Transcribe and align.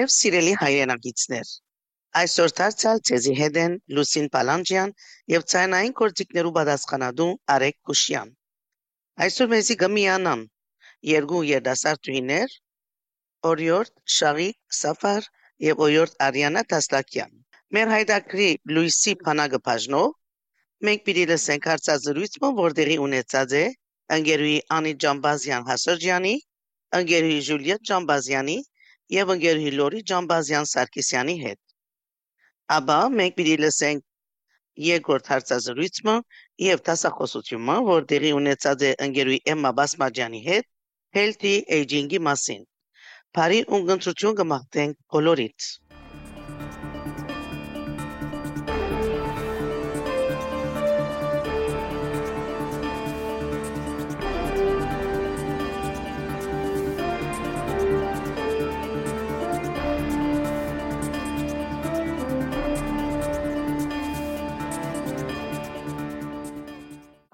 Բարև 0.00 0.12
սիրելի 0.12 0.52
հայրենակիցներ։ 0.58 1.48
Այսօր 2.18 2.52
դարձյալ 2.58 3.00
ցեզի 3.08 3.32
հետ 3.38 3.56
են 3.62 3.72
Լուսին 3.96 4.28
Պալանջյան 4.36 4.94
եւ 5.32 5.42
ցայնային 5.52 5.92
կորցիկներու 5.98 6.52
պատասխանատու 6.58 7.26
Արեկ 7.54 7.76
Կուշյան։ 7.90 8.30
Այսօր 9.26 9.50
մեզի 9.50 9.76
գմիանան 9.82 10.44
երկու 11.10 11.42
երդասարտուհիներ 11.48 12.54
Օրիորդ 13.50 13.92
Շաղիկ 14.16 14.78
Սաֆար 14.78 15.28
եւ 15.68 15.84
Օրիորդ 15.88 16.16
Արիանա 16.28 16.64
Տաստակյան։ 16.72 17.36
Մեր 17.76 17.94
հայդակրի 17.96 18.48
Լուիսի 18.72 19.16
Փանագը 19.26 19.62
բաժնով 19.68 20.08
մենք 20.88 21.06
պիտի 21.10 21.28
լսենք 21.34 21.70
հարցազրույցը, 21.74 22.54
որտեղի 22.64 22.98
ունեցած 23.10 23.58
է 23.60 23.66
ընկերուի 24.16 24.58
Անի 24.80 24.96
Ջամբազյան 25.04 25.70
Հասրջյանի, 25.70 26.34
ընկերուի 27.02 27.40
Ժուլիետ 27.50 27.88
Ջամբազյանի 27.92 28.60
եւ 29.16 29.32
ընկերուի 29.34 29.72
Լորի 29.80 30.00
Ջամբազյան 30.10 30.70
Սարգսյանի 30.72 31.36
հետ։ 31.44 31.60
Աբա 32.76 32.98
մենք 33.20 33.36
պիտի 33.40 33.56
լսենք 33.64 34.04
երկրորդ 34.86 35.30
հարցազրույցը 35.34 36.16
եւ 36.66 36.82
տասախոսությունը, 36.88 37.76
որ 37.90 38.06
տեղի 38.12 38.32
ունեցած 38.40 38.84
է 38.88 38.92
ընկերուի 39.08 39.40
Էմմա 39.54 39.72
Բասմաջյանի 39.80 40.42
հետ 40.48 40.68
healthy 41.18 41.54
aging-ի 41.80 42.22
մասին։ 42.30 42.66
Բարի 43.38 43.62
ունգընտրություն 43.78 44.36
կմաղթենք 44.42 45.00
բոլորիդ։ 45.16 45.70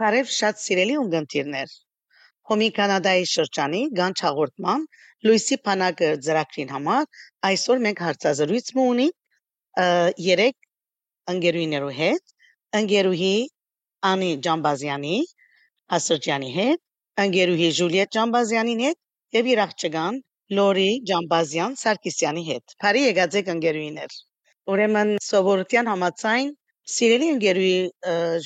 Բարև 0.01 0.27
շատ 0.37 0.59
սիրելի 0.61 0.95
ունգընտիրներ։ 1.01 1.71
Հոմի 2.49 2.67
Կանադայի 2.79 3.29
շրջանի 3.31 3.79
Գանչ 3.99 4.17
հաղորդման 4.25 4.83
Լուիսի 5.27 5.57
Փանակը 5.69 6.11
ծրագրին 6.27 6.73
համար 6.75 7.07
այսօր 7.51 7.81
մենք 7.87 8.03
հարցազրույց 8.07 8.69
ունի 8.83 9.07
երեք 10.25 10.69
ընկերուներու 11.35 11.95
հետ, 12.01 12.35
ընկերուհի 12.81 13.31
Անի 14.11 14.29
Ջամբազյանի, 14.49 15.17
Ասրջյանի 15.99 16.53
հետ, 16.59 16.83
ընկերուհի 17.25 17.73
Ժուլիետ 17.81 18.13
Ջամբազյանի 18.19 18.77
հետ 18.83 19.01
եւ 19.41 19.51
իր 19.55 19.65
աղջկան 19.65 20.21
Լորի 20.61 20.91
Ջամբազյան 21.13 21.81
Սարգսյանի 21.87 22.45
հետ։ 22.51 22.77
Բարի 22.85 23.07
եկածեք 23.07 23.51
ընկերուներ։ 23.57 24.21
Ուրեմն 24.77 25.17
սովորության 25.31 25.91
համաձայն 25.95 26.55
Սիրելի 26.97 27.33
ընկերուհի 27.39 27.81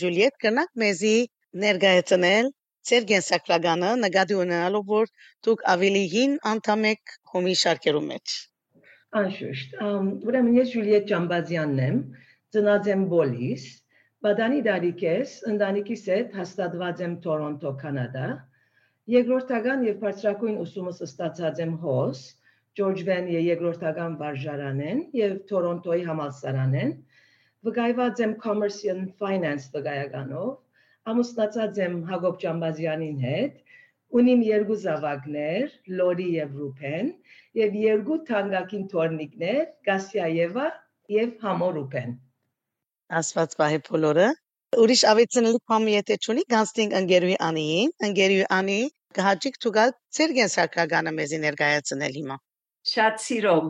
Ժուլիետ 0.01 0.41
կնակ 0.47 0.71
մեզի 0.85 1.17
ներկայացնել 1.65 2.51
ձեր 2.89 3.07
գենսակրագանը 3.11 3.89
նկատի 4.03 4.37
ունենալով 4.43 4.93
որ 4.93 5.09
դուք 5.47 5.65
ավելի 5.73 6.03
հին 6.13 6.37
անդամ 6.51 6.85
եք 6.91 7.15
հոմի 7.33 7.55
շարքերու 7.63 8.03
մեջ։ 8.07 8.35
Անշուշտ, 9.21 9.75
ուրեմն 10.31 10.59
ես 10.61 10.71
Ժուլիետ 10.75 11.09
Ճամբազյանն 11.11 11.83
եմ, 11.87 11.99
ծնած 12.55 12.91
եմ 12.95 13.03
Բոլիս, 13.15 13.65
Բադանի 14.27 14.63
դարիքես, 14.69 15.35
ընտանիքիս 15.51 16.07
հետ 16.15 16.39
հաստատված 16.39 17.03
եմ 17.07 17.19
Թորոնտո, 17.27 17.75
Կանադա։ 17.83 18.31
Երկրորդական 19.17 19.85
եւ 19.89 20.01
բարձրակույն 20.07 20.59
ուսումս 20.65 21.03
ստացած 21.09 21.63
եմ 21.67 21.77
հոս, 21.85 22.25
Ջորջ 22.79 23.05
Վենի 23.11 23.39
երկրորդական 23.51 24.19
վարժարանեն 24.23 25.01
եւ 25.19 25.39
Թորոնտոյի 25.51 26.05
համալսարանեն։ 26.11 26.93
Վկայված 27.67 28.21
եմ 28.27 28.35
Commerce 28.45 28.85
and 28.95 29.11
Finance 29.23 29.73
վկայականով 29.75 30.53
ամուսնացած 31.11 31.81
եմ 31.85 31.97
Հակոբ 32.11 32.37
Ճամբազյանին 32.45 33.19
հետ, 33.27 33.57
ունիմ 34.21 34.45
երկու 34.49 34.79
զավակներ, 34.85 35.75
Լորի 36.01 36.29
եւ 36.37 36.55
Ռուփեն, 36.61 37.11
եւ 37.61 37.81
երկու 37.85 38.19
թանկագին 38.31 38.87
թորնիկներ, 38.95 39.65
Գասիա 39.91 40.29
Եվա 40.37 40.69
եւ 41.17 41.35
Համո 41.45 41.71
Ռուփեն։ 41.79 42.15
Աստված 43.21 43.59
բարի 43.61 43.83
բոլորը։ 43.91 44.31
Ուրիշ 44.81 45.01
ավեցնելի 45.11 45.61
բան 45.71 45.87
եթե 45.91 46.17
չունի, 46.25 46.43
գանստինգ 46.55 46.93
ընկերուի 47.01 47.37
Անիին, 47.47 47.95
ընկերուի 48.09 48.45
Անի 48.57 48.81
կհաջիկ 49.19 49.57
ցուգալ 49.65 49.93
ցերգեն 50.17 50.53
սարկագանը 50.53 51.13
մեզի 51.17 51.41
ներկայացնել 51.45 52.13
հիմա։ 52.19 52.37
Շատ 52.91 53.19
սիրով 53.25 53.65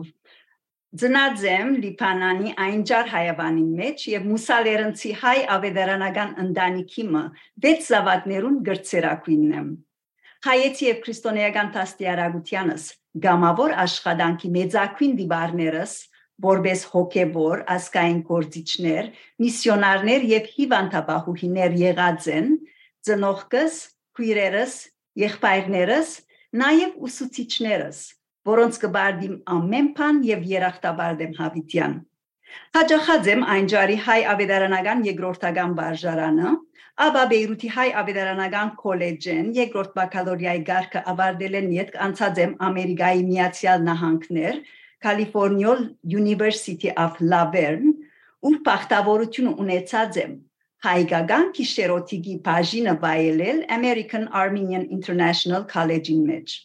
Ծնած 0.91 1.43
եմ 1.47 1.69
Լիբանանի 1.79 2.49
այնջար 2.59 3.05
հայավանի 3.11 3.61
մեջ 3.75 4.01
եւ 4.11 4.25
մուսալերընցի 4.27 5.11
հայ 5.21 5.35
ավետարանական 5.55 6.33
ընտանիքի 6.43 7.05
մը 7.13 7.21
վեց 7.65 7.87
զավակներուն 7.91 8.57
գրծերակույնն 8.65 9.53
եմ։ 9.61 9.69
Հայեցի 10.49 10.89
եւ 10.89 10.99
քրիստոնեական 11.05 11.71
տաստիարագությանս 11.77 12.89
գամավոր 13.27 13.77
աշխատանքի 13.85 14.53
մեծակույն 14.59 15.17
դիբարներս 15.21 15.97
որբես 16.51 16.85
հոգեբոր 16.91 17.65
ասկային 17.79 18.21
գործիչներ, 18.27 19.11
միսիոնարներ 19.47 20.29
եւ 20.35 20.53
հիվանդաբահուհիներ 20.59 21.83
եղած 21.87 22.31
են, 22.35 22.55
ծնողքս, 23.07 23.83
քույրերս, 24.19 24.79
եղբայրներս, 25.23 26.17
նաեւ 26.51 27.05
ուսուցիչներս 27.07 28.07
որոնց 28.49 28.79
կբարդիմ 28.83 29.35
ամեն 29.55 29.87
բան 29.97 30.19
եւ 30.27 30.47
երախտաբարդեմ 30.51 31.33
հավիտյան։ 31.41 31.93
Հաջախած 32.75 33.27
եմ 33.31 33.43
այն 33.53 33.67
ջարի 33.71 33.97
հայ 34.05 34.19
ավետարանական 34.33 35.03
երկրորդական 35.07 35.75
վարժարանը, 35.79 36.51
ապա 37.05 37.23
Բեյրութի 37.31 37.69
հայ 37.75 37.87
ավետարանական 38.01 38.71
քոլեջեն 38.81 39.51
երկրորդ 39.57 39.93
բակալորիայի 39.99 40.63
գարկը 40.69 41.03
ավարտել 41.13 41.57
են 41.61 41.69
յետ 41.77 41.97
անցած 42.07 42.41
եմ 42.45 42.55
Ամերիկայի 42.67 43.23
Միացյալ 43.29 43.85
Նահանգներ, 43.87 44.57
California 45.07 45.75
University 46.21 46.91
of 47.05 47.21
Laverne, 47.33 47.93
ու 48.41 48.57
բախտավորություն 48.65 49.49
ունեցած 49.63 50.19
եմ 50.21 50.33
հայկական 50.85 51.49
քիշերոթիկի 51.57 52.35
բաժինը 52.47 52.97
վայելել 53.05 53.63
American 53.77 54.27
Armenian 54.43 54.87
International 54.97 55.65
College-ի 55.73 56.17
մեջ։ 56.25 56.55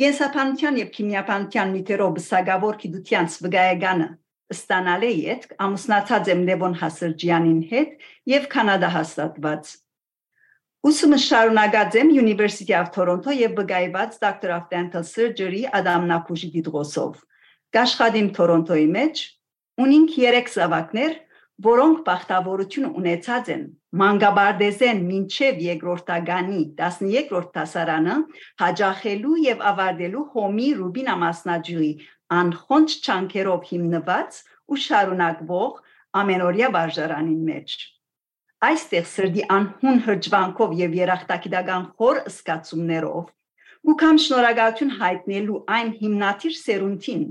Գենսապանության 0.00 0.76
եւ 0.80 0.90
քիմիապանության 0.94 1.72
միտերով 1.76 2.12
բսագավոր 2.16 2.76
գիտությանց 2.82 3.34
վկայականը 3.44 4.06
ստանալ 4.54 5.02
է 5.04 5.10
իդ 5.32 5.42
ամուսնացած 5.64 6.30
եմ 6.32 6.44
Լևոն 6.48 6.76
Հասրջյանին 6.80 7.58
հետ 7.72 8.06
եւ 8.32 8.46
Կանադա 8.54 8.90
հաստատված։ 8.94 9.72
Ուսումը 10.90 11.18
շարունակած 11.24 11.98
եմ 12.00 12.12
University 12.16 12.76
of 12.78 12.88
Toronto 12.94 13.34
եւ 13.36 13.58
վկայված 13.60 14.16
Doctor 14.24 14.54
of 14.56 14.64
Dental 14.72 15.04
Surgery 15.04 15.66
Ադամնապուժի 15.68 16.48
դիդրոսով։ 16.56 17.20
Գաշխադիմ 17.76 18.30
Թորոնտոյի 18.40 18.88
մեջ 18.96 19.22
ունին 19.84 20.06
3 20.16 20.54
զավակներ, 20.56 21.12
որոնք 21.68 22.00
բախտավորություն 22.08 22.88
ունեցած 22.96 23.52
են 23.58 23.68
մանգաբարդեզեն 23.98 25.00
մինչև 25.06 25.56
երկրորդագանի 25.64 26.58
13-րդ 26.80 27.48
դասարանը 27.56 28.12
հաջախելու 28.62 29.38
եւ 29.44 29.64
ավարտելու 29.70 30.22
հոմի 30.34 30.68
Ռուբինա 30.80 31.16
մասնաճյուղի 31.22 31.90
անխոնջ 32.36 32.94
չանքերով 33.00 33.66
հիմնված 33.70 34.38
ու 34.70 34.78
շարունակվող 34.84 35.82
ամենօրյա 36.22 36.70
վարժարանին 36.78 37.42
մեջ 37.50 37.76
այստեղ 38.70 39.04
սրդի 39.10 39.44
անհուն 39.58 40.00
հրջվանքով 40.06 40.72
եւ 40.84 40.96
երախտագիտական 41.00 41.84
խոր 41.98 42.24
սկացումներով 42.30 43.90
ու 43.90 43.94
կամ 44.04 44.18
շնորհակալություն 44.22 44.96
հայտնելու 45.02 45.60
այն 45.80 45.94
հիմնադիր 46.00 46.58
սերունդին 46.62 47.28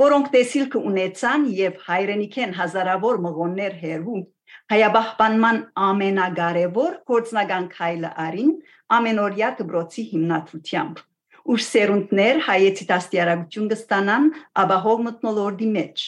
որոնք 0.00 0.28
տեսիլքը 0.34 0.82
ունեցան 0.90 1.48
եւ 1.60 1.80
հայրենիքեն 1.86 2.52
հազարավոր 2.60 3.24
մղոններ 3.26 3.76
հերու 3.84 4.20
հայաբահբանման 4.70 5.56
ամենակարևոր 5.90 6.92
գործնական 7.10 7.64
քայլը 7.76 8.10
արին 8.24 8.50
ամենօրյա 8.96 9.48
դբրոցի 9.60 10.04
հիմնադրությամբ 10.10 11.00
ուր 11.54 11.62
սերունդներ 11.66 12.40
հայեցի 12.46 12.86
դաստիարակություն 12.90 13.70
կստանան 13.72 14.28
աբահով 14.62 15.02
մտնոլորդի 15.06 15.70
մեջ 15.76 16.04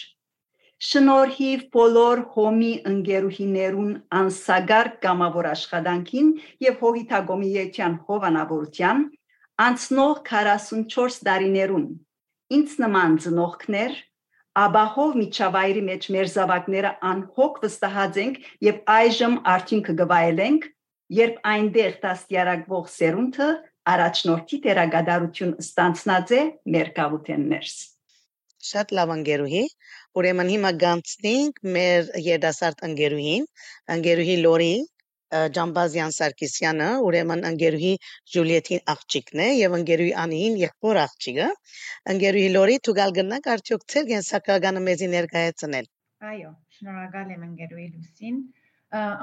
շնորհիվ 0.90 1.64
բոլոր 1.78 2.22
հոմի 2.36 2.70
ընկերուհիներուն 2.92 3.90
անսագար 4.20 4.88
կամավոր 5.06 5.48
աշխատանքին 5.50 6.30
եւ 6.66 6.78
հողիթագոմիեության 6.86 7.98
հովանավորության 8.08 9.04
անցնող 9.66 10.22
44 10.30 11.20
տարիներուն 11.28 11.86
ինձ 12.58 12.74
նման 12.84 13.14
ծնողքներ 13.26 14.00
աբահով 14.60 15.14
միջավայրի 15.18 15.82
մեջ 15.88 16.06
մեր 16.14 16.30
զավակները 16.32 16.90
անհոգ 17.10 17.60
վստահած 17.62 18.18
ենք 18.22 18.40
եւ 18.66 18.80
այժմ 18.94 19.36
արդյունքը 19.52 19.94
գվայելենք 20.02 20.66
երբ 21.18 21.38
այնտեղ 21.52 21.94
դաստիարակվող 22.02 22.90
սերունդը 22.96 23.48
առաջնորդի 23.92 24.58
դերագադարություն 24.66 25.56
ստանցնած 25.64 26.36
է 26.36 26.42
մեր 26.76 26.92
կավութեններս 27.00 27.80
Շատ 28.62 28.92
լավ 28.94 29.10
ընկերուհի։ 29.16 29.60
Ուրեմն 30.20 30.50
հիմա 30.52 30.70
գանցնենք 30.82 31.56
մեր 31.76 32.10
երդասարդ 32.26 32.84
ընկերուհին, 32.88 33.46
ընկերուհի 33.96 34.36
Լորի 34.44 34.74
Ջամբազյան 35.32 36.14
Սարգսյանը, 36.16 36.88
ուրեմն 37.08 37.44
ընկերուհի 37.50 37.92
Ժուլիետին 38.32 38.82
աղջիկն 38.94 39.42
է 39.44 39.46
եւ 39.58 39.76
ընկերուհի 39.78 40.12
Անիին 40.22 40.58
եղբոր 40.62 41.00
աղջիկը։ 41.02 41.46
Ընկերուհի 42.14 42.50
Լորի 42.56 42.80
ցուցալ 42.88 43.14
գնանք 43.18 43.48
արդյոք 43.52 43.86
ցեր 43.94 44.08
գենսակագանը 44.10 44.82
մեզի 44.88 45.08
ներկայացնել։ 45.14 45.88
Այո, 46.32 46.50
շնորհակալ 46.78 47.32
եմ 47.36 47.46
ընկերուհի 47.48 47.86
Լուսին։ 47.94 48.36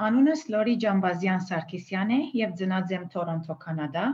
Անունս 0.08 0.40
Լորի 0.52 0.74
Ջամբազյան 0.82 1.46
Սարգսյան 1.46 2.10
է 2.16 2.20
եւ 2.40 2.58
ծնած 2.62 2.96
եմ 2.96 3.06
Թորոնտո, 3.14 3.56
Կանադա։ 3.66 4.06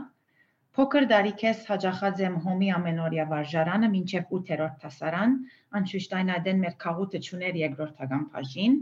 Փոքր 0.77 1.05
դարիքես 1.09 1.61
հաջախած 1.67 2.19
եմ 2.21 2.35
հոմի 2.45 2.67
ամենօրյա 2.77 3.23
վարժարանը 3.31 3.87
մինչև 3.93 4.35
8-րդ 4.37 4.75
դասարան, 4.83 5.31
անշուշտ 5.79 6.11
այն 6.17 6.29
այդեն 6.35 6.61
մեր 6.65 6.75
քաղուտը 6.83 7.21
ճուներ 7.27 7.57
երկրորդական 7.63 8.27
բաժին։ 8.35 8.75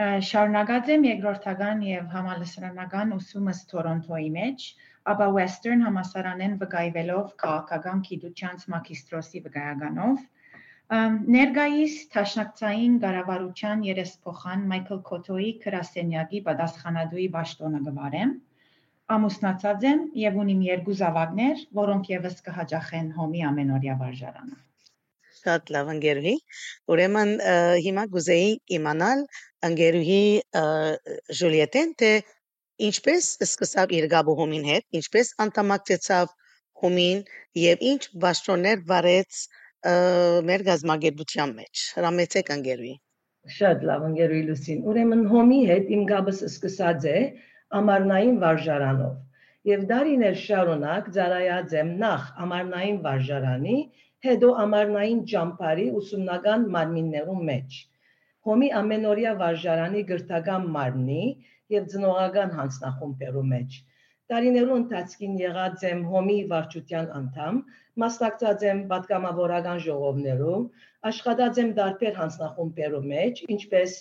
Շարունակած 0.00 0.86
եմ 0.94 1.02
երկրորդական 1.08 1.82
եւ 1.86 2.06
համալսարանական 2.16 3.10
ուսումս 3.16 3.58
Թորոնտոյի 3.72 4.30
մեջ, 4.36 4.68
ապա 5.12 5.26
Western 5.36 5.84
համասարանեն 5.86 6.54
վկայվելով 6.62 7.34
քաղաքական 7.42 8.00
գիտությանց 8.06 8.64
մագիստրոսի 8.74 9.42
վկայականով 9.48 10.22
Ներգայիս 11.36 11.98
Թաշնակցային 12.14 12.96
Գարավարության 13.04 13.84
երեսփոխան 13.88 14.64
Մայքլ 14.72 15.04
Կոթոյի 15.12 15.52
քրասենյակի 15.66 16.42
պատասխանատուի 16.48 17.28
ճաշտոնը 17.36 17.84
գվարեմ 17.86 18.34
ամուսնացած 19.16 19.86
եմ 19.92 20.02
եւ 20.24 20.36
ունիմ 20.42 20.60
երկու 20.72 20.98
զավակներ, 21.04 21.64
որոնք 21.78 22.12
եւս 22.16 22.44
կհաջախեն 22.48 23.08
հոմի 23.20 23.48
ամենօրյա 23.52 23.96
վարժարանը։ 24.02 24.60
Շատ 25.42 25.72
լավ 25.74 25.90
ընկերուհի։ 25.94 26.34
Ուրեմն 26.94 27.32
հիմա 27.86 28.04
գուզեի 28.12 28.50
իմանալ 28.78 29.24
ընկերուհի 29.68 30.22
Ժուլիետեն 31.40 31.94
թե 32.02 32.12
ինչպես 32.88 33.30
սկսավ 33.46 33.94
իր 33.98 34.06
գաբու 34.12 34.36
հոմին 34.42 34.68
հետ, 34.70 34.86
ինչպես 35.00 35.32
անդամակցեցավ 35.46 36.36
հոմին 36.82 37.24
եւ 37.62 37.84
ինչ 37.92 38.02
բաշխոններ 38.26 38.84
վարեց 38.92 39.40
մեր 40.48 40.64
գազագերբության 40.68 41.56
մեջ։ 41.58 41.82
Հրամեցեք 41.98 42.54
ընկերուհի։ 42.56 42.94
Շատ 43.58 43.84
լավ 43.90 44.06
ընկերուհի 44.08 44.42
Լուսին։ 44.48 44.82
Ուրեմն 44.92 45.22
հոմի 45.32 45.60
հետ 45.72 45.92
իմ 45.96 46.02
գաբս 46.12 46.42
սկսած 46.48 47.06
է 47.12 47.18
ամառնային 47.82 48.36
վարժարանով 48.42 49.14
եւ 49.70 49.82
դարիներ 49.90 50.38
շարունակ 50.42 51.08
ծառայած 51.16 51.74
եմ 51.78 51.90
նախ 52.02 52.22
ամառնային 52.44 52.96
վարժարանի, 53.04 53.76
հետո 54.26 54.48
ամառնային 54.64 55.22
ճամփարի 55.30 55.86
ուսումնական 56.00 56.66
մարմիններում 56.74 57.40
մեջ։ 57.52 57.78
Հոմի 58.48 58.68
ամենօրյա 58.80 59.32
վարժարանի 59.40 60.02
գրթական 60.10 60.68
մարմնի 60.76 61.24
եւ 61.74 61.88
ծնողական 61.94 62.54
հանձնախումբերու 62.58 63.42
մեջ։ 63.54 63.80
Տարիներու 64.32 64.76
ընթացքին 64.80 65.34
եղած 65.42 65.82
եմ 65.88 66.04
հոմի 66.12 66.36
վարչության 66.52 67.08
անդամ, 67.18 67.58
մասնակցած 68.02 68.62
եմ 68.68 68.78
պատգամավորական 68.92 69.82
ժողովներում, 69.86 70.62
աշխատած 71.10 71.60
եմ 71.62 71.74
դարբեր 71.78 72.14
հանձնախումբերու 72.20 73.02
մեջ, 73.10 73.42
ինչպես 73.56 73.96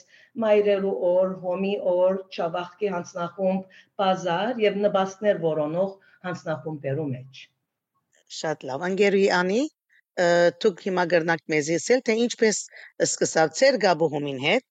Մայրելու 0.46 0.96
օր, 1.10 1.36
Հոմի 1.44 1.74
օր, 1.94 2.22
Չավախկի 2.38 2.94
հանձնախումբ, 2.96 3.76
Բազար 4.02 4.64
եւ 4.68 4.80
նպաստներ 4.86 5.44
որոնող 5.50 5.92
հանձնախումբերու 6.30 7.12
մեջ։ 7.12 7.44
Շատ 8.42 8.68
լավ, 8.70 8.90
անգերուի 8.92 9.30
անի, 9.42 9.62
դուք 10.18 10.84
հիմա 10.88 11.06
գրնակ 11.14 11.42
մեզ 11.54 11.72
ասել, 11.78 12.04
թե 12.08 12.18
ինչպես 12.26 12.58
սկսավ 13.08 13.56
ծեր 13.60 13.78
գաբուհումին 13.86 14.40
հետ 14.44 14.66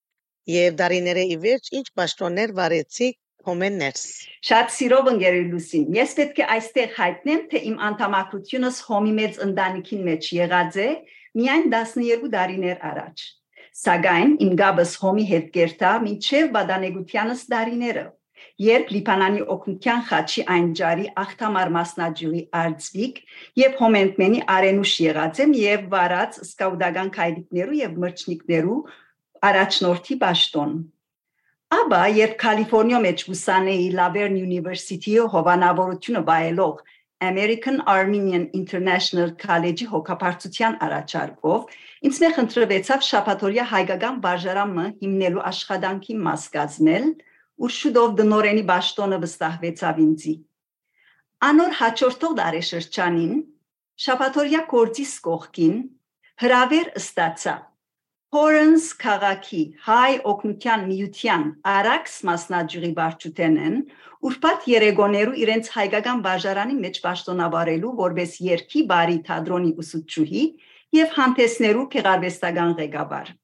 եւ 0.50 0.76
դարիները 0.80 1.24
ի 1.34 1.36
վերջ 1.44 1.72
ինչ 1.80 1.86
պաշտոններ 2.00 2.52
վարեցիք 2.60 3.16
հոմեններս։ 3.48 4.04
Շատ 4.50 4.72
սիրով 4.76 5.10
ընկերի 5.14 5.42
Լուսին։ 5.50 5.84
Ես 5.96 6.14
պետք 6.18 6.40
է 6.40 6.46
այստեղ 6.56 6.94
հայտնեմ, 7.00 7.42
թե 7.50 7.62
իմ 7.70 7.76
անդամակցությունս 7.88 8.80
հոմի 8.90 9.12
մեծ 9.20 9.38
ընտանիքին 9.46 10.02
մեջ 10.10 10.30
եղած 10.36 10.80
է 10.84 10.88
միայն 11.40 11.68
12 11.72 12.30
տարիներ 12.36 12.78
առաջ։ 12.90 13.26
Սակայն 13.80 14.32
իմ 14.44 14.54
գաբս 14.60 14.94
հոմի 15.00 15.24
հետ 15.30 15.46
կերտա 15.56 15.90
մինչև 16.04 16.48
բադանեգությանս 16.56 17.44
դարիները, 17.54 18.04
երբ 18.66 18.92
Լիբանանի 18.96 19.42
օկնության 19.54 20.04
խաչի 20.10 20.46
այն 20.54 20.70
ջարի 20.80 21.08
ախտամար 21.24 21.74
մասնաճյուղի 21.76 22.44
արձվիկ 22.60 23.20
եւ 23.62 23.76
հոմենտմենի 23.82 24.40
արենուշ 24.56 24.94
եղած 25.06 25.42
եմ 25.46 25.58
եւ 25.64 25.90
վարած 25.96 26.40
սկաուդական 26.46 27.12
քայլիկներու 27.18 27.82
եւ 27.82 28.00
մրջնիկներու 28.06 28.80
առաջնորդի 29.50 30.18
ճաշտոն 30.24 30.80
Աբա 31.70 31.98
երբ 32.18 32.32
Կալիֆոռնիա 32.42 32.98
մեջ 33.02 33.20
ուսանեի 33.30 33.90
Laverne 33.94 34.40
University-ի 34.42 35.26
հովանավորությունը 35.34 36.22
բայելով 36.30 36.80
American 37.20 37.76
Armenian 37.92 38.48
International 38.60 39.30
College-ի 39.42 39.86
հոգապարծության 39.92 40.78
առաջարկով 40.86 41.76
ինձ 42.08 42.20
մեղ 42.24 42.40
ընտրվեցավ 42.42 43.04
շապատորիա 43.10 43.66
հայկական 43.74 44.18
բաժարամը 44.24 44.86
հիմնելու 45.04 45.44
աշխատանքի 45.52 46.16
մաս 46.26 46.46
կազմել, 46.56 47.06
ու 47.60 47.70
շուտով 47.76 48.12
դնորենի 48.20 48.62
ճաշտոնը 48.70 49.16
վստահվեցավ 49.24 49.98
ինձի։ 50.04 50.34
Անոր 51.48 51.74
հաջորդող 51.80 52.36
դարեշրջանին 52.38 53.34
շապատորիա 54.04 54.60
կորցիս 54.70 55.12
կողքին 55.26 55.74
հրավեր 56.40 56.88
ստացա. 57.00 57.54
Փորենս 58.30 58.84
քաղաքի 59.02 59.62
հայ 59.86 60.12
օկնության 60.32 60.84
միության 60.90 61.44
արաքս 61.74 62.16
մասնաճյուղի 62.28 62.90
բարչութենեն 62.98 63.76
ուրբաթ 64.30 64.68
երեգոներու 64.70 65.38
իրենց 65.44 65.70
հայկական 65.74 66.22
բաժարանի 66.26 66.76
մեջ 66.84 67.00
պաշտոնավարելու 67.06 67.92
որպես 68.00 68.36
երկի 68.46 68.84
բարի 68.92 69.18
թադրոնի 69.26 69.72
ուսուցչուհի 69.82 70.44
եւ 71.00 71.18
հանդեսներու 71.18 71.84
քեղարվեստական 71.96 72.72
ղեկավար 72.80 73.34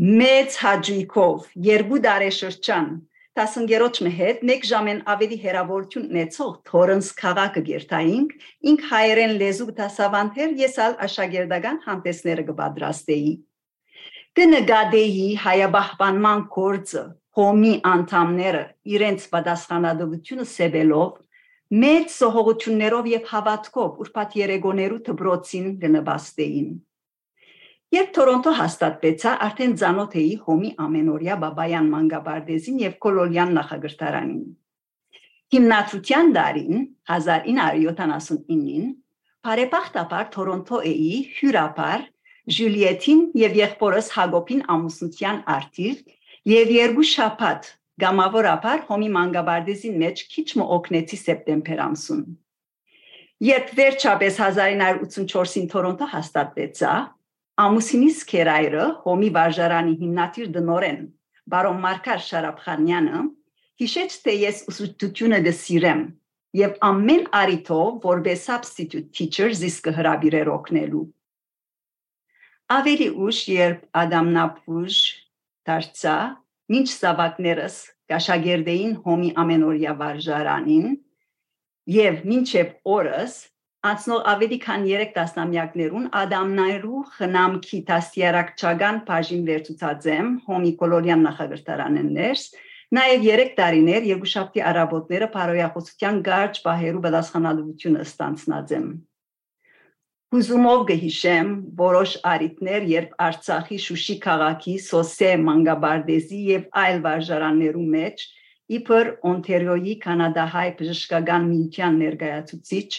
մեծ 0.00 0.58
հաջույքով 0.64 1.46
երկու 1.66 2.00
դարեշրջան 2.08 2.90
տասնգերոջ 3.38 3.98
մեհետ 4.06 4.40
մեկ 4.48 4.64
ժամեն 4.70 5.00
ավելի 5.12 5.36
հերավորություն 5.44 6.06
ունեցող 6.10 6.50
Թորենս 6.70 7.10
քաղաքը 7.20 7.62
գերտայինք 7.68 8.32
ինք 8.72 8.82
հայերեն 8.90 9.34
լեզու 9.42 9.68
դասավանդեր 9.78 10.56
ես 10.60 10.74
ալ 10.86 10.96
աշակերտական 11.06 11.78
հանդեսները 11.86 12.44
կպատրաստեի 12.50 13.32
կնկատեի 14.40 15.28
հայաբահբանման 15.44 16.44
կորձը 16.58 17.04
հոմի 17.38 17.72
անդամները 17.94 18.62
իրենց 18.98 19.26
պատասխանատվությունը 19.34 20.46
սեվելով 20.50 21.10
մեծ 21.86 22.14
սողողություններով 22.18 23.10
եւ 23.14 23.26
հավատքով 23.30 24.00
ուրբաթ 24.04 24.38
երեգոներու 24.40 25.02
դբրոցին 25.06 25.66
գնաբաստեին 25.84 26.70
Երբ 27.90 28.10
Թորոնտո 28.14 28.50
հաստատվեցա, 28.54 29.30
արդեն 29.44 29.72
ցանոթ 29.80 30.12
էի 30.20 30.34
հոմի 30.44 30.68
ամենօրյա 30.84 31.36
բաբայան 31.42 31.88
մանգաբարդեզին 31.94 32.76
եւ 32.84 32.92
կոլոլյան 33.04 33.50
նախագահտարանին։ 33.56 34.44
Հիմնադրության 35.54 36.30
դարին 36.36 36.84
1979-ին 37.16 38.86
բարեբախտաբար 39.50 40.30
Թորոնտո 40.36 40.80
էի 40.92 41.18
հյուրապար 41.40 42.06
Ժուլիետին 42.60 43.20
եւ 43.40 43.58
եղբորս 43.64 44.14
Հակոբին 44.20 44.62
ամուսնության 44.78 45.44
արդիր 45.58 46.00
եւ 46.54 46.74
երկու 46.78 47.10
շաբաթ 47.10 47.70
գամավորաբար 48.04 48.84
հոմի 48.86 49.14
մանգաբարդեզին 49.18 49.96
մեջ 50.06 50.26
քիչ 50.34 50.48
մը 50.60 50.66
օգնեցի 50.78 51.18
սեպտեմբեր 51.26 51.82
ամսուն։ 51.90 52.22
Երբ 53.50 53.72
վերջապես 53.80 54.38
1984-ին 54.46 55.68
Թորոնտո 55.74 56.06
հաստատվեցա, 56.14 56.92
ամուսինիս 57.60 58.18
քերայրը 58.30 58.84
հոմի 59.04 59.30
վարժարանի 59.36 59.94
հիմնադիր 60.00 60.50
դնորեն 60.56 61.00
բարոն 61.54 61.80
Մարկար 61.84 62.20
Շարապխանյանը 62.26 63.22
հիշեց 63.82 64.16
թե 64.24 64.34
ես 64.40 64.60
ուսուցչությունը 64.72 65.40
դսիրեմ 65.46 66.02
եւ 66.60 66.76
ամեն 66.90 67.24
արիթով 67.40 67.98
որպես 68.06 68.44
substitute 68.50 69.10
teacher 69.16 69.50
զիսկը 69.60 69.96
հրավիրեր 69.98 70.52
օգնելու 70.56 71.06
Ավելի 72.70 73.06
ուշ, 73.26 73.38
երբ 73.50 73.78
Ադամնապուժ 73.98 74.96
դարձա, 75.66 76.16
ինչ 76.78 76.88
զավակներս 76.90 77.78
գաշագերդեին 78.12 78.92
հոմի 79.06 79.30
ամենօրյա 79.42 79.94
վարժարանին 80.02 80.92
եւ 81.96 82.20
մինչեւ 82.30 82.68
օրս 82.94 83.34
անցնող 83.88 84.24
ավելի 84.30 84.56
քան 84.64 84.82
3 84.88 85.12
տասնամյակներուն 85.16 86.08
Ադամնայրու 86.20 87.04
խնամքի 87.18 87.78
տասյարակչական 87.90 88.98
բաժին 89.06 89.46
վերցուցած 89.50 90.08
եմ 90.14 90.34
հոմի 90.48 90.72
կոլորյան 90.82 91.24
նախագահտարանեն 91.28 92.10
ներս 92.18 92.42
Նաև 92.90 93.20
3 93.22 93.50
տարիներ 93.54 94.06
երկուշաբթի 94.08 94.62
առավոտները 94.66 95.26
բարոյախոսության 95.34 96.16
գարջ 96.26 96.56
բահերու 96.64 97.02
պատասխանատվությունը 97.04 98.00
ստանցնած 98.04 98.72
եմ։ 98.76 98.88
Հուզումով 100.34 100.82
կհիշեմ 100.88 101.52
որոշ 101.78 102.16
արիտներ, 102.32 102.88
երբ 102.90 103.14
Արցախի 103.26 103.78
Շուշի 103.84 104.16
քաղաքի 104.26 104.74
Սոսե 104.88 105.30
Մանգաբարդեզի 105.46 106.40
եւ 106.50 106.66
այլ 106.82 107.00
վարժարաններու 107.06 107.86
մեջ 107.94 108.26
իբր 108.80 109.12
Օնտարիոյի 109.30 109.94
կանադահայ 110.06 110.68
բժշկական 110.82 111.48
միության 111.54 112.02
ներկայացուցիչ 112.02 112.90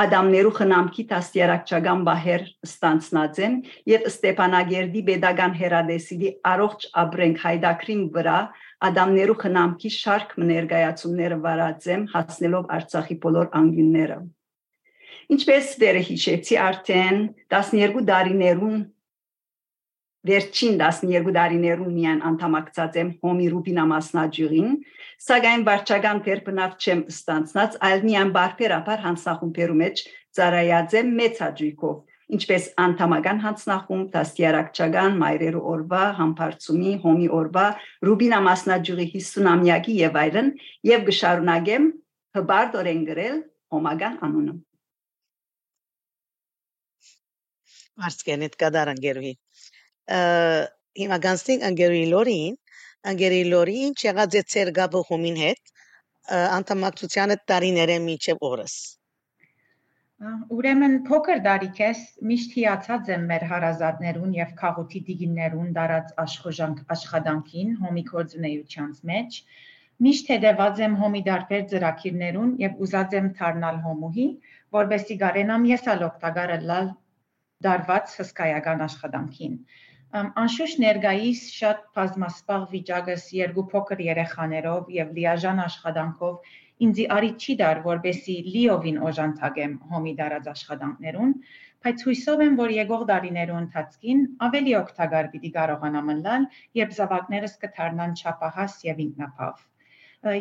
Ադամներու 0.00 0.52
խնամքի 0.56 1.02
դաստիարակչական 1.10 2.02
բահեր 2.06 2.44
ստանցնած 2.66 3.40
են 3.46 3.54
եւ 3.90 4.04
Ստեփանագերդի 4.10 5.02
pedagogan 5.08 5.56
հերադեսիլի 5.60 6.30
առողջ 6.52 6.86
ապրենք 7.02 7.40
հայդակրին 7.44 8.04
վրա 8.14 8.36
Ադամներու 8.88 9.38
խնամքի 9.42 9.90
շարք 9.96 10.36
ներկայացումները 10.50 11.40
վարած 11.46 11.88
եմ 11.94 12.06
հասնելով 12.14 12.70
Արցախի 12.78 13.16
բոլոր 13.26 13.50
անգյունները 13.60 14.18
Ինչպես 15.30 15.74
դերը 15.82 16.00
հիշեցի 16.06 16.56
արդեն 16.70 17.20
12 17.54 18.00
տարիներուն 18.08 18.80
վերջին 20.28 20.74
12 20.80 21.32
տարիներուն 21.36 21.92
միան 21.96 22.18
անդամակցած 22.30 22.96
եմ 23.00 23.10
հոմի 23.24 23.46
ռուբինա 23.54 23.84
մասնաճյուղին, 23.92 24.74
սակայն 25.26 25.64
վարչական 25.68 26.20
կերպնավ 26.26 26.76
չեմ 26.80 27.00
ստանցնած, 27.14 27.78
այլ 27.88 28.04
միան 28.08 28.32
բարբերաբար 28.36 29.02
հանցախումբերու 29.06 29.78
մեջ 29.80 30.02
ծարայած 30.36 30.96
եմ 31.00 31.12
մեծ 31.20 31.40
հաջույքով, 31.44 31.96
ինչպես 32.36 32.66
անդամական 32.84 33.38
հանցնախումբ, 33.44 34.06
դաստիարակչական, 34.14 35.18
մայրերու 35.24 35.64
օրվա, 35.74 36.02
համբարձումի, 36.20 36.92
հոմի 37.04 37.28
օրվա, 37.40 37.66
ռուբինա 38.06 38.40
մասնաճյուղի 38.46 39.06
50-ամյակի 39.16 39.94
եւ 40.04 40.18
այլն, 40.24 40.50
եւ 40.90 41.06
գշարունակեմ 41.10 41.92
հբարդորեն 42.38 43.06
գրել 43.10 43.38
հոմագան 43.74 44.20
անունը։ 44.26 44.54
Արցկենիտ 48.00 48.54
կդար 48.60 48.90
անգերուհի։ 48.94 49.32
Հիմա 50.10 51.18
գանստին 51.24 51.66
անգերուհի 51.70 52.06
լորին, 52.12 52.56
անգերի 53.10 53.42
լորի 53.50 53.76
ինչ 53.88 53.98
եղած 54.06 54.38
է 54.40 54.42
ծեր 54.54 54.70
գաբը 54.78 55.02
հոմին 55.10 55.36
հետ, 55.42 55.74
անդամակցությանը 56.38 57.36
տարիները 57.50 57.98
միջև 58.06 58.42
օրս։ 58.50 58.74
Ուրեմն 60.54 60.94
փոքր 61.08 61.38
դարիքես 61.46 62.00
միշտ 62.30 62.56
հիացած 62.58 63.06
եմ 63.14 63.22
մեր 63.30 63.44
հարազատներուն 63.52 64.32
եւ 64.36 64.50
քաղուտի 64.58 65.00
դիգիններուն 65.06 65.70
դարած 65.78 66.10
աշխոժանք 66.24 66.82
աշխատանքին 66.96 67.70
հոմի 67.84 68.04
կորձունեությանց 68.10 69.00
մեջ 69.10 69.38
միշտ 70.06 70.32
հետևած 70.34 70.82
եմ 70.84 70.98
հոմի 71.00 71.22
դարբեր 71.30 71.64
ծրակիրներուն 71.70 72.52
եւ 72.64 72.84
ուզած 72.84 73.16
եմ 73.20 73.30
դառնալ 73.40 73.80
հոմուհի 73.86 74.26
որբեսի 74.76 75.16
գարենամ 75.24 75.64
ես 75.70 75.88
ալ 75.94 76.04
օգտակարը 76.10 76.58
լալ 76.68 76.92
դարված 77.64 78.14
հսկայական 78.20 78.84
աշխատանքին։ 78.90 79.56
Անշուշտ 80.18 80.80
ներգայիս 80.82 81.40
շատ 81.56 81.82
բազմասպաղ 81.96 82.62
վիճակս 82.70 83.26
երկու 83.36 83.62
փոքր 83.72 84.00
երեխաներով 84.04 84.88
եւ 84.94 85.12
լիաժան 85.18 85.60
աշխատանքով 85.64 86.48
ինձի 86.86 87.04
արի 87.16 87.30
չի 87.44 87.54
դար, 87.60 87.82
որբեսի 87.84 88.34
լիովին 88.46 88.98
օժանդակեմ 89.10 89.76
հոմի 89.92 90.14
դարած 90.20 90.48
աշխատանքներուն, 90.54 91.34
բայց 91.86 92.04
հույսով 92.08 92.42
եմ, 92.46 92.56
որ 92.62 92.74
եկող 92.76 93.04
դարիներու 93.12 93.58
ընթացքին 93.60 94.24
ավելի 94.50 94.74
օգտակար 94.80 95.30
պիտի 95.36 95.50
կարողանամ 95.60 96.12
լալ, 96.26 96.48
երբ 96.80 96.96
զավակներս 96.98 97.54
կդառնան 97.66 98.16
չափահաս 98.18 98.78
եւ 98.90 99.04
ինքնապավ։ 99.06 99.66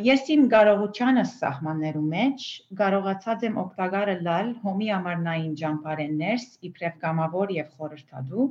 Ես 0.09 0.25
իմ 0.33 0.41
կարողությանս 0.51 1.35
սահմաններու 1.43 2.07
մեջ 2.15 2.47
կարողացած 2.81 3.45
եմ 3.47 3.61
օգտակարը 3.61 4.15
լալ 4.25 4.49
հոմի 4.65 4.89
ամառնային 4.97 5.53
ճամփարեններս 5.61 6.47
իբրև 6.71 6.97
գամավոր 7.05 7.53
եւ 7.59 7.69
խորհրդադու 7.77 8.47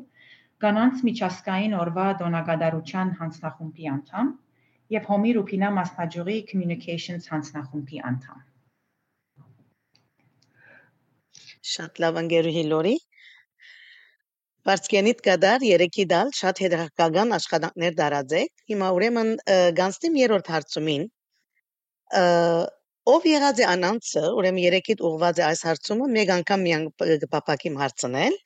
կանանց 0.64 1.02
միջազգային 1.06 1.74
օրվա 1.78 2.06
դոնագադարության 2.22 3.10
հանձնախումբի 3.18 3.90
անդամ 3.94 4.30
եւ 4.94 5.10
հոմի 5.10 5.34
ռուփինա 5.36 5.68
մասնաճյուղի 5.78 6.38
communications 6.52 7.28
հանձնախումբի 7.32 8.00
անդամ։ 8.10 8.40
Շատ 11.74 12.02
լավ 12.04 12.18
անգերուհի 12.22 12.64
լորի։ 12.72 12.96
Վարսկենիտ 14.68 15.22
կդար 15.28 15.64
երեքի 15.68 16.04
դալ 16.12 16.32
շատ 16.38 16.62
հետաքրքրական 16.64 17.36
աշխատանքներ 17.38 17.94
դարաձեք։ 18.00 18.50
Հիմա 18.72 18.88
ուրեմն 18.98 19.30
գանստիմ 19.78 20.18
երրորդ 20.22 20.50
հարցումին 20.54 21.06
ով 23.08 23.26
եղած 23.28 23.62
է 23.62 23.66
անանցը, 23.68 24.22
ուրեմն 24.38 24.62
երեքիդ 24.64 25.02
ուղված 25.08 25.40
է 25.40 25.44
այս 25.48 25.62
հարցումը, 25.68 26.08
մեկ 26.18 26.32
անգամ 26.34 26.64
միան 26.66 26.84
կպապակիմ 27.24 27.78
հարցնել, 27.80 28.36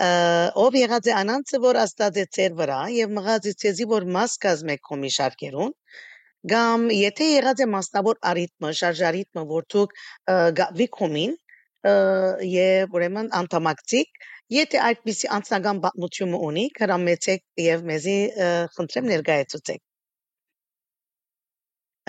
ով 0.00 0.76
եղած 0.80 1.10
է 1.10 1.14
անանցը, 1.20 1.58
որ 1.60 1.78
աստած 1.82 2.20
է 2.22 2.24
ծեր 2.36 2.54
վրա 2.60 2.78
եւ 2.96 3.10
մղած 3.18 3.48
է 3.50 3.52
ցեզի, 3.62 3.86
որ 3.90 4.06
մաս 4.16 4.36
կազմեք 4.44 4.80
կոմի 4.88 5.10
շարքերուն, 5.16 5.74
կամ 6.52 6.86
եթե 6.96 7.26
եղած 7.34 7.60
է 7.60 7.66
մասնավոր 7.74 8.20
արիթմը, 8.30 8.70
շարժարիթմը, 8.80 9.44
որ 9.50 9.66
դուք 9.74 9.92
գավի 10.60 10.86
կոմին 10.96 11.34
եւ 12.54 12.96
ուրեմն 12.96 13.28
անդամակցիկ, 13.40 14.24
եթե 14.56 14.80
այդպիսի 14.88 15.30
անձնական 15.36 15.82
պատմություն 15.84 16.34
ունի, 16.48 16.64
հրամեցեք 16.80 17.44
եւ 17.66 17.84
մեզի 17.92 18.16
խնդրեմ 18.76 19.12
ներկայացուցեք։ 19.12 19.84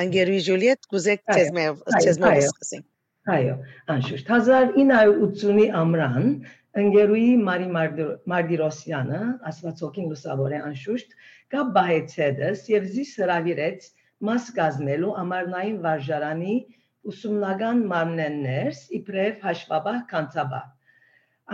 Անգերուի 0.01 0.39
Ժուլիետ, 0.47 0.87
կուզեք 0.91 1.21
ցեզմով 1.27 1.83
ցեզմով 1.91 2.39
սկսենք։ 2.41 2.87
Այո, 3.31 3.55
անշուշտ 3.93 4.29
1980-ի 4.33 5.65
ամռան 5.77 6.31
ընկերուի 6.79 7.31
Մարի 7.45 7.65
Մարգիրոսյանը, 8.31 9.17
Աստվածոքին 9.49 10.05
լուսավորե 10.11 10.59
անշուշտ, 10.67 11.15
կապ 11.55 11.71
բահեց 11.77 12.13
հետս 12.19 12.61
եւ 12.71 12.85
զիս 12.93 13.11
հravirեց 13.21 13.87
մաս 14.27 14.45
կազմելու 14.59 15.09
ամառնային 15.23 15.81
վարժարանի 15.85 16.55
ուսումնական 17.11 17.81
մարմնեններս 17.91 18.79
իբրև 18.99 19.43
հաշվաբահ 19.47 19.99
կանցաբահ։ 20.13 20.69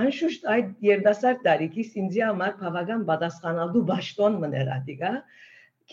Անշուշտ 0.04 0.48
այդ 0.54 0.70
երդասարդ 0.90 1.42
տարիքից 1.50 1.98
ինձի 2.04 2.24
համար 2.28 2.54
բավական 2.62 3.04
պատասխանատու 3.10 3.84
ճաշտոն 3.90 4.40
մներադիգա, 4.44 5.14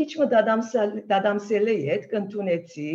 քիչ 0.01 0.11
մը 0.21 0.29
դադամսել 1.15 1.73
է 1.77 1.79
իդ 1.97 2.07
կընտունեցի 2.13 2.93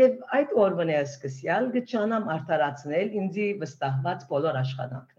եւ 0.00 0.16
այդ 0.40 0.56
օրվան 0.64 0.96
է 0.96 0.98
սկսյալ 1.04 1.70
գճանամ 1.76 2.34
արդարացնել 2.38 3.14
ինձի 3.24 3.52
վստահված 3.64 4.28
բոլոր 4.32 4.62
աշխատանքները 4.64 5.17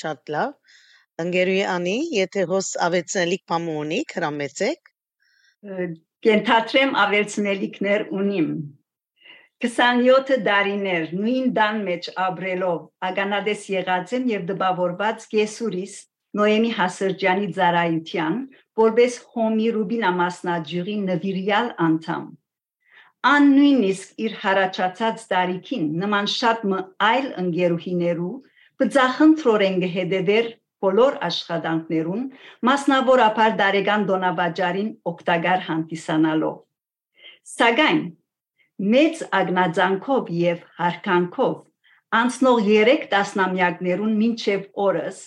շատ 0.00 0.32
լավ 0.36 0.80
ընկերուի 1.24 1.62
անի 1.74 1.96
եթե 2.16 2.46
հոս 2.52 2.72
ավեցնելիք 2.88 3.44
բամ 3.52 3.68
ունի 3.74 4.00
հրամեցեք 4.14 4.90
կենթատրեմ 6.26 6.98
ավելցնելիքներ 7.04 8.08
ունիմ 8.22 8.50
27 9.64 10.42
դարիներ 10.50 11.14
նույն 11.20 11.54
դան 11.60 11.78
մեջ 11.86 12.10
ապրելով 12.26 12.82
ագանադես 13.10 13.62
եղած 13.76 14.12
եմ 14.18 14.28
եւ 14.32 14.44
դպավորված 14.50 15.26
կեսուրիս 15.36 15.96
Նոեմի 16.36 16.70
Հասերջյանի 16.76 17.46
ծառայության, 17.56 18.34
որպես 18.80 19.14
Հոմի 19.34 19.68
Ռուբինա 19.76 20.08
մասնաճյուղի 20.16 20.96
նվիրյալ 21.04 21.70
անդամ։ 21.84 22.26
Ան 23.30 23.46
նույնիսկ 23.52 24.20
իր 24.26 24.34
հարաճած 24.42 25.24
տարիքին 25.30 25.86
նման 26.02 26.28
շատ 26.32 26.66
այլ 27.06 27.30
ընկերուհիներու 27.44 28.34
բծախնդրորեն 28.82 29.76
գհեդեվեր 29.82 30.48
բոլոր 30.84 31.14
աշխատանքներուն 31.28 32.24
մասնավորապես 32.68 33.54
դարեգան 33.60 34.02
դոնավաճարին 34.10 34.90
օկտագար 35.10 35.62
հանդիսանալով 35.68 36.58
սակայն 37.56 38.02
մեծ 38.96 39.22
ագնաձանքով 39.40 40.28
եւ 40.40 40.60
հարկանքով 40.80 41.56
անցնող 42.20 42.60
3 42.66 43.08
տասնամյակներուն 43.14 44.12
մինչև 44.20 44.68
օրս 44.88 45.22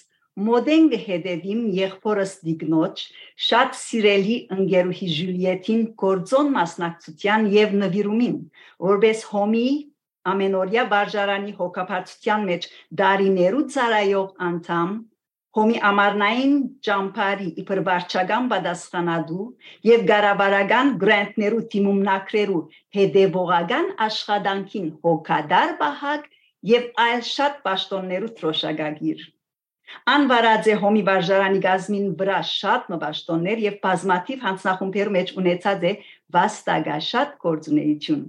մոդեն 0.48 0.86
հետևիմ 1.08 1.63
եղբորս 1.75 2.34
դիգնոջ 2.48 3.01
շատ 3.50 3.74
սիրելի 3.79 4.36
ընկերուհի 4.56 5.10
Ժուլիետին 5.15 5.82
գործոն 6.03 6.51
մասնակցության 6.56 7.48
եւ 7.56 7.74
նվիրումին 7.82 8.38
որբես 8.89 9.24
հոմի 9.34 9.65
ամենօրյա 10.31 10.83
բարժարանի 10.93 11.53
հոգապարծության 11.59 12.43
մեջ 12.50 12.67
դարիներու 13.01 13.63
ծարայող 13.75 14.27
անդամ 14.50 14.91
հոմի 15.57 15.77
ամառնային 15.89 16.53
ճամփարի 16.88 17.48
իբր 17.63 17.81
վարչական 17.88 18.51
պատասխանատու 18.51 19.48
եւ 19.89 20.05
գարաբարական 20.12 20.93
գրանտներու 21.05 21.63
թիմումնակրերու 21.74 22.62
հետեւողական 23.00 23.89
աշխատանքին 24.09 24.93
հոգադար 25.07 25.75
բահակ 25.81 26.29
եւ 26.75 26.88
այլ 27.07 27.27
շատ 27.33 27.59
պաշտոններու 27.65 28.33
թրոշակագիր 28.39 29.27
Անվարած 30.13 30.67
է 30.69 30.74
հոմի 30.81 31.01
վարժարանի 31.05 31.62
գազմին 31.63 32.09
վրա 32.19 32.39
շատ 32.50 32.89
մբաշտոններ 32.93 33.62
եւ 33.63 33.77
բազմաթիվ 33.86 34.43
հանձնախումբեր 34.48 35.09
մեջ 35.15 35.31
ունեցած 35.41 35.86
է 35.89 35.93
վաստագաշատ 36.36 37.31
գործունեություն։ 37.45 38.21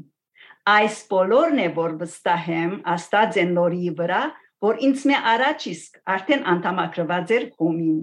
Այս 0.68 0.96
բոլորն 1.08 1.60
է 1.64 1.68
որ 1.76 1.92
վստահեմ 2.00 2.72
Աստված 2.94 3.36
են 3.40 3.52
նորի 3.56 3.92
վրա, 4.00 4.22
որ 4.60 4.80
ինձ 4.86 5.04
մե 5.08 5.20
առաջ 5.32 5.62
իսկ 5.70 6.00
արդեն 6.14 6.42
անդամակրված 6.52 7.30
էր 7.36 7.46
հոմին։ 7.60 8.00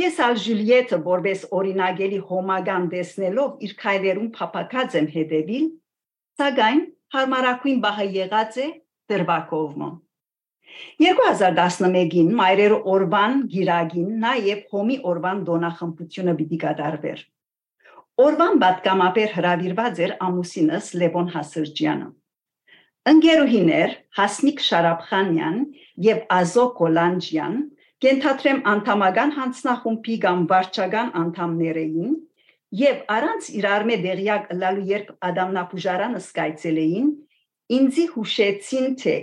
Ես 0.00 0.20
ալ 0.24 0.38
Ժուլիետը 0.40 0.98
որպես 1.04 1.42
օրինագելի 1.58 2.20
հոմագան 2.30 2.86
տեսնելով 2.94 3.66
իր 3.66 3.74
քայլերում 3.82 4.30
փապակած 4.38 4.96
եմ 5.02 5.08
հետևիլ, 5.16 5.66
սակայն 6.40 6.80
հարմարակույն 7.12 7.82
բահը 7.84 8.06
եղած 8.16 8.56
է 8.62 8.68
դրվակովմը։ 9.12 9.90
2011-ին 11.04 12.32
մայրերը 12.38 12.78
օրվան 12.94 13.38
գիրագին 13.52 14.10
նաև 14.24 14.64
հոմի 14.72 14.98
օրվան 15.12 15.44
դոնախմբությունը 15.52 16.34
պիտի 16.40 16.58
կատարվեր։ 16.64 17.24
Օրվան 18.22 18.58
պատգամաբեր 18.62 19.30
հրավիրված 19.34 20.00
էր 20.04 20.10
ամուսինս 20.24 20.88
Լևոն 21.00 21.28
Հասրջյանը։ 21.32 22.08
Ընկերուհիներ 23.12 23.94
Հասնիկ 24.18 24.60
Շարապխանյան 24.66 25.56
եւ 26.06 26.20
Ազո 26.36 26.66
Կոլանջյան 26.80 27.56
կենթադրեմ 28.04 28.60
անդամական 28.72 29.32
հանձնախումբի 29.38 30.18
կամ 30.26 30.44
վարչական 30.52 31.10
անդամներին 31.22 32.12
եւ 32.82 33.00
առանց 33.16 33.48
իրար 33.62 33.86
մե 33.90 33.96
դեղյակ 34.04 34.46
լալու 34.60 34.86
երբ 34.92 35.10
Ադամնապուժարանը 35.30 36.22
սկայցել 36.26 36.78
էին 36.84 37.08
ինձի 37.78 38.06
հուշեցին 38.12 38.88
թե 39.02 39.16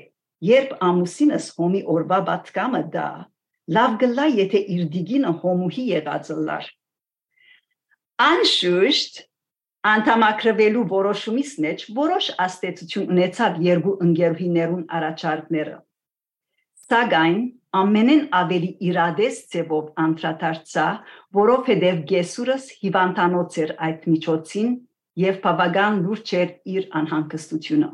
երբ 0.50 0.76
ամուսինս 0.90 1.48
հոմի 1.60 1.86
օրվա 1.96 2.20
պատկամը 2.34 2.84
դա 2.98 3.08
լավ 3.80 3.98
գլա 4.04 4.28
եթե 4.42 4.66
իր 4.76 4.84
դիգինը 4.98 5.34
հոմուհի 5.46 5.88
եղած 5.94 6.36
լար 6.50 6.70
Անշուշտ 8.20 9.20
անդամակրվելու 9.90 10.82
որոշումից 10.92 11.52
մեջ 11.66 11.84
որոշ 12.00 12.26
աստեցություն 12.46 13.06
ունեցավ 13.14 13.62
երկու 13.66 13.94
ընկերուհիներուն 14.06 14.82
առաջարկները։ 14.98 15.78
Սակայն 16.90 17.40
ամենեն 17.80 18.26
ավելի 18.42 18.72
իրադես 18.90 19.40
ձևով 19.54 19.88
անդրադարձա, 20.04 20.86
որովհետև 21.40 22.04
Գեսուրս 22.12 22.68
հիվանդանոց 22.84 23.58
էր 23.64 23.74
այդ 23.88 24.06
միջոցին 24.12 24.76
եւ 25.24 25.42
բավական 25.48 26.04
լուրջ 26.04 26.36
էր 26.44 26.54
իր 26.76 26.92
անհանգստությունը։ 27.00 27.90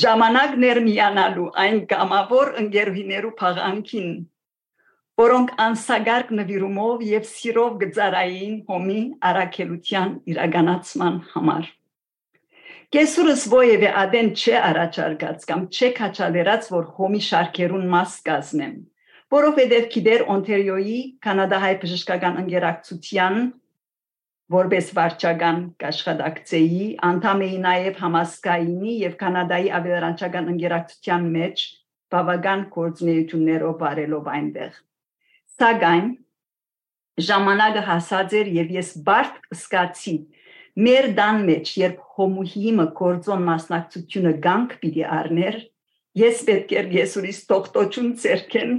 Ժամանակներ 0.00 0.84
միանալու 0.88 1.48
այն 1.66 1.80
կամավոր 1.92 2.54
ընկերուհիներու 2.64 3.36
փաղանքին 3.44 4.12
որոնք 5.20 5.50
անսագարկ 5.60 6.30
նվիրումով 6.38 7.02
եւ 7.04 7.24
սիրով 7.28 7.72
գծարային 7.82 8.54
հոմի 8.70 9.00
արակելության 9.30 10.14
իրականացման 10.32 11.18
համար։ 11.32 11.66
Կեսուրս 12.96 13.42
ովևէ 13.58 13.90
ադեն 14.02 14.30
չէ 14.40 14.54
առաջարկած 14.70 15.44
կամ 15.50 15.66
չէ 15.76 15.90
քաչալերած, 15.98 16.70
որ 16.74 16.88
հոմի 16.96 17.20
շարքերուն 17.26 17.84
մաս 17.92 18.16
կազմեմ, 18.30 18.74
որովհետև 19.36 19.86
գիտեր 19.94 20.26
Օնտարիոյի 20.34 20.98
կանադահայ 21.26 21.72
բժշկական 21.84 22.42
ընկերակցության 22.44 23.40
որպես 24.56 24.92
վարչական 24.96 25.64
աշխատակցեի 25.92 26.84
անդամ 27.12 27.48
էի 27.50 27.64
նաև 27.68 28.04
համասկայինի 28.04 28.94
եւ 29.06 29.18
կանադայի 29.24 29.74
ավելարանչական 29.78 30.52
ընկերակցության 30.56 31.32
մեջ 31.40 31.66
բավական 32.14 32.70
գործունեություններով 32.78 33.76
բարելով 33.84 34.32
այնտեղ 34.40 34.86
Սակայն 35.60 36.06
ժամանակը 37.26 37.80
հասած 37.84 38.34
էր 38.40 38.48
եւ 38.56 38.70
ես 38.78 38.90
բարդ 39.06 39.34
սկացի 39.56 40.12
մեր 40.86 41.08
դան 41.18 41.40
մեջ 41.48 41.72
երբ 41.80 41.98
հոմուհիմը 42.16 42.86
կորձոն 43.00 43.42
մասնակցությունը 43.48 44.32
գանք 44.46 44.76
պիտի 44.84 45.04
առներ 45.16 45.58
ես 46.20 46.40
պետք 46.48 46.72
էր 46.80 46.88
Եսուրիս 46.96 47.40
տողտոչուն 47.50 48.08
ցերքեն 48.22 48.72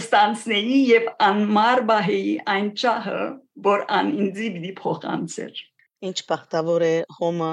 ստանցնեի 0.00 0.78
եւ 0.90 1.08
անմար 1.26 1.82
բահեի 1.90 2.36
այն 2.54 2.68
ճահը 2.82 3.22
որ 3.66 3.82
ան 3.98 4.12
ինձի 4.26 4.50
պիտի 4.54 4.72
փոխանցեր 4.82 5.62
Ինչ 6.06 6.18
բախտավոր 6.30 6.84
է 6.86 6.94
հոմը 7.18 7.52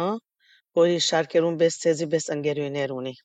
որի 0.80 1.00
շարքերուն 1.08 1.58
բես 1.64 1.80
ցեզի 1.86 2.10
բես 2.14 2.30
անգերուներ 2.38 2.94
ունի 3.00 3.16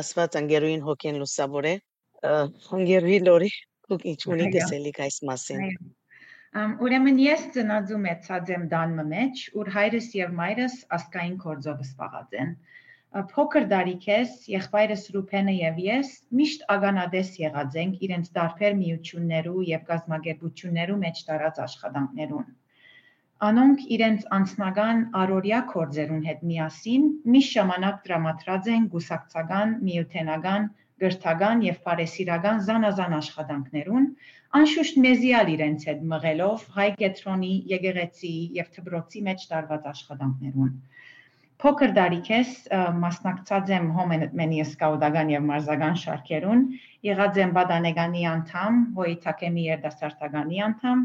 ասված 0.00 0.38
անգերուին 0.44 0.86
հոգեն 0.86 1.20
լուսավոր 1.24 1.68
է 1.72 1.74
անգերուի 2.78 3.18
լորի 3.26 3.50
Դուք 3.90 4.04
ինչ 4.12 4.20
ունի 4.34 4.50
տեսելիք 4.56 5.00
այս 5.06 5.16
մասին։ 5.30 5.64
Ուրեմն 6.84 7.18
ես 7.22 7.42
ծնածու 7.54 7.98
մեծած 8.04 8.48
եմ 8.56 8.68
դանմը 8.70 9.04
մեջ, 9.10 9.42
ուր 9.60 9.68
հայրս 9.74 10.06
եւ 10.18 10.32
մայրս 10.40 10.76
ասկային 10.96 11.36
կորձով 11.44 11.82
սպաղած 11.86 12.38
են։ 12.44 12.54
Փոքր 13.30 13.64
դարիքես 13.70 14.34
եղբայրս 14.54 15.04
Ռուփենը 15.14 15.54
եւ 15.56 15.78
ես 15.84 16.10
միշտ 16.40 16.66
ագանադես 16.74 17.30
եղած 17.42 17.78
ենք 17.82 18.02
իրենց 18.08 18.32
դարբեր 18.38 18.76
միություններու 18.82 19.62
եւ 19.70 19.86
գազագերբություններու 19.88 20.98
մեջ 21.04 21.22
տարած 21.30 21.62
աշխատանքներուն։ 21.64 22.50
Անոնք 23.50 23.82
իրենց 23.96 24.28
անձնական 24.36 25.02
առօրյա 25.22 25.60
կորձերուն 25.74 26.24
հետ 26.30 26.46
միասին 26.52 27.10
միշտ 27.34 27.56
ժամանակ 27.58 28.00
դրամատրած 28.06 28.70
են 28.74 28.88
գուսակցական, 28.94 29.76
միութենական 29.90 30.70
գրթական 31.02 31.64
եւ 31.66 31.80
բարեսիրական 31.86 32.60
զանազան 32.68 33.16
աշխատանքներուն, 33.20 34.06
անշուշտ 34.60 35.00
մեզիալ 35.06 35.50
իրենց 35.54 35.86
հետ 35.90 36.04
մղելով 36.12 36.66
հայ 36.76 36.88
կետրոնի, 37.00 37.54
եկեղեցի 37.72 38.34
եւ 38.60 38.70
թբրոցի 38.76 39.24
մեջ 39.30 39.44
տարված 39.52 39.88
աշխատանքներուն։ 39.94 40.72
Փոքր 41.60 41.90
դարիքես 41.96 42.52
մասնակցած 43.00 43.70
եմ 43.76 43.88
հոմենմենի 43.96 44.60
սկաուտական 44.64 45.32
եւ 45.34 45.42
մարզական 45.48 45.98
շարքերուն, 46.02 46.62
եղած 47.08 47.40
եմ 47.42 47.50
բադանեգանի 47.58 48.22
անդամ, 48.30 48.78
հոյթակեմի 48.96 49.66
երդասարտականի 49.66 50.62
անդամ, 50.66 51.02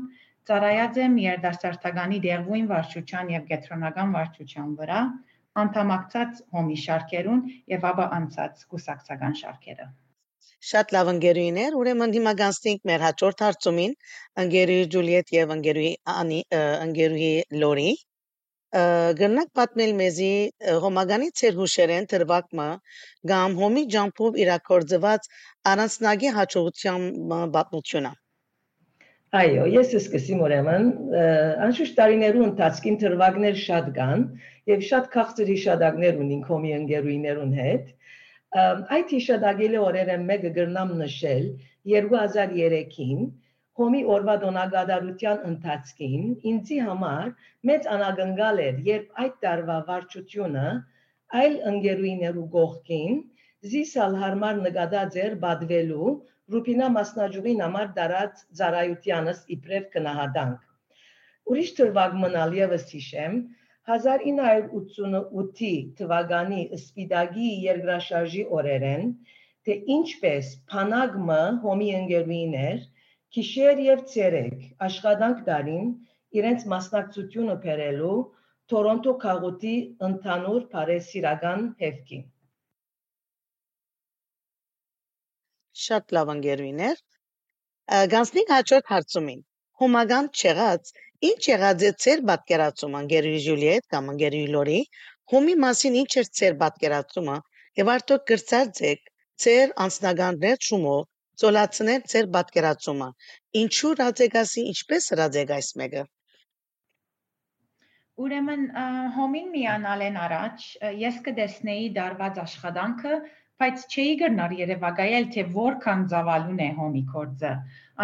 ծառայած 0.49 0.99
եմ 1.03 1.19
երդասարտականի 1.25 2.21
դեղույն 2.25 2.71
վարչության 2.71 3.33
եւ 3.35 3.45
կետրոնական 3.51 4.15
վարչության 4.15 4.71
վրա, 4.79 5.01
անդամակցած 5.61 6.41
հոմի 6.55 6.79
շարքերուն 6.85 7.43
եւ 7.75 7.85
ապա 7.91 8.07
անցած 8.17 8.65
կուսակցական 8.71 9.37
շարքերը։ 9.41 9.85
Շատ 10.71 10.91
լավ 10.95 11.09
ընկերուներ, 11.11 11.75
ուրեմն 11.79 12.13
հիմա 12.15 12.33
գանցնենք 12.41 12.89
մեր 12.89 13.05
հաջորդ 13.05 13.43
հարցումին, 13.45 13.93
ընկերուհի 14.43 14.89
Ջուլիետ 14.95 15.31
եւ 15.35 15.53
ընկերուհի 15.55 15.93
Անի, 16.15 16.39
ընկերուհի 16.59 17.31
Լորի։ 17.63 17.91
Գնանք 19.21 19.51
պատմել 19.59 19.93
մեզի 20.01 20.31
հոմագանի 20.85 21.29
ծեր 21.41 21.59
հուշերեն 21.61 22.09
դրվակը 22.13 22.67
կամ 23.31 23.57
հոմի 23.61 23.83
ջամփով 23.95 24.39
իրակորձված 24.45 25.29
առանցնագի 25.73 26.33
հաջողության 26.39 27.07
պատմությունը։ 27.55 28.11
Այո, 29.35 29.63
ես 29.73 29.93
սկսեմ 29.99 30.41
ուրեմն, 30.45 30.85
անշուշտ 31.65 31.95
տարիներու 31.99 32.43
ընթացքին 32.49 32.99
դրվագներ 33.03 33.57
շատ 33.61 33.87
կան, 33.97 34.21
եւ 34.71 34.83
շատ 34.89 35.09
քաղցր 35.15 35.49
հիշադակներ 35.51 36.19
ունին 36.25 36.43
կոմի 36.49 36.75
ընկերուներուն 36.75 37.55
հետ։ 37.61 37.89
Այդ 38.97 39.15
հիշադակելի 39.15 39.81
օրերը 39.87 40.19
մեկը 40.29 40.51
գրնամ 40.59 40.93
նշել 41.01 41.49
2003-ին 41.95 43.25
Հոմի 43.79 44.01
օրվա 44.15 44.33
դոնագադարության 44.41 45.39
ընթացքին 45.47 46.27
ինձի 46.51 46.75
համար 46.89 47.31
մեծ 47.69 47.87
անագնգալ 47.95 48.61
էր, 48.65 48.77
երբ 48.85 49.17
այդ 49.23 49.33
տարվա 49.45 49.75
վարչությունը 49.89 50.67
այլ 51.39 51.57
ընկերուներու 51.71 52.45
գողքին 52.53 53.19
զիսալ 53.73 54.15
հարմար 54.21 54.61
նկատած 54.67 55.19
էր 55.25 55.35
բադվելու 55.43 56.13
Ռուպինա 56.53 56.87
մասնաճյուղին 56.95 57.61
համար 57.63 57.87
դարած 57.93 58.41
ծառայությանս 58.57 59.37
իբրև 59.55 59.85
կնահատանք։ 59.93 60.65
Ուրիշ 61.53 61.71
թվակ 61.79 62.17
մնալ 62.23 62.51
եւս 62.57 62.85
հիշեմ, 62.95 63.39
1988 63.93 65.71
թվականի 66.01 66.61
Սպիտակի 66.77 67.49
երկրաշարժի 67.63 68.43
օրերեն, 68.59 69.09
թե 69.65 69.77
ինչպես 69.95 70.51
Փանագմը 70.73 71.39
հոմի 71.65 71.89
ընկերուիներ 72.01 72.85
քիշեր 73.37 73.83
եւ 73.87 74.05
ցերեկ 74.13 74.63
աշխատանք 74.89 75.43
դարին 75.49 75.91
իրենց 76.41 76.69
մասնակցությունը 76.75 77.57
բերելու 77.65 78.15
Տորոնտո 78.75 79.17
քաղաքի 79.25 79.75
ընդհանուր 80.09 80.69
բարեսիրական 80.77 81.67
հեվկին։ 81.81 82.25
Շատ 85.83 86.15
լավ 86.17 86.31
ընկերուիներ։ 86.35 87.01
Գանցնիկ 88.15 88.53
հաջորդ 88.55 88.93
հարցումին։ 88.95 89.41
Հոմագան 89.81 90.29
չեղած 90.39 90.93
Ինչ 91.25 91.41
եղած 91.47 91.83
է 91.87 91.89
ձեր 92.03 92.21
պատկերացումը 92.29 92.99
ընկերուհի 93.03 93.37
Ժուլիետ 93.43 93.85
կամ 93.93 94.09
ընկերուհի 94.13 94.47
Լորի, 94.55 94.79
հումի 95.31 95.53
մասին 95.63 95.95
ինչ 96.01 96.11
էր 96.21 96.27
ձեր 96.39 96.57
պատկերացումը 96.63 97.37
եւ 97.79 97.91
արդյոք 97.93 98.25
կրծած 98.31 98.81
ձեր 99.45 99.71
անձնական 99.85 100.39
վերջումով 100.43 100.99
ծոլացնել 101.43 102.03
ձեր 102.11 102.27
պատկերացումը։ 102.35 103.07
Ինչու 103.61 103.93
ռադեգասի 104.01 104.65
ինչպես 104.73 105.09
ռադեգ 105.21 105.55
այս 105.55 105.71
մեկը։ 105.81 106.03
Ուրեմն 108.25 108.67
հոմին 109.15 109.49
միանալեն 109.55 110.19
առաջ 110.25 110.67
ես 110.99 111.17
կդեսնեի 111.25 111.89
դարված 111.97 112.37
աշխատանքը, 112.45 113.15
բայց 113.61 113.83
չէի 113.87 114.15
գրնար 114.19 114.53
Երևակայել 114.59 115.27
թե 115.33 115.43
որքան 115.57 116.01
ծավալուն 116.13 116.57
է 116.65 116.69
հոմի 116.79 117.03
կորձը։ 117.11 117.51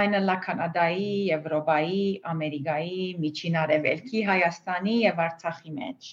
Այնը 0.02 0.22
լա 0.28 0.36
Կանադայի, 0.46 1.10
Եվրոպայի, 1.30 2.04
Ամերիկայի, 2.34 3.08
Միջին 3.24 3.58
Արևելքի, 3.64 4.22
Հայաստանի 4.30 4.96
եւ 5.02 5.20
Արցախի 5.26 5.74
մեջ։ 5.80 6.12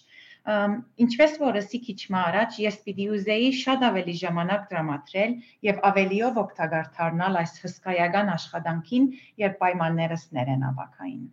Ինչպես 1.05 1.33
որ 1.44 1.61
ասի 1.61 1.79
քիչ 1.87 1.98
մը 2.14 2.20
առաջ 2.24 2.59
ես 2.64 2.77
պիտի 2.85 3.07
ուզեի 3.14 3.48
շատ 3.62 3.83
ավելի 3.88 4.14
ժամանակ 4.20 4.62
դրամատրել 4.70 5.35
եւ 5.68 5.83
ավելիով 5.88 6.38
օգտակար 6.42 6.87
դառնալ 6.98 7.40
այս 7.42 7.53
հսկայական 7.64 8.31
աշխատանքին, 8.35 9.11
երբ 9.44 9.59
պայմաններս 9.64 10.24
ներեն 10.38 10.64
ավակային։ 10.70 11.27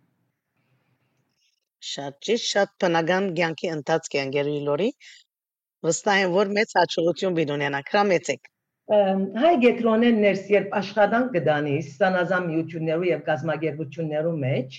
Շատ 1.86 2.18
ճիշտ, 2.26 2.46
շատ 2.50 2.70
բնական 2.82 3.30
կյանքի 3.40 3.72
ընթացք 3.76 4.14
է 4.16 4.20
անգերուի 4.26 4.60
լորի։ 4.68 4.90
Վստահ 5.86 6.20
եմ, 6.24 6.36
որ 6.36 6.52
մեծ 6.56 6.76
հաջողություն 6.80 7.34
բինունենա, 7.38 7.80
քրամեցեք։ 7.90 8.48
Հայ 9.42 9.52
գետրոնեն 9.62 10.18
ներս 10.22 10.42
երբ 10.52 10.74
աշխատանք 10.78 11.32
կդանիս 11.36 11.88
սանազան 12.00 12.44
միություններու 12.50 13.08
եւ 13.08 13.22
գազագերբություններու 13.28 14.34
մեջ, 14.42 14.78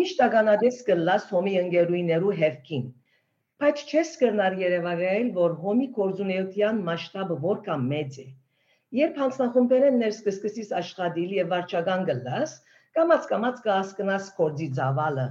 միշտ 0.00 0.22
ականադես 0.26 0.78
կլաս 0.88 1.26
հոմի 1.34 1.54
ընկերուիներու 1.62 2.36
հերքին։ 2.40 2.86
Բայց 3.64 3.82
չես 3.88 4.12
կրնար 4.22 4.56
երևակայել, 4.64 5.28
որ 5.38 5.56
հոմի 5.64 5.88
կորզունեության 5.98 6.80
մասշտաբը 6.88 7.36
որքան 7.44 7.84
մեծ 7.94 8.18
է։ 8.24 8.26
Երբ 9.00 9.20
հանձնախումբերեն 9.24 10.00
ներս 10.04 10.18
կսկսիս 10.28 10.72
աշխատիլ 10.80 11.36
եւ 11.38 11.52
վարչական 11.54 12.08
գլաս, 12.10 12.56
կամած 12.98 13.28
կամած 13.32 13.62
կհասկնաս 13.68 14.32
կորձի 14.40 14.68
ծավալը, 14.80 15.28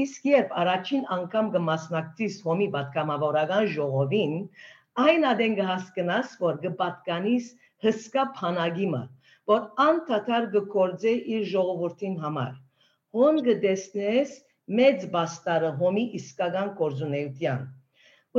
Իսկ 0.00 0.26
երբ 0.30 0.52
առաջին 0.62 1.06
անգամ 1.14 1.48
կմասնակցիս 1.54 2.36
հոմի 2.46 2.68
պատգամավորական 2.74 3.70
ժողովին, 3.76 4.36
այն 5.04 5.26
ադեն 5.30 5.56
կհասկնաս, 5.60 6.36
որ 6.44 6.60
կպատկանիս 6.66 7.48
հսկա 7.86 8.24
փանագիմը, 8.38 9.02
որ 9.52 9.66
անդադար 9.86 10.46
կկործե 10.54 11.14
իր 11.36 11.44
ժողովրդին 11.54 12.16
համար։ 12.24 12.54
Հոն 13.18 13.42
կդեսնես 13.48 14.34
մեծ 14.80 15.06
բաստարը 15.16 15.70
հոմի 15.82 16.06
իսկական 16.20 16.72
կորզունեության։ 16.80 17.62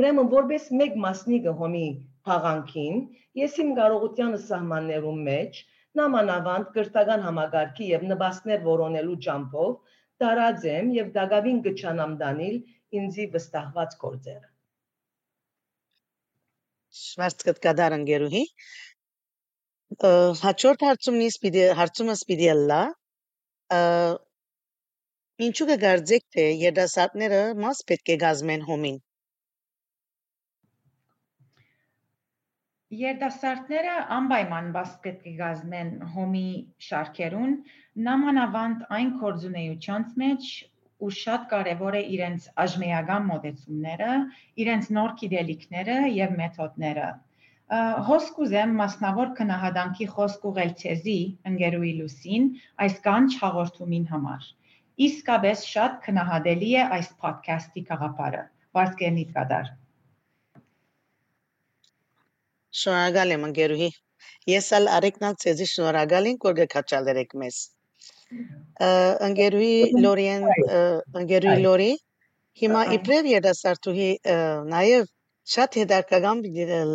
Ուրեմն 0.00 0.32
որպես 0.32 0.68
մեկ 0.80 0.94
մասնիկը 1.04 1.52
հոմի 1.58 1.86
փաղանքին, 2.28 3.02
ես 3.42 3.58
իմ 3.64 3.72
կարողության 3.78 4.36
սահմաններում 4.46 5.18
մեջ 5.28 5.58
նամանավանդ 6.00 6.70
կրթական 6.76 7.26
համագարքի 7.26 7.88
եւ 7.92 8.06
նպաստներ 8.12 8.62
որոնելու 8.68 9.16
ճամփով 9.26 9.74
տարած 10.22 10.66
եմ 10.72 10.88
եւ 10.96 11.12
դակավին 11.18 11.60
կչանամ 11.66 12.16
դանիլ 12.22 12.56
ինձի 13.00 13.26
վստահված 13.36 13.94
գործերը։ 14.04 14.48
Շվարցկտ 17.02 17.62
կդար 17.66 17.96
ընկերուհի 17.98 18.42
հաջորդ 20.42 20.84
հարցումից 20.88 21.38
պիտի 21.44 21.64
հարցումս 21.78 22.24
պիտի 22.28 22.52
լա 22.72 22.82
ինչու 25.46 25.66
կգարձեք 25.72 26.28
թե 26.36 26.44
երդասարտները 26.62 27.40
մաս 27.64 27.82
պետք 27.90 28.12
է 28.14 28.16
գազմեն 28.24 28.68
հոմին 28.68 28.98
Երդասարտները 33.00 33.92
անպայման 34.14 34.66
բաց 34.72 34.96
պետք 35.04 35.28
է 35.30 35.32
գազմեն 35.38 35.92
հոմի 36.14 36.48
շարքերուն, 36.86 37.54
նամանավանդ 38.08 38.82
այն 38.96 39.12
կորձունեությանց 39.22 40.10
մեջ, 40.22 40.50
ու 41.06 41.10
շատ 41.18 41.46
կարևոր 41.52 41.96
է 41.98 42.02
իրենց 42.16 42.48
աժմեական 42.64 43.24
մոտեցումները, 43.30 44.10
իրենց 44.64 44.90
նոր 44.98 45.14
գիտելիքները 45.22 45.96
եւ 46.18 46.36
մեթոդները։ 46.42 47.08
Հոսք 48.12 48.40
ուզեմ 48.44 48.76
մասնավոր 48.82 49.34
քնահադանքի 49.40 50.08
խոսք 50.14 50.48
ուղել 50.52 50.72
ցեզի 50.82 51.18
ընկերուի 51.52 51.92
լուսին 52.02 52.48
այս 52.86 52.98
կանչ 53.08 53.30
հաղորդումին 53.44 54.08
համար։ 54.14 54.50
Իսկապես 55.08 55.68
շատ 55.74 56.00
քնահադելի 56.08 56.74
է 56.82 56.88
այս 56.98 57.14
podcast-ի 57.24 57.88
գաղափարը։ 57.92 58.42
Վարսկենիտ 58.76 59.38
կդար։ 59.38 59.78
Շնորհակալ 62.80 63.34
եմ 63.36 63.46
ընկերուհի։ 63.48 63.90
Ես 64.52 64.68
ալ 64.78 64.88
արեկնալ 64.96 65.34
ցեզի 65.44 65.66
շնորհակալ 65.72 66.30
եմ, 66.32 66.38
որ 66.46 66.56
գկաչալերեք 66.60 67.34
մեզ։ 67.42 67.58
Ընկերուհի 69.28 69.74
Լորիեն, 70.06 70.46
ընկերուհի 71.22 71.66
Լորի, 71.66 71.90
հիմա 72.62 72.80
իբրև 72.96 73.28
երասարտուհի 73.32 74.08
նաև 74.72 75.12
շատ 75.52 75.78
հետաքրքրական 75.80 76.42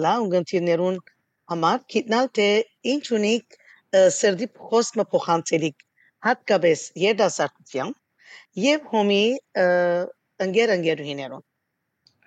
լա 0.04 0.14
ունգընտիրներուն 0.26 1.00
համար 1.54 1.80
գիտնալ 1.94 2.30
թե 2.40 2.50
ինչ 2.94 3.04
ունիք 3.18 3.58
սրդի 4.18 4.48
խոսքը 4.70 5.06
փոխանցելիք 5.14 5.86
հատկապես 6.28 6.84
երդասարտության 7.04 7.94
եւ 8.64 8.88
հոմի 8.94 9.24
ընկեր 10.48 10.74
ընկերուհիներուն 10.78 11.46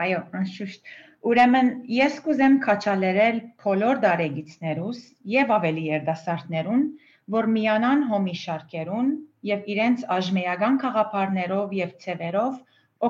այո 0.07 0.21
անշուշտ 0.41 0.93
Ուրեմն 1.29 1.67
ես 1.93 2.15
կուզեմ 2.25 2.55
քաչալերել 2.65 3.39
բոլոր 3.63 3.99
դարեգիցներուս 4.05 5.01
եւ 5.33 5.51
ավելի 5.57 5.83
երդասարտներուն, 5.87 6.87
որ 7.35 7.49
միանան 7.57 8.05
հոմի 8.13 8.37
շարքերուն 8.43 9.11
եւ 9.49 9.69
իրենց 9.75 10.07
աժմեական 10.17 10.79
խաղապարներով 10.85 11.75
եւ 11.81 11.93
ցևերով 12.05 12.57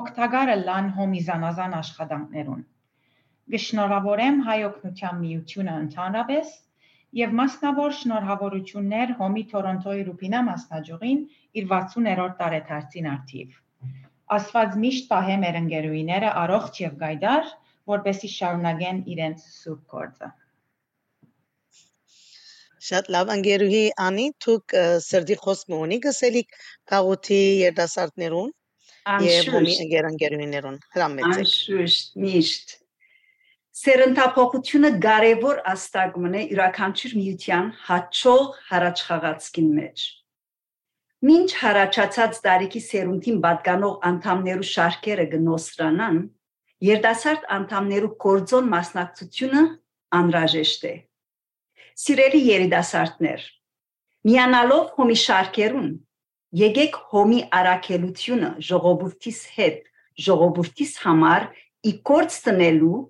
օգտակարը 0.01 0.57
լան 0.65 0.91
հոմի 0.97 1.21
զանազան 1.29 1.77
աշխատանքներուն։ 1.79 2.61
Գշնորհավորեմ 3.55 4.43
հայ 4.49 4.59
օգնության 4.71 5.17
միությունը 5.23 5.77
ընդհանրապես 5.85 6.53
եւ 7.21 7.33
մասնավոր 7.39 7.97
շնորհավորություններ 8.01 9.15
հոմի 9.23 9.47
Թորոնտոյի 9.55 10.05
Ռուպինա 10.11 10.43
մասնաճյուղին 10.51 11.25
իր 11.61 11.65
60-րդ 11.71 12.37
տարեթարցին 12.43 13.09
արդիվ։ 13.15 13.57
Աստված 14.35 14.77
միշտ 14.83 15.09
պահե 15.11 15.35
մեր 15.41 15.57
ընկերուիները 15.63 16.29
առողջ 16.45 16.77
եւ 16.85 16.93
գայդար 17.01 17.51
որպեսի 17.91 18.31
շարունակեն 18.35 19.01
իրենց 19.15 19.45
սուրբ 19.57 19.83
գործը։ 19.95 20.31
Շատ 22.81 23.09
լավ 23.13 23.31
անգերուհի 23.35 23.81
անի 24.09 24.27
դուք 24.45 24.75
սրդի 25.05 25.35
խոսքը 25.45 25.79
ունի 25.85 25.97
գսելիք 26.05 26.55
կաղութի 26.91 27.41
երդասարտներուն 27.61 28.53
եւ 29.27 29.51
հոմի 29.55 29.75
անգերանգերուներուն 29.85 30.79
հրամեցեք։ 30.95 31.43
Անշուշտ 31.43 32.17
միշտ 32.25 32.79
Սերընթափոխությունը 33.81 34.89
կարևոր 35.03 35.59
աստագմն 35.71 36.33
է 36.37 36.41
յուրաքանչյուր 36.49 37.13
միության 37.17 37.69
հաճող 37.85 38.57
հարաճխաղացքին 38.71 39.69
մեջ։ 39.77 40.03
Մինչ 41.29 41.47
հարաճացած 41.61 42.41
տարիքի 42.47 42.81
սերունդին 42.87 43.39
պատկանող 43.45 43.95
անդամներու 44.09 44.67
շարքերը 44.71 45.25
գնոսրանան, 45.31 46.19
Երդասարտ 46.81 47.43
անդամներու 47.53 48.15
կորձոն 48.23 48.69
մասնակցությունը 48.71 49.59
անհրաժեշտ 50.17 50.85
է։ 50.89 50.93
Սիրելի 52.01 52.39
երիտասարդներ, 52.47 53.41
միանալով 54.25 54.87
հոմի 54.95 55.17
շարքերուն, 55.23 55.91
եկեք 56.61 56.95
հոմի 57.11 57.41
արակելությունը 57.57 58.49
ժողովրդիս 58.69 59.41
հետ, 59.57 59.83
ժողովրդիս 60.25 60.93
համար 61.03 61.45
ի 61.85 61.93
կորց 62.09 62.37
տնելու 62.47 63.01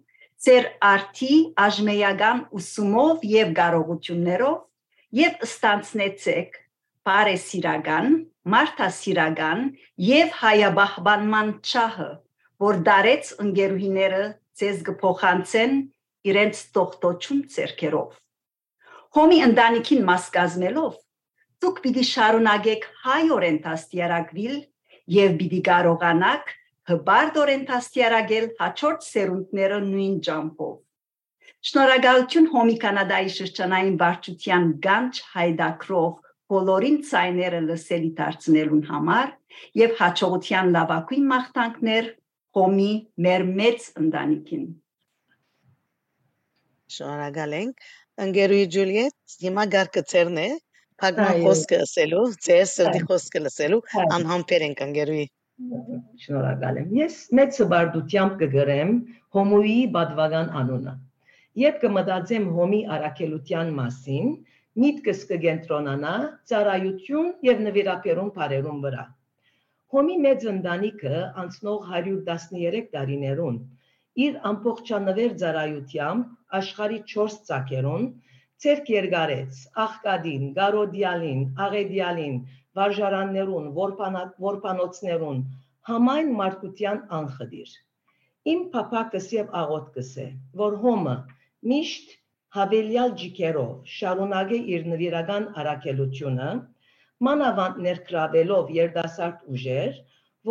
ձեր 0.47 0.67
արդի 0.89 1.37
աժմեյական 1.67 2.41
ուսումով 2.59 3.23
եւ 3.31 3.53
կարողություններով 3.61 4.57
եւ 5.21 5.45
ստանցնեցեք 5.47 6.59
բարեսիրական, 7.07 8.11
մարդասիրական 8.51 9.63
եւ 10.11 10.35
հայաբահբանման 10.41 11.55
չահը 11.63 12.09
որ 12.61 12.81
դարեց 12.87 13.31
ընկերուհիները 13.45 14.23
ցեզ 14.61 14.81
կփոխանցեն 14.89 15.77
իրենց 16.31 16.59
տողտոչուն 16.77 17.39
ցերկերով։ 17.55 18.19
Հոմի 19.17 19.39
ընտանիքին 19.51 20.03
մաս 20.11 20.27
կազմելով 20.35 20.99
դուք 21.61 21.79
պիտի 21.85 22.03
շարունակեք 22.09 22.85
հայորեն 23.05 23.57
դաստիարակվել 23.65 24.53
եւ 25.15 25.33
պիտի 25.41 25.59
կարողանաք 25.67 26.53
հբարդորեն 26.91 27.65
դաստիարակել 27.71 28.47
հաջորդ 28.61 29.05
սերունդները 29.07 29.77
նույն 29.89 30.15
ջամփով։ 30.27 30.77
Շնորհակալություն 31.69 32.47
Հոմի 32.53 32.77
Կանադայի 32.81 33.31
շրջանային 33.35 33.97
վարչության 34.01 34.65
գանչ 34.85 35.11
հայդակրով 35.33 36.15
բոլորին 36.51 36.97
ցայները 37.11 37.59
լսելի 37.67 38.09
դարձնելուն 38.21 38.81
համար 38.89 39.29
եւ 39.81 39.93
հաջողության 40.01 40.73
լավագույն 40.77 41.29
մաղթանքներ 41.31 42.09
Հոմի 42.57 42.91
մեր 43.25 43.43
մեծ 43.61 43.85
ընտանիքին։ 44.03 44.63
Շնորհակալ 46.95 47.53
ենք։ 47.59 47.85
Ընկերուի 48.25 48.65
Ջուլիետ, 48.75 49.35
հիմա 49.43 49.63
գարկցերն 49.75 50.39
է, 50.41 50.49
փակման 51.01 51.45
խոսքը 51.45 51.77
ասելու, 51.85 52.25
ձեր 52.47 52.65
սրտի 52.71 53.01
խոսքը 53.11 53.41
լսելու, 53.45 53.79
անհամբեր 54.17 54.65
ենք 54.67 54.83
ընկերուի։ 54.87 55.23
Շնորհակալ 56.25 56.81
եմ։ 56.81 56.91
Ես 56.97 57.15
մեծ 57.39 57.57
սբարդությամբ 57.61 58.35
կգրեմ 58.41 58.91
հոմոյի 59.37 59.79
բադվական 59.95 60.51
անունը։ 60.61 60.93
Երբ 61.61 61.79
կմտածեմ 61.85 62.45
հոմի 62.57 62.81
արաքելության 62.97 63.73
մասին, 63.79 64.29
միտքս 64.81 65.23
կգենտրոնանա 65.31 66.13
ծառայություն 66.51 67.33
եւ 67.47 67.65
նվիրապերում 67.67 68.29
բարերում 68.37 68.85
վրա։ 68.85 69.03
Հոմի 69.91 70.13
մեծ 70.23 70.43
ընտանիքը 70.49 71.17
անցնող 71.41 71.87
113 71.95 72.85
տարիներուն 72.91 73.57
իր 74.25 74.37
ամբողջանվեր 74.49 75.33
ծառայությամբ 75.41 76.57
աշխարի 76.59 76.99
4 77.13 77.35
ցակերուն 77.49 78.05
ցերկ 78.65 78.91
երգարեց 78.93 79.59
աղկադին, 79.85 80.47
գարոդիալին, 80.59 81.43
աղեդիալին, 81.65 82.39
վարժարաններուն, 82.79 83.67
որպանոցներուն, 84.47 85.43
համայն 85.91 86.33
մարդկության 86.39 86.99
անխդիր։ 87.19 87.71
Իմ 88.53 88.65
փապակս 88.75 89.29
եւ 89.35 89.55
աղոտքս 89.63 90.11
է, 90.23 90.27
որ 90.63 90.77
հոմը 90.83 91.15
միշտ 91.71 92.13
հավելյալ 92.57 93.15
ջիկերով 93.23 93.91
շարունակե 93.97 94.61
իր 94.75 94.87
նվիրական 94.93 95.49
արակելությունը, 95.63 96.49
մանավանդ 97.27 97.81
ներկրավելով 97.85 98.71
երդասարդ 98.77 99.43
ուժեր, 99.55 99.97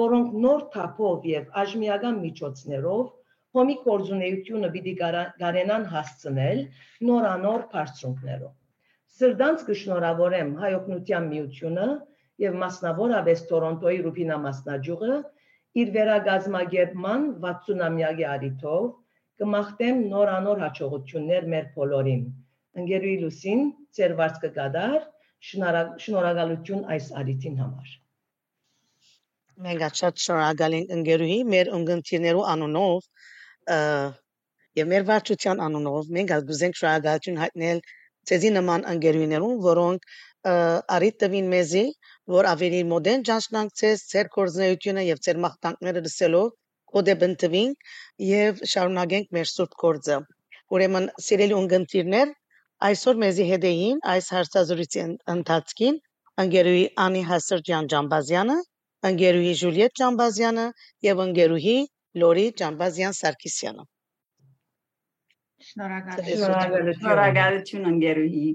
որոնք 0.00 0.34
նոր 0.44 0.60
թափով 0.74 1.26
եւ 1.30 1.58
աժմիական 1.62 2.20
միջոցներով 2.24 3.08
հոմի 3.58 3.76
կորձունեությունը 3.86 4.70
պիտի 4.76 4.94
կարենան 5.40 5.86
հասցնել 5.94 6.60
նորանոր 7.10 7.64
բարձունքներով։ 7.74 8.52
Սրդանց 9.20 9.64
կշնորհավորեմ 9.70 10.50
հայօգնության 10.62 11.28
միությունը 11.34 11.88
եւ 12.44 12.58
մասնավորապես 12.62 13.42
Տորոնտոյի 13.50 13.98
Ռուբինա 14.06 14.36
մասնաճյուղը 14.44 15.16
իր 15.80 15.90
վերագազմագերման 15.96 17.26
60-ամյակի 17.42 18.26
արիթով 18.34 18.86
կմաղթեմ 19.42 20.00
նորանոր 20.12 20.62
հաջողություններ 20.64 21.50
մեր 21.52 21.66
բոլորին։ 21.74 22.22
Ընկերուի 22.80 23.16
Լուսին, 23.24 23.62
ծեր 23.98 24.14
վարձ 24.20 24.40
կգադար, 24.44 24.98
շնորհակալություն 25.48 26.82
այս 26.94 27.10
արիթին 27.20 27.60
համար։ 27.64 27.92
Մենք 29.66 30.00
շատ 30.00 30.24
շնորհակալ 30.24 30.76
ենք 30.80 30.92
ընկերուհի 30.96 31.38
մեր 31.52 31.70
ընկերներու 31.78 32.44
անունով 32.54 33.08
եւ 34.80 34.90
մեր 34.92 35.06
վարչության 35.10 35.62
անունով 35.66 36.10
մենք 36.16 36.34
ալգուզենք 36.36 36.78
շնորհակալություն 36.80 37.40
հայտնել 37.44 37.82
ցեզի 38.30 38.50
նման 38.56 38.86
ընկերուներուն, 38.94 39.56
որոնք 39.66 40.08
արիտ 40.96 41.16
տվին 41.24 41.48
մեզի, 41.52 41.84
որ 42.34 42.48
ավելի 42.50 42.80
մոդեն 42.92 43.24
ճանչնանք 43.28 43.74
ցես 43.80 44.04
ձեր 44.12 44.30
կորձնեությունը 44.36 45.04
եւ 45.06 45.22
ձեր 45.26 45.40
մաղթանքները 45.44 46.02
լսելով 46.06 46.48
կոդե 46.94 47.16
բնտվին 47.22 47.74
եւ 48.28 48.62
շարունակենք 48.74 49.34
մեր 49.36 49.50
սուրբ 49.50 49.76
կորձը։ 49.84 50.18
Ուրեմն 50.76 51.10
սիրելի 51.26 51.56
ունգընտիրներ, 51.60 52.32
այսօր 52.88 53.18
մեզի 53.22 53.46
հետեին 53.50 53.98
այս 54.14 54.28
հարցազրույցի 54.34 55.02
ընթացքին 55.34 55.98
ընկերուհի 56.44 56.84
Անի 57.04 57.22
Հասրջյան 57.30 57.88
Ջամբազյանը, 57.92 58.58
ընկերուհի 59.10 59.54
Ժուլիետ 59.62 59.96
Ջամբազյանը 60.00 60.66
եւ 61.08 61.24
ընկերուհի 61.26 61.76
Լորի 62.22 62.46
Ջամբազյան 62.60 63.16
Սարգսյանը։ 63.20 63.84
Շնորհակալություն։ 65.70 66.94
Շնորհակալություն 67.00 67.90
ընկերուհի։ 67.92 68.46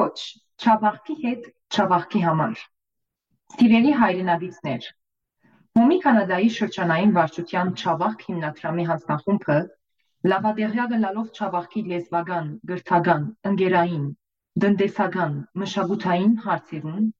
Ոչ, 0.00 0.20
Չավախքի 0.64 1.14
հետ 1.22 1.46
Չավախքի 1.74 2.20
համար։ 2.26 2.60
Սիրելի 3.54 3.90
հայրենագիտներ, 4.02 4.86
Հոմի 5.78 5.98
Կանադայի 6.04 6.48
շրջանային 6.54 7.12
վարչության 7.16 7.72
Չավախք 7.80 8.24
հիմնադրամի 8.28 8.86
հանձնախումբը 8.90 9.56
լավադեղյակը 10.32 11.00
լալով 11.02 11.28
Չավախքի 11.36 11.82
լեզվական, 11.90 12.48
գրթական, 12.72 13.28
ընկերային, 13.50 14.08
տնտեսական, 14.64 15.36
մշակութային 15.64 16.34
հարցերուն 16.46 17.12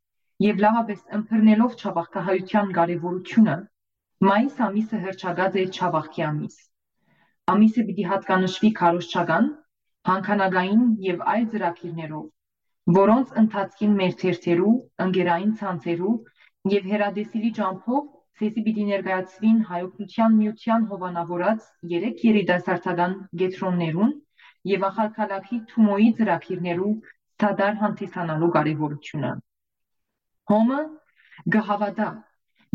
եւ 0.46 0.64
լավապես 0.64 1.04
ըմբռնելով 1.20 1.78
Չավախքահայության 1.84 2.74
կարեւորությունը, 2.80 3.60
մայիս 4.30 4.60
ամիսը 4.70 5.04
հրճագած 5.06 5.62
է 5.64 5.68
Չավախքի 5.76 6.28
ամիս։ 6.32 6.58
Ամիսը 7.56 7.88
պիտի 7.90 8.10
հատկանշվի 8.14 8.74
քարոշչական, 8.82 9.54
հանքանագային 10.12 10.84
եւ 11.12 11.26
այլ 11.34 11.50
ծրագիրներով, 11.54 12.28
որոնց 13.00 13.32
ընթացքին 13.40 13.92
մեր 14.00 14.14
թերթերու, 14.20 14.72
ընկերային 15.04 15.52
ցանցերու 15.60 16.14
եւ 16.74 16.88
հերադեսիլի 16.92 17.50
ջամփով 17.58 18.06
ցեզի 18.40 18.62
պիտի 18.66 18.84
ներկայացվին 18.88 19.58
հայօգնության 19.70 20.36
միության 20.40 20.84
հովանավորած 20.90 21.66
երեք 21.92 22.24
երիտասարդական 22.26 23.16
գետրոններուն 23.42 24.14
եւ 24.70 24.86
ախալքալակի 24.88 25.58
Թումոյի 25.72 26.08
ծրագիրներու 26.20 26.92
ցադար 27.42 27.76
հանդիսանալու 27.82 28.50
կարեւորությունը։ 28.56 29.32
Հոմը 30.52 30.80
գհավադա, 31.56 32.08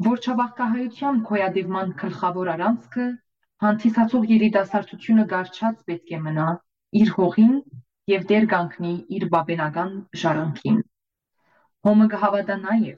որ 0.09 0.23
չավախկահայության 0.25 1.19
կոյադևման 1.29 1.93
գլխավոր 2.03 2.51
առանցքը 2.55 3.05
հանդիսացող 3.65 4.29
երիտասարդությունը 4.35 5.25
գարչած 5.33 5.83
պետք 5.89 6.15
է 6.17 6.21
մնա 6.29 6.47
իր 7.01 7.11
հողին 7.17 7.53
եւ 8.11 8.25
դեր 8.33 8.49
կանգնի 8.55 8.93
իր 9.19 9.27
բաբենական 9.35 9.93
ժառանգին։ 10.23 10.81
Հոմը 11.87 12.07
կհավատա 12.15 12.57
նաեւ, 12.65 12.97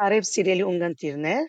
Արև 0.08 0.28
սիրելի 0.28 0.64
ունգընտիրներ, 0.72 1.48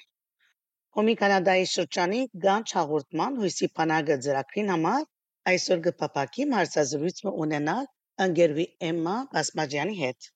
Հոմի 0.99 1.13
Կանադայի 1.19 1.67
շրջանի 1.73 2.21
գանչ 2.45 2.65
հաղորդման 2.77 3.35
հույսի 3.43 3.67
բանակը 3.79 4.15
ծրագրին 4.27 4.73
համար 4.73 5.03
այսօր 5.51 5.83
կփապակի 5.85 6.47
հարցազրույցը 6.53 7.33
ունենալ 7.45 7.85
ընկերուհի 8.25 8.67
Էմմա 8.89 9.15
Ասմաջյանի 9.43 9.95
հետ։ 9.99 10.29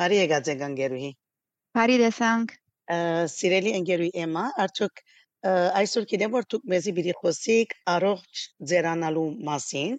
Բարի 0.00 0.18
եկած 0.18 0.50
եք 0.54 0.64
ընկերուհի։ 0.66 1.10
Բարի 1.78 1.96
տեսանք։ 2.02 2.52
Սիրելի 3.36 3.72
ընկերուհի 3.78 4.12
Էմմա, 4.26 4.44
արդյոք 4.66 5.02
այսօր 5.82 6.08
գիտեմ 6.10 6.34
որ 6.36 6.48
դուք 6.54 6.66
մեզի 6.74 6.94
պիտի 6.98 7.14
խոսիք 7.22 7.72
առողջ 7.94 8.42
ձերանալու 8.72 9.28
մասին 9.48 9.96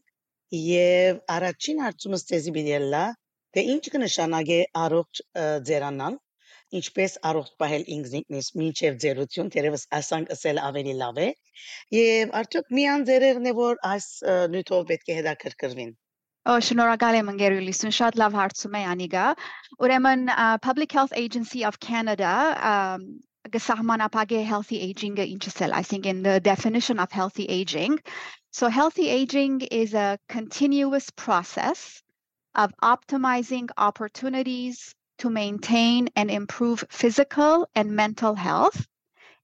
եւ 0.60 1.24
առաջին 1.38 1.82
հարցումս 1.88 2.28
ցեզի 2.34 2.54
պիտի 2.60 2.78
լա 2.94 3.04
թե 3.56 3.66
ինչ 3.74 3.84
կնշանակե 3.96 4.60
առողջ 4.84 5.24
ձերանալ 5.72 6.22
ինչպես 6.80 7.18
առողջ 7.30 7.52
պահել 7.64 7.84
ինքնինքնից 7.96 8.48
մինչև 8.62 9.02
ձերություն, 9.04 9.52
դերևս 9.56 9.84
ասանք 10.00 10.32
ասել 10.36 10.62
ավելի 10.70 10.96
լավ 11.02 11.20
է։ 11.26 11.28
Եվ 11.98 12.38
արդյոք 12.40 12.72
միան 12.78 13.06
ձերերն 13.10 13.52
է 13.52 13.54
որ 13.60 13.84
այս 13.90 14.08
նյութով 14.54 14.88
պետք 14.94 15.12
է 15.14 15.18
հետաքրքրվին։ 15.20 15.92
Ո 16.44 16.54
շնորհակալ 16.68 17.18
եմ 17.20 17.30
ընկերուհիլիսուն 17.34 17.94
շատ 17.98 18.18
լավ 18.20 18.34
հարցում 18.36 18.74
է 18.80 18.82
Անիգա։ 18.94 19.28
Ուրեմն 19.86 20.24
Public 20.66 20.96
Health 20.98 21.14
Agency 21.16 21.62
of 21.70 21.78
Canada 21.80 22.32
um, 22.72 23.06
գսահմանապագե 23.54 24.42
healthy 24.50 24.80
aging-ը 24.88 25.28
ինչս 25.36 25.62
էլ 25.68 25.76
I 25.78 25.84
think 25.88 26.06
in 26.12 26.24
the 26.24 26.40
definition 26.40 27.00
of 27.00 27.12
healthy 27.12 27.46
aging. 27.46 28.00
So 28.52 28.70
healthy 28.70 29.08
aging 29.10 29.62
is 29.62 29.94
a 29.94 30.18
continuous 30.28 31.10
process 31.12 32.04
of 32.56 32.74
optimizing 32.82 33.70
opportunities 33.78 34.96
to 35.20 35.30
maintain 35.30 36.10
and 36.16 36.32
improve 36.32 36.84
physical 36.90 37.68
and 37.76 37.96
mental 37.96 38.36
health, 38.36 38.88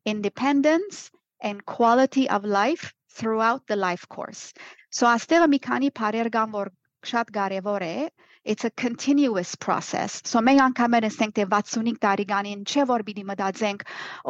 independence, 0.06 1.12
and 1.42 1.66
quality 1.66 2.30
of 2.30 2.44
life 2.44 2.94
throughout 3.10 3.66
the 3.68 3.76
life 3.76 4.08
course. 4.10 4.54
So 4.90 5.08
աստեղը 5.08 5.48
մի 5.54 5.60
քանի 5.66 5.90
բարեր 6.00 6.30
կան, 6.34 6.52
որ 6.56 6.72
շատ 7.12 7.32
կարևոր 7.36 7.86
է, 7.86 8.10
it's 8.44 8.66
a 8.66 8.72
continuous 8.72 9.56
process. 9.56 10.22
So 10.26 10.42
մենք 10.42 10.64
անգամ 10.66 10.96
ենք 11.00 11.36
թե 11.38 11.46
65 11.54 12.00
տարիկանին 12.06 12.64
չէ 12.66 12.86
որ 12.92 13.04
պիտի 13.10 13.26
մտածենք, 13.32 13.84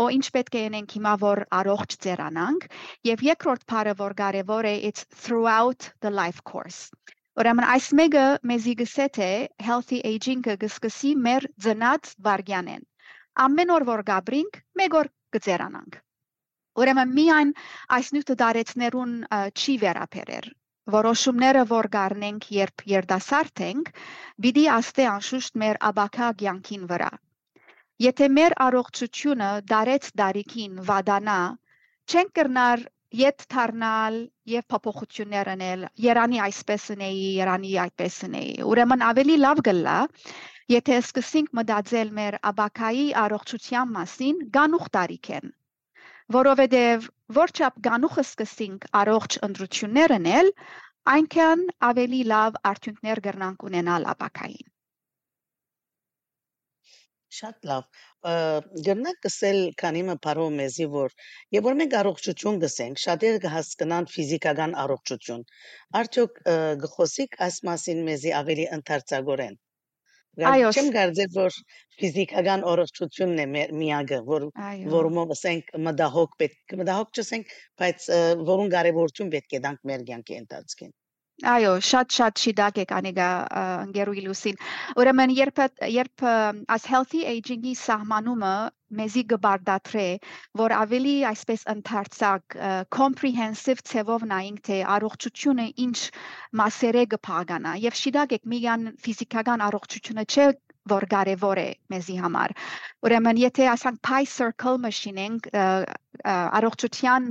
օ 0.03 0.09
ինչ 0.17 0.25
պետք 0.37 0.57
է 0.59 0.63
անենք 0.69 0.95
հիմա 0.97 1.13
որ 1.23 1.43
առողջ 1.59 1.97
ձերանանք, 2.05 2.67
եւ 3.11 3.23
երկրորդ 3.29 3.65
բարը 3.73 3.95
որ 4.01 4.17
կարևոր 4.23 4.69
է, 4.73 4.75
it's 4.89 5.07
throughout 5.23 5.91
the 6.01 6.11
life 6.11 6.43
course. 6.43 6.89
Ուրեմն 7.39 7.65
այս 7.71 7.85
մեկը 7.97 8.21
մեզի 8.49 8.71
գսե 8.81 9.03
թե 9.15 9.27
healthy 9.65 9.97
aging-ը 10.07 10.55
գսկսի 10.63 11.11
մեր 11.27 11.45
ծնած 11.65 12.09
վարգյանեն։ 12.25 12.81
Ամեն 13.43 13.71
օր 13.75 13.85
որ 13.89 14.03
գաբրինք, 14.09 14.57
մեկ 14.81 14.97
օր 15.01 15.09
գծերանանք։ 15.35 15.95
Ուրեմն 16.83 17.13
միայն 17.19 17.53
այս 17.99 18.09
նյութը 18.15 18.35
դարեցներուն 18.41 19.13
չի 19.61 19.77
վերապերեր։ 19.85 20.49
Որոշումները, 20.97 21.63
որ 21.71 21.89
գարնենք, 21.95 22.49
երբ 22.57 22.85
երդասարդ 22.91 23.63
ենք, 23.69 23.93
պիտի 24.43 24.67
աստե 24.75 25.07
անշուշտ 25.15 25.59
մեր 25.63 25.81
աբակա 25.93 26.29
կյանքին 26.43 26.85
վրա։ 26.91 27.11
Եթե 28.09 28.31
մեր 28.35 28.59
առողջությունը 28.67 29.51
դարեց 29.71 30.11
դարիքին 30.23 30.79
վադանա, 30.91 31.41
չենք 32.11 32.35
կրնար 32.41 32.87
ետ 33.17 33.43
թարնալ 33.51 34.17
եւ 34.51 34.65
փոփոխություններ 34.71 35.49
անել 35.53 35.85
Երանի 36.03 36.41
այսպես 36.45 36.83
ունեի 36.93 37.23
Երանի 37.39 37.71
այդպես 37.83 38.17
ունեի 38.27 38.51
ուրեմն 38.71 39.05
ավելի 39.09 39.37
լավ 39.45 39.61
գլա 39.67 39.95
եթե 40.73 40.97
սկսենք 41.03 41.49
մտածել 41.59 42.11
մեր 42.19 42.37
աբակայի 42.51 43.07
առողջության 43.23 43.93
մասին 43.97 44.43
գանուխ 44.57 44.85
տարիքեն 44.97 45.53
որովհետեւ 46.37 47.07
որչափ 47.39 47.79
գանուխը 47.89 48.25
սկսենք 48.29 48.89
առողջ 49.01 49.39
ընտրություններ 49.49 50.15
անել 50.19 50.51
այնքան 51.15 51.63
ավելի 51.89 52.21
լավ 52.33 52.61
արդյունքներ 52.73 53.23
կրնանք 53.29 53.65
ունենալ 53.71 54.05
աբակային 54.13 54.69
Շատ 57.39 57.69
լավ 57.69 57.99
գտնակ 58.87 59.19
գսել 59.25 59.59
քանի 59.81 60.03
մը 60.09 60.15
բարով 60.25 60.51
մեզի 60.59 60.87
որ 60.95 61.15
եւ 61.57 61.67
որ 61.69 61.79
մենք 61.81 61.95
առողջություն 62.01 62.59
գսենք 62.63 63.01
շատերը 63.05 63.41
կհասկանան 63.45 64.09
ֆիզիկական 64.15 64.75
առողջություն 64.83 65.47
արդյոք 66.01 66.43
գխոսիկ 66.83 67.39
այս 67.47 67.63
մասին 67.71 68.05
մեզի 68.11 68.35
ավելի 68.43 68.69
ընդարձակորեն 68.79 69.59
Այո 70.49 70.67
չեմ 70.79 70.89
կարծել 70.95 71.31
որ 71.35 71.55
ֆիզիկական 71.99 72.61
առողջությունն 72.73 73.43
է 73.43 73.47
մեր 73.53 73.71
միակը 73.79 74.19
որ 74.27 74.45
որում 74.93 75.17
ասենք 75.23 75.73
մտահոգ 75.87 76.37
պետք 76.43 76.75
մտահոգ 76.81 77.19
չասենք 77.19 77.55
բայց 77.83 78.09
որուն 78.51 78.73
կարևորություն 78.75 79.33
պետք 79.35 79.57
է 79.59 79.61
դանք 79.65 79.89
մեր 79.91 80.05
կյանքի 80.11 80.39
ընթացքին 80.43 80.93
Այո, 81.47 81.69
շատ-շատ 81.87 82.41
շիդակ 82.43 82.79
եք 82.83 82.89
անեգա 82.97 83.27
ընկերուի 83.85 84.23
լուսին։ 84.25 84.57
Ուրեմն 84.99 85.31
երբ 85.37 85.61
երբ 85.95 86.23
as 86.75 86.87
healthy 86.93 87.21
aging-ի 87.31 87.75
սահմանումը 87.79 88.51
մեզի 88.99 89.23
գբարդատրե, 89.31 90.03
որ 90.59 90.75
ավելի 90.79 91.15
այսպես 91.31 91.63
ընդարձակ 91.75 92.57
comprehensive 92.97 93.83
ցևով 93.91 94.27
նայենք 94.33 94.59
թե 94.67 94.81
առողջությունը 94.99 95.67
ինչ 95.87 95.97
մասերը 96.63 97.05
կփագանա 97.15 97.77
եւ 97.87 97.99
շիդակ 98.03 98.35
եք 98.39 98.49
միան 98.55 98.89
ֆիզիկական 99.07 99.63
առողջությունը 99.69 100.27
չէ 100.27 100.49
որ 100.87 101.05
կարևոր 101.11 101.59
է 101.61 101.69
մեզի 101.93 102.15
համար։ 102.23 102.53
Ուրեմն 103.05 103.39
եթե 103.41 103.67
ասենք 103.73 103.99
pie 104.05 104.27
circle 104.29 104.79
մշինենք 104.85 105.49
առողջության 106.59 107.27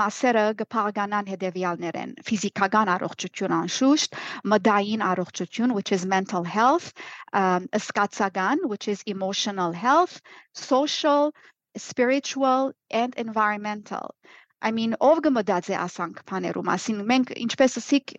մասերը 0.00 0.44
կփաղկանան 0.62 1.30
հետևյալներեն 1.32 2.14
ֆիզիկական 2.30 2.92
առողջություն 2.94 3.56
անշուշտ, 3.58 4.18
մտային 4.54 5.04
առողջություն 5.10 5.74
which 5.76 5.92
is 5.92 6.06
mental 6.06 6.44
health, 6.44 6.92
um, 7.32 7.68
սկացական 7.76 8.66
which 8.66 8.88
is 8.88 9.02
emotional 9.06 9.72
health, 9.72 10.20
social, 10.54 11.32
spiritual 11.76 12.72
and 12.90 13.14
environmental 13.14 14.14
I 14.68 14.70
mean 14.76 14.94
ով 15.08 15.20
կմտածի 15.24 15.76
ասանք 15.82 16.18
բաներու 16.30 16.64
մասին 16.68 16.98
մենք 17.10 17.30
ինչպես 17.44 17.76
ասիկ 17.80 18.12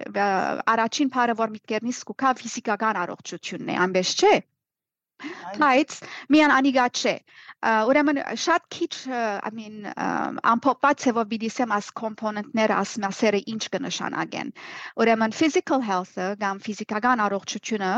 առաջին 0.74 1.12
բարը 1.18 1.36
որ 1.42 1.54
միտքերնից 1.56 2.00
կուքա 2.12 2.32
ֆիզիկական 2.42 3.00
առողջությունն 3.04 3.74
է 3.74 3.78
այնպես 3.86 4.14
չէ 4.22 4.34
Բայց 5.62 6.00
միան 6.36 6.58
անիգա 6.60 6.88
չէ 7.02 7.16
ուրեմն 7.62 8.18
շատ 8.42 8.64
քիչ 8.74 8.94
I 9.14 9.50
mean 9.54 9.84
ամփոփված 9.94 11.04
է 11.06 11.12
որ 11.14 11.26
բիդիսեմ 11.30 11.74
as 11.76 11.90
component-ները 11.94 12.74
as 12.74 12.94
մասերը 13.04 13.42
ինչ 13.54 13.62
կնշանակեն 13.76 14.50
ուրեմն 15.04 15.36
physical 15.38 15.84
health-ը 15.86 16.30
կամ 16.42 16.62
ֆիզիկական 16.66 17.22
առողջությունը 17.26 17.92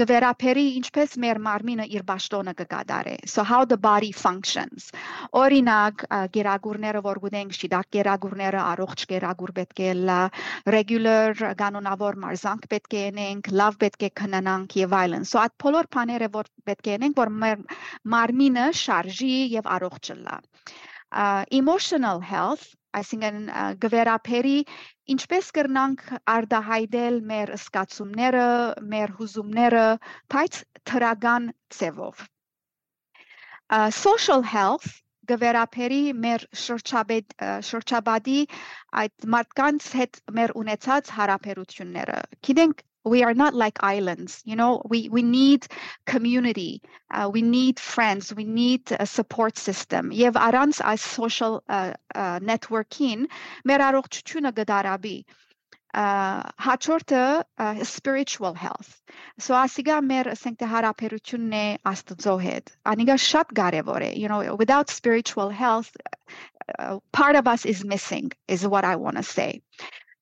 գվերապերի 0.00 0.64
ինչպես 0.80 1.16
մեր 1.24 1.40
մարմինը 1.46 1.86
իր 1.96 2.04
ճաշտոնը 2.10 2.54
կկատարի 2.60 3.16
so 3.24 3.46
how 3.52 3.64
the 3.64 3.78
body 3.86 4.12
functions 4.12 4.92
օրինակ 5.32 6.04
գերագուրները 6.36 7.02
որ 7.08 7.22
գունենք 7.24 7.56
շիդակ 7.56 7.90
գերագուրները 7.96 8.60
առողջ 8.76 9.06
գերագուր 9.14 9.54
պետք 9.62 9.82
է 9.86 9.90
լա 10.12 10.20
regular 10.76 11.56
կանոնավոր 11.56 12.20
մարզանք 12.26 12.68
պետք 12.76 13.00
է 13.00 13.08
ունենք 13.16 13.50
լավ 13.64 13.80
պետք 13.86 14.06
է 14.10 14.12
քննանանք 14.20 14.78
եւ 14.84 15.00
այլն 15.00 15.28
so 15.32 15.40
այդ 15.40 15.56
բոլոր 15.64 15.90
բաները 15.96 16.32
որ 16.36 16.52
պետք 16.70 16.92
է 16.92 16.98
ունենք 17.00 17.20
որ 17.22 17.32
մեր 17.44 17.64
մարմինը 18.16 18.66
շար 18.82 19.06
արժի 19.06 19.34
եւ 19.56 19.70
առողջ 19.76 20.12
լա 20.24 20.40
emotional 21.62 22.20
health 22.32 22.66
այսինքն 22.98 23.40
գվերապերի 23.82 24.56
ինչպես 25.14 25.50
կրնանք 25.56 26.04
արդահայտել 26.34 27.18
մեր 27.30 27.52
սկացումները, 27.56 28.46
մեր 28.92 29.12
հուզումները, 29.18 29.84
բայց 30.34 30.60
թրական 30.90 31.50
ձևով։ 31.76 32.24
social 33.98 34.42
health 34.54 34.88
գվերապերի 35.30 36.02
մեր 36.24 36.46
շրջաբեդ 36.64 37.36
շրջաբադի 37.68 38.40
այդ 39.02 39.30
մարդկանց 39.36 39.88
հետ 40.00 40.20
մեր 40.38 40.54
ունեցած 40.62 41.10
հարաբերությունները։ 41.18 42.20
Գիտենք 42.48 42.84
we 43.05 43.23
are 43.23 43.33
not 43.33 43.53
like 43.53 43.83
islands 43.83 44.41
you 44.45 44.55
know 44.55 44.81
we 44.87 45.09
we 45.09 45.21
need 45.23 45.65
community 46.05 46.81
uh, 47.11 47.29
we 47.31 47.41
need 47.41 47.79
friends 47.79 48.33
we 48.33 48.43
need 48.43 48.81
a 48.99 49.05
support 49.05 49.57
system 49.57 50.11
եւ 50.11 50.37
aranz 50.37 50.81
այս 50.81 51.01
social 51.01 51.61
uh, 51.67 51.93
uh, 52.15 52.39
networking 52.39 53.25
մեր 53.65 53.85
առողջությունը 53.89 54.51
գդարաբի 54.59 55.17
հաջորդը 55.93 57.83
spiritual 57.83 58.53
health 58.53 59.01
so 59.37 59.55
ասիգա 59.55 59.97
մեր 60.07 60.29
ասենք 60.33 60.61
թե 60.61 60.69
հարաբերությունն 60.73 61.55
է 61.57 61.65
աստծո 61.91 62.35
հետ 62.45 62.71
անիգա 62.93 63.17
շատ 63.25 63.51
կարևոր 63.59 64.05
է 64.07 64.11
you 64.15 64.29
know 64.29 64.55
without 64.55 64.89
spiritual 64.89 65.49
health 65.49 65.91
uh, 66.79 66.99
part 67.11 67.35
of 67.35 67.47
us 67.47 67.65
is 67.65 67.83
missing 67.83 68.31
is 68.47 68.65
what 68.65 68.85
i 68.85 68.95
want 68.95 69.17
to 69.17 69.23
say 69.23 69.61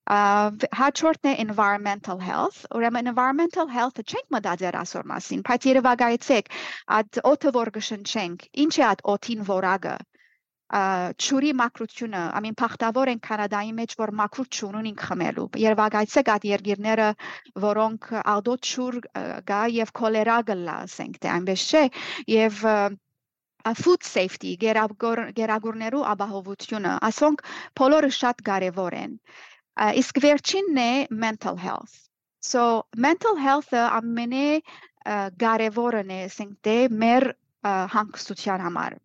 Հաջորդն 0.05 1.31
է 1.31 1.35
environmental 1.45 2.19
health, 2.21 2.65
ուրեմն 2.77 3.13
environmental 3.13 3.71
health-ը 3.73 4.05
չենք 4.05 4.35
մտածեր 4.37 4.77
ասոր 4.81 5.07
մասին, 5.13 5.45
բայց 5.49 5.69
երևակայեցեք, 5.71 6.51
այդ 6.99 7.21
օդը 7.31 7.53
որ 7.57 7.71
կշնչենք, 7.79 8.49
ինչ 8.65 8.75
է 8.81 8.85
այդ 8.89 9.05
օդին 9.15 9.47
որակը, 9.49 9.95
ճուրի 11.25 11.53
մակրությունը, 11.61 12.21
ամեն 12.37 12.57
փախտավոր 12.61 13.11
են 13.13 13.21
Կանադայի 13.25 13.73
մեջ, 13.79 13.95
որ 14.01 14.13
մակրու 14.21 14.47
ճունունին 14.59 14.99
խմելու։ 15.05 15.47
Երևակայցեք 15.63 16.31
այդ 16.35 16.47
երկիրները, 16.51 17.09
որոնք 17.65 18.09
ադո 18.35 18.55
ճուր 18.69 18.99
գա 19.51 19.63
եւ 19.77 19.93
քոլերա 20.01 20.39
գլա, 20.51 20.77
ասենք 20.89 21.21
թե 21.23 21.33
այնպես 21.37 21.67
չէ, 21.71 21.85
եւ 22.35 22.65
food 23.81 24.05
safety, 24.05 24.57
գերագուրներու 24.61 26.05
ապահովությունը, 26.13 26.99
ասոնք 27.09 27.45
բոլորը 27.81 28.11
շատ 28.19 28.43
կարևոր 28.49 28.97
են։ 29.05 29.15
Իսկ 29.75 30.21
վերջինն 30.23 30.81
է 30.81 30.91
mental 31.11 31.57
health։ 31.59 31.95
So 32.45 32.85
mental 32.97 33.39
health-ը 33.41 33.87
ամենե 33.99 34.49
կարևորն 35.41 36.13
է, 36.15 36.19
ասենք 36.29 36.59
թե 36.67 36.77
մեր 37.05 37.33
հանգստության 37.65 38.61
համար 38.61 38.99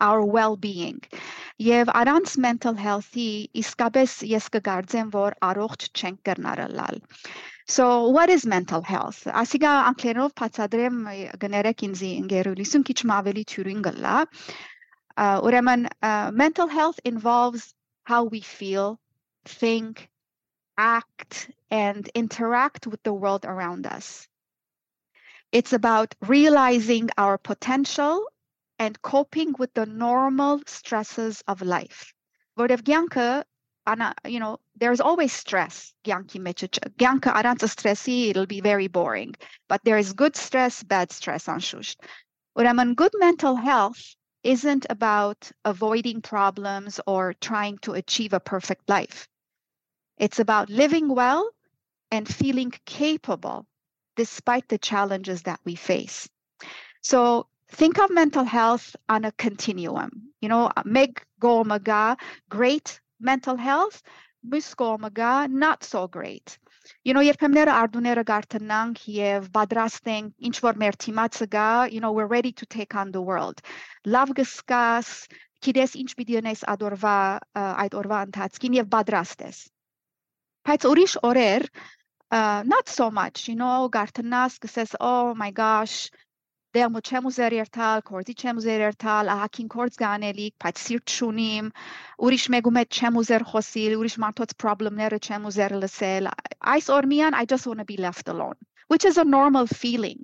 our 0.00 0.24
well-being. 0.24 1.02
Եւ 1.60 1.92
առանց 2.00 2.36
mental 2.40 2.76
health-ի 2.80 3.28
իսկապես 3.62 4.16
ես 4.30 4.48
կգարձեմ 4.56 5.12
որ 5.12 5.36
առողջ 5.50 5.90
չենք 5.92 6.22
կրնարլալ 6.30 7.04
So 7.68 8.08
what 8.08 8.30
is 8.30 8.46
mental 8.46 8.80
health? 8.80 9.24
Ասիգա 9.26 9.70
անգլերենով 9.90 10.34
բացատրեմ 10.38 10.98
գներեք 11.42 11.82
ինձ 11.86 12.02
ինգերուլիսում 12.08 12.84
քիչ 12.86 12.98
ավելի 13.14 13.42
թյուրին 13.52 13.80
գլա։ 13.86 14.18
Ուրեմն 15.48 15.88
mental 16.42 16.70
health 16.70 17.00
involves 17.12 17.74
how 18.04 18.22
we 18.22 18.40
feel, 18.40 19.00
think, 19.44 20.06
act 20.78 21.50
and 21.70 22.08
interact 22.14 22.86
with 22.86 23.02
the 23.02 23.12
world 23.12 23.44
around 23.44 23.86
us. 23.86 24.28
It's 25.52 25.72
about 25.72 26.14
realizing 26.20 27.08
our 27.16 27.38
potential 27.38 28.26
and 28.78 29.00
coping 29.02 29.54
with 29.58 29.72
the 29.74 29.86
normal 29.86 30.60
stresses 30.66 31.42
of 31.46 31.62
life. 31.62 32.12
Word 32.56 32.70
Gyanka, 32.70 33.44
Anna, 33.86 34.14
you 34.26 34.40
know, 34.40 34.58
there's 34.76 35.00
always 35.00 35.32
stress. 35.32 35.94
Gyanki 36.04 36.40
Gyanka 36.98 37.34
ananta 37.34 37.66
stressi, 37.66 38.30
it'll 38.30 38.46
be 38.46 38.60
very 38.60 38.88
boring. 38.88 39.34
But 39.68 39.84
there 39.84 39.98
is 39.98 40.12
good 40.12 40.36
stress, 40.36 40.82
bad 40.82 41.10
stress 41.12 41.48
on 41.48 41.60
shush. 41.60 41.96
Uraman, 42.58 42.96
good 42.96 43.12
mental 43.18 43.56
health 43.56 44.16
isn't 44.42 44.86
about 44.90 45.50
avoiding 45.64 46.20
problems 46.22 47.00
or 47.06 47.34
trying 47.34 47.78
to 47.78 47.92
achieve 47.92 48.32
a 48.32 48.40
perfect 48.40 48.88
life. 48.88 49.28
it's 50.17 50.39
about 50.39 50.69
living 50.69 51.07
well 51.09 51.49
and 52.11 52.27
feeling 52.27 52.71
capable 52.85 53.65
despite 54.15 54.67
the 54.67 54.77
challenges 54.77 55.41
that 55.43 55.59
we 55.65 55.75
face. 55.75 56.29
So 57.01 57.47
think 57.69 57.99
of 57.99 58.11
mental 58.11 58.43
health 58.43 58.95
on 59.09 59.25
a 59.25 59.31
continuum. 59.31 60.33
You 60.41 60.49
know, 60.49 60.69
meg 60.85 61.21
go 61.39 61.63
maga, 61.63 62.17
great 62.49 62.99
mental 63.19 63.55
health, 63.55 64.03
mus 64.43 64.73
go 64.75 64.97
maga, 64.97 65.47
not 65.49 65.83
so 65.83 66.07
great. 66.07 66.57
You 67.03 67.13
know, 67.13 67.21
երբեմները 67.21 67.73
արդուները 67.81 68.23
գարտնանք 68.29 69.01
եւ 69.15 69.49
պատրաստենք 69.57 70.47
ինչ 70.49 70.55
որ 70.65 70.79
մեր 70.83 70.97
թիմացը 71.03 71.47
գա, 71.55 71.91
you 71.93 72.01
know, 72.01 72.11
we're 72.11 72.29
ready 72.29 72.51
to 72.51 72.65
take 72.65 72.95
on 72.95 73.11
the 73.11 73.21
world. 73.21 73.61
Լավ 74.05 74.33
գսկաս, 74.39 75.11
գիտես 75.65 75.93
ինչ 76.01 76.09
պիտի 76.19 76.39
անես 76.41 76.65
ադորվա 76.73 77.17
այդ 77.85 77.99
օրվա 78.01 78.23
ընթացքին 78.29 78.81
եւ 78.81 78.89
պատրաստ 78.97 79.45
ես։ 79.49 79.61
Բայց 80.66 80.86
ուրիշ 80.90 81.12
օրեր 81.30 81.68
uh, 82.30 82.62
not 82.66 82.88
so 82.88 83.10
much, 83.10 83.48
you 83.48 83.56
know, 83.56 83.88
gartanas 83.88 84.58
que 84.58 84.68
says, 84.68 84.94
oh 85.00 85.34
my 85.34 85.50
gosh, 85.50 86.10
դերմո 86.76 87.00
չեմ 87.00 87.28
ուզեր 87.30 87.54
երթալ, 87.56 88.02
կորձի 88.08 88.34
չեմ 88.36 88.58
ուզեր 88.60 88.82
երթալ, 88.84 89.30
ահակին 89.34 89.68
կորձ 89.74 89.94
գանելիք, 90.02 90.54
բայց 90.64 90.82
սիրտ 90.82 91.14
շունիմ, 91.16 91.70
ուրիշ 92.26 92.44
մեկում 92.54 92.80
հետ 92.80 92.98
չեմ 92.98 93.20
ուզեր 93.22 93.44
խոսիլ, 93.52 93.94
ուրիշ 94.00 94.16
մարդոց 94.24 94.54
պրոբլեմները 94.60 95.20
չեմ 95.24 95.46
ուզեր 95.50 95.76
լսել։ 95.84 96.30
Այս 96.74 96.90
օրմիան 96.98 97.38
I 97.40 97.44
just 97.54 97.70
want 97.70 97.80
to 97.80 97.88
be 97.88 97.96
left 97.96 98.28
alone, 98.28 98.58
which 98.92 99.06
is 99.08 99.16
a 99.16 99.24
normal 99.24 99.66
feeling. 99.66 100.20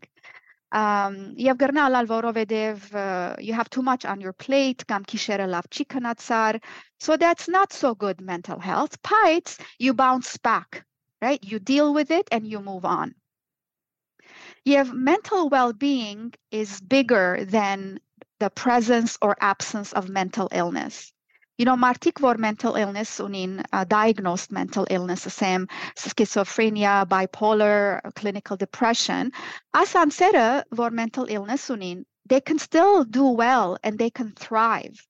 Um, 0.71 1.33
եւ 1.39 1.57
գրնալալ 1.61 2.09
որովհետեւ 2.11 2.89
uh, 2.93 3.35
you 3.39 3.53
have 3.53 3.69
too 3.69 3.81
much 3.81 4.03
on 4.05 4.19
your 4.19 4.33
plate, 4.33 4.83
կամ 4.87 5.05
քիշերը 5.07 5.47
լավ 5.53 5.69
չի 5.71 5.85
քնածար. 5.95 6.59
So 6.99 7.15
that's 7.15 7.47
not 7.47 7.71
so 7.71 7.95
good 7.95 8.19
mental 8.19 8.59
health. 8.59 8.99
But 9.01 9.57
you 9.79 9.93
bounce 9.93 10.35
back 10.37 10.83
right? 11.21 11.43
You 11.43 11.59
deal 11.59 11.93
with 11.93 12.11
it 12.11 12.27
and 12.31 12.45
you 12.45 12.59
move 12.59 12.85
on. 12.85 13.15
You 14.65 14.77
have 14.77 14.93
mental 14.93 15.49
well 15.49 15.73
being 15.73 16.33
is 16.51 16.81
bigger 16.81 17.45
than 17.45 17.99
the 18.39 18.49
presence 18.49 19.17
or 19.21 19.35
absence 19.39 19.93
of 19.93 20.09
mental 20.09 20.49
illness. 20.51 21.10
You 21.62 21.66
know, 21.66 21.76
martik 21.76 22.18
vor 22.18 22.38
mental 22.38 22.74
illness 22.74 23.20
unin 23.20 23.62
uh, 23.72 23.84
diagnosed 23.84 24.50
mental 24.50 24.84
illness 24.90 25.22
same 25.32 25.68
schizophrenia, 25.94 27.06
bipolar, 27.06 28.00
clinical 28.16 28.56
depression. 28.56 29.30
As 29.72 29.92
ansera 29.94 30.64
vor 30.72 30.90
mental 30.90 31.26
illness 31.28 31.68
unin, 31.68 32.04
they 32.26 32.40
can 32.40 32.58
still 32.58 33.04
do 33.04 33.28
well 33.28 33.78
and 33.84 33.96
they 33.96 34.10
can 34.10 34.32
thrive. 34.32 35.06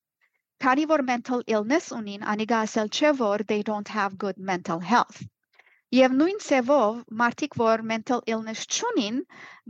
Kani 0.61 0.87
vor 0.87 1.01
mental 1.01 1.43
illness 1.47 1.89
unin 1.89 2.21
aniga 2.21 2.65
asel 2.65 3.47
they 3.47 3.63
don't 3.63 3.89
have 3.89 4.19
good 4.19 4.37
mental 4.37 4.79
health. 4.79 5.25
Եվ 5.96 6.16
նույն 6.20 6.40
ցևով 6.44 6.96
մարդիկ, 7.20 7.54
որ 7.60 7.82
mental 7.90 8.22
illness 8.32 8.64
չունին, 8.68 9.22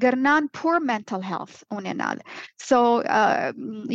գրնան 0.03 0.47
poor 0.59 0.79
mental 0.79 1.21
health 1.21 1.59
ունենալ։ 1.79 2.23
So 2.67 2.79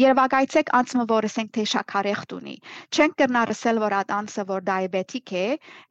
երևակայցեք 0.02 0.70
անցումը, 0.80 1.06
որ 1.12 1.26
ասենք 1.28 1.50
թե 1.56 1.64
շաքարեղտ 1.72 2.34
ունի։ 2.36 2.54
Չենք 2.94 3.16
կրնար 3.22 3.52
ասել, 3.56 3.80
որ 3.84 3.96
այդ 3.98 4.14
անձը, 4.18 4.44
որ 4.52 4.62
diabetic 4.68 5.32
է, 5.40 5.44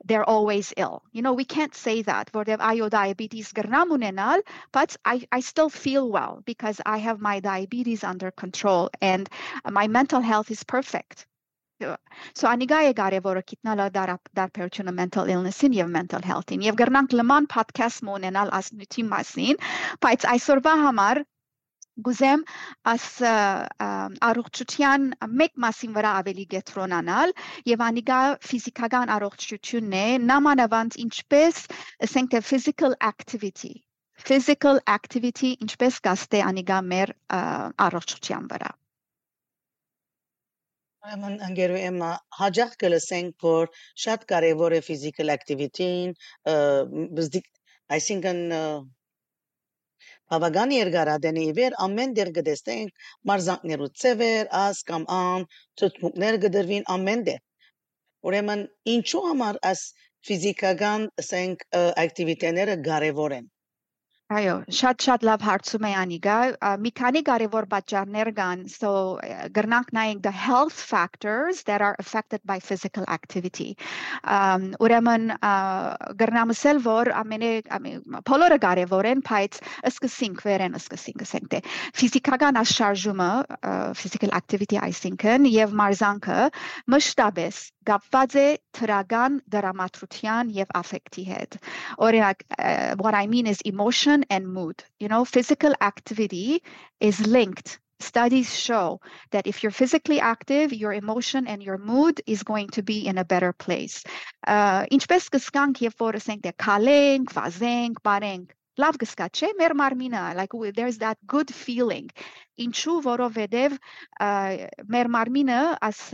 they're 0.08 0.30
always 0.36 0.72
ill. 0.78 1.02
You 1.12 1.22
know, 1.26 1.34
we 1.34 1.43
can't 1.56 1.76
say 1.76 1.97
that, 2.12 2.32
որտեվ 2.39 2.64
այո 2.70 2.88
diabetes 2.95 3.52
գրնամ 3.60 3.91
ունենալ, 3.97 4.45
but 4.72 4.95
I 5.04 5.28
I 5.36 5.41
still 5.41 5.74
feel 5.82 6.08
well 6.16 6.39
because 6.45 6.80
I 6.86 7.04
have 7.10 7.20
my 7.20 7.41
diabetes 7.41 8.08
under 8.14 8.32
control 8.32 8.89
and 9.02 9.28
my 9.70 9.88
mental 9.99 10.22
health 10.22 10.49
is 10.49 10.64
perfect. 10.64 11.28
So 12.37 12.49
անիգա 12.49 12.77
է 12.89 12.93
կարևորը 12.99 13.41
գիտնալը 13.51 13.87
դարբերությունը 13.97 14.93
mental 14.99 15.33
illness-ին 15.33 15.74
եւ 15.77 15.91
mental 15.97 16.22
health-ին 16.29 16.62
եւ 16.66 16.79
գրնանք 16.81 17.16
լման 17.20 17.49
podcast 17.53 18.05
մոնենալ 18.09 18.53
ասնույթի 18.59 19.05
մասին, 19.11 19.59
բայց 20.07 20.24
այսօրվա 20.33 20.74
համար 20.83 21.20
գուզեմ 22.07 22.45
աս 22.93 23.05
առողջության 24.31 25.05
մեկ 25.43 25.55
մասին 25.64 25.95
վրա 25.99 26.14
ավելի 26.22 26.47
գետրոնանալ 26.55 27.35
եւ 27.72 27.85
անիգա 27.89 28.20
ֆիզիկական 28.49 29.12
առողջությունն 29.16 29.99
է 30.01 30.07
նամանավանդ 30.33 30.99
ինչպես 31.05 31.62
ասենք 32.09 32.35
թե 32.37 32.43
physical 32.53 32.97
activity 33.12 33.74
physical 34.29 34.83
activity 34.97 35.55
ինչպես 35.68 36.01
կաստե 36.09 36.43
անիգա 36.51 36.83
մեր 36.95 37.14
առողջության 37.89 38.53
վրա 38.53 38.74
Ուրեմն 41.07 41.35
ընկերու 41.47 41.77
եմա 41.79 42.07
հաջող 42.37 42.73
կլսենք 42.83 43.45
որ 43.47 43.69
շատ 44.05 44.25
կարևոր 44.31 44.75
է 44.79 44.81
physical 44.87 45.29
activity-ին, 45.35 46.15
այսինքն 47.97 48.41
բավական 50.35 50.75
երկարադենի 50.77 51.45
վեր 51.61 51.77
ամեն 51.87 52.17
դեր 52.19 52.33
կտեսնենք 52.41 53.07
մարզանքներու 53.31 53.91
ծևեր, 54.03 54.51
աս 54.63 54.83
կամ 54.91 55.07
ան, 55.19 55.47
ծծմուկներ 55.83 56.41
կդրվին 56.47 56.91
ամեն 56.97 57.25
դեր։ 57.31 57.41
Ուրեմն 58.27 58.67
ինչու 58.97 59.25
համար 59.29 59.63
աս 59.71 59.87
ֆիզիկական 60.27 61.11
ասենք 61.23 61.67
ակտիվիտեները 62.07 62.81
կարևոր 62.91 63.39
են։ 63.39 63.47
Այո, 64.27 64.55
շատ-շատ 64.74 65.22
լավ 65.27 65.43
հարցում 65.47 65.85
է 65.87 65.91
Անիգա։ 66.01 66.37
Մի 66.83 66.91
քանի 67.01 67.20
կարևոր 67.29 67.66
պատճառներ 67.74 68.31
կան, 68.39 68.64
so 68.72 68.89
գրնանք 69.59 69.93
նայենք 69.99 70.24
the 70.24 70.33
health 70.35 70.74
factors 70.74 71.61
that 71.68 71.85
are 71.89 71.95
affected 72.03 72.43
by 72.43 72.57
physical 72.59 73.07
activity։ 73.07 73.68
Ուրեմն 74.83 75.31
գրնամսել 76.24 76.83
որ 76.89 77.12
ամենը 77.22 77.53
բոլորը 78.33 78.59
կարևոր 78.66 79.11
են, 79.12 79.22
բայց 79.31 79.61
սկսենք 79.95 80.43
վերեն 80.49 80.74
սկսենք 80.81 81.24
ասենք 81.29 81.49
թե 81.55 81.62
ֆիզիկական 82.03 82.59
աշխարհումը 82.66 83.31
physical 84.03 84.35
activity 84.43 84.83
այսինքն 84.89 85.47
եւ 85.55 85.79
մարզանքը 85.85 86.41
մշտապես 86.97 87.62
կապված 87.89 88.36
է 88.41 88.47
թրական 88.78 89.38
դրամատրության 89.54 90.52
եւ 90.58 90.74
աֆեկտի 90.82 91.26
հետ։ 91.30 91.60
Օրինակ, 92.08 92.43
what 93.04 93.16
I 93.16 93.28
mean 93.28 93.47
is 93.47 93.62
emotion 93.62 94.26
and 94.30 94.47
mood. 94.47 94.84
You 94.99 95.08
know, 95.08 95.24
physical 95.26 95.74
activity 95.82 96.62
is 96.99 97.26
linked 97.26 97.80
studies 98.02 98.54
show 98.58 98.99
that 99.32 99.47
if 99.47 99.62
you're 99.64 99.72
physically 99.72 100.20
active, 100.20 100.74
your 100.74 100.93
emotion 100.93 101.47
and 101.47 101.64
your 101.64 101.78
mood 101.78 102.22
is 102.26 102.43
going 102.43 102.68
to 102.70 102.82
be 102.82 103.06
in 103.08 103.18
a 103.18 103.26
better 103.26 103.54
place. 103.54 104.04
Ինչպես 104.47 105.30
կսկանք, 105.36 105.84
երբ 105.86 106.02
որ 106.02 106.18
ասենք 106.20 106.41
դե 106.47 106.54
քալենք, 106.66 107.36
վազենք, 107.38 108.02
բարենք, 108.08 108.58
labgazka, 108.79 109.29
čemer 109.31 109.74
marmina, 109.74 110.35
like 110.35 110.53
there's 110.74 110.99
that 110.99 111.18
good 111.27 111.53
feeling. 111.53 112.11
In 112.57 112.72
chu 112.72 113.01
voro 113.01 113.27
uh, 113.27 114.57
mer 114.87 115.09
marmina 115.09 115.77
as 115.81 116.12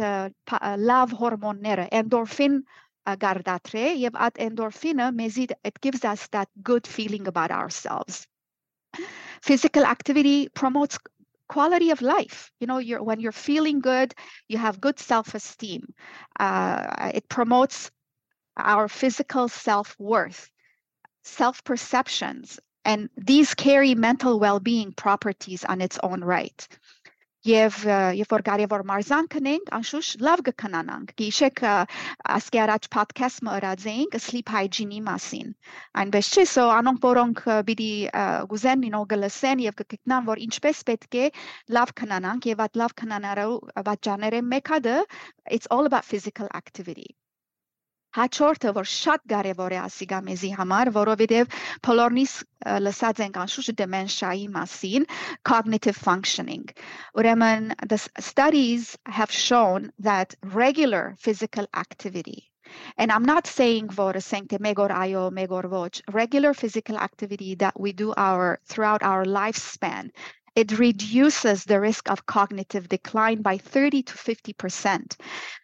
love 0.76 1.12
hormone 1.12 1.62
endorphin 1.92 2.62
uh, 3.06 3.16
gardatre, 3.16 3.96
Yev 3.96 4.14
at 4.14 4.34
endorphina 4.34 5.12
mezid, 5.12 5.52
it 5.64 5.80
gives 5.80 6.04
us 6.04 6.28
that 6.28 6.48
good 6.62 6.86
feeling 6.86 7.26
about 7.26 7.50
ourselves. 7.50 8.26
Physical 9.42 9.84
activity 9.84 10.48
promotes 10.48 10.98
quality 11.48 11.90
of 11.90 12.00
life 12.00 12.50
you 12.60 12.66
know 12.66 12.78
you're, 12.78 13.02
when 13.02 13.20
you're 13.20 13.40
feeling 13.48 13.80
good 13.80 14.14
you 14.48 14.56
have 14.56 14.80
good 14.80 14.98
self-esteem 14.98 15.82
uh, 16.40 17.10
it 17.14 17.28
promotes 17.28 17.90
our 18.56 18.88
physical 18.88 19.48
self-worth 19.48 20.50
self 21.22 21.64
perceptions, 21.64 22.58
and 22.84 23.08
these 23.16 23.54
carry 23.54 23.94
mental 23.94 24.38
well 24.40 24.60
being 24.60 24.92
properties 24.92 25.64
on 25.64 25.80
its 25.80 25.98
own 26.02 26.22
right. 26.22 26.68
Եվ 27.42 27.76
երբ 28.14 28.30
որ 28.30 28.42
կարևոր 28.46 28.82
մարզան 28.86 29.28
կնենք, 29.34 29.70
անշուշ 29.74 30.08
լավ 30.22 30.42
կքնանանք։ 30.46 31.08
Գիշեք 31.18 31.62
ասկի 32.34 32.60
առաջ 32.64 32.84
podcast-ը 32.96 33.54
ըրած 33.56 33.86
sleep 34.22 34.52
hygiene-ի 34.54 35.00
մասին։ 35.08 35.48
Այնպես 36.02 36.30
չէ, 36.30 36.44
so 36.46 36.68
անոնք 36.70 37.02
որոնք 37.02 37.42
պիտի 37.70 37.90
գուզեն 38.52 38.86
ինո 38.90 39.02
գլսեն 39.14 39.64
եւ 39.66 39.74
կգտնան, 39.82 40.28
որ 40.30 40.44
ինչպես 40.46 40.84
պետք 40.92 41.18
է 41.18 41.26
լավ 41.78 41.94
քնանանք 42.02 42.46
եւ 42.52 42.62
այդ 42.68 42.78
լավ 42.84 42.94
քնանալու 43.02 43.58
պատճառները 43.90 44.44
մեկը 44.54 44.80
it's 45.50 45.66
all 45.66 45.86
about 45.86 46.04
physical 46.04 46.46
activity։ 46.54 47.16
Հաջորդը, 48.17 48.71
որ 48.75 48.87
շատ 48.89 49.23
կարևոր 49.31 49.73
է 49.75 49.79
ասիգա 49.83 50.19
մեզի 50.27 50.49
համար, 50.59 50.89
որովհետև 50.95 51.57
բոլորնից 51.87 52.33
լսած 52.85 53.21
ենք 53.25 53.39
անշուշտ 53.43 53.77
dementia-ի 53.81 54.47
մասին, 54.55 55.05
cognitive 55.51 56.01
functioning. 56.07 56.65
Ուրեմն 57.13 57.71
the 57.93 58.01
studies 58.31 58.97
have 59.19 59.31
shown 59.31 59.91
that 60.09 60.35
regular 60.59 61.15
physical 61.19 61.67
activity 61.85 62.39
And 62.97 63.11
I'm 63.13 63.23
not 63.23 63.47
saying 63.47 63.89
for 63.89 64.19
saying 64.19 64.47
megor 64.47 64.89
ayo 64.91 65.31
megor 65.31 65.69
voch 65.69 66.01
regular 66.11 66.53
physical 66.53 66.97
activity 66.97 67.55
that 67.55 67.79
we 67.79 67.93
do 67.93 68.13
our 68.17 68.59
throughout 68.65 69.03
our 69.03 69.23
lifespan 69.23 70.11
it 70.57 70.79
reduces 70.79 71.65
the 71.65 71.79
risk 71.79 72.09
of 72.09 72.25
cognitive 72.25 72.89
decline 72.89 73.43
by 73.43 73.59
30 73.59 74.01
to 74.01 74.13
50%. 74.15 75.15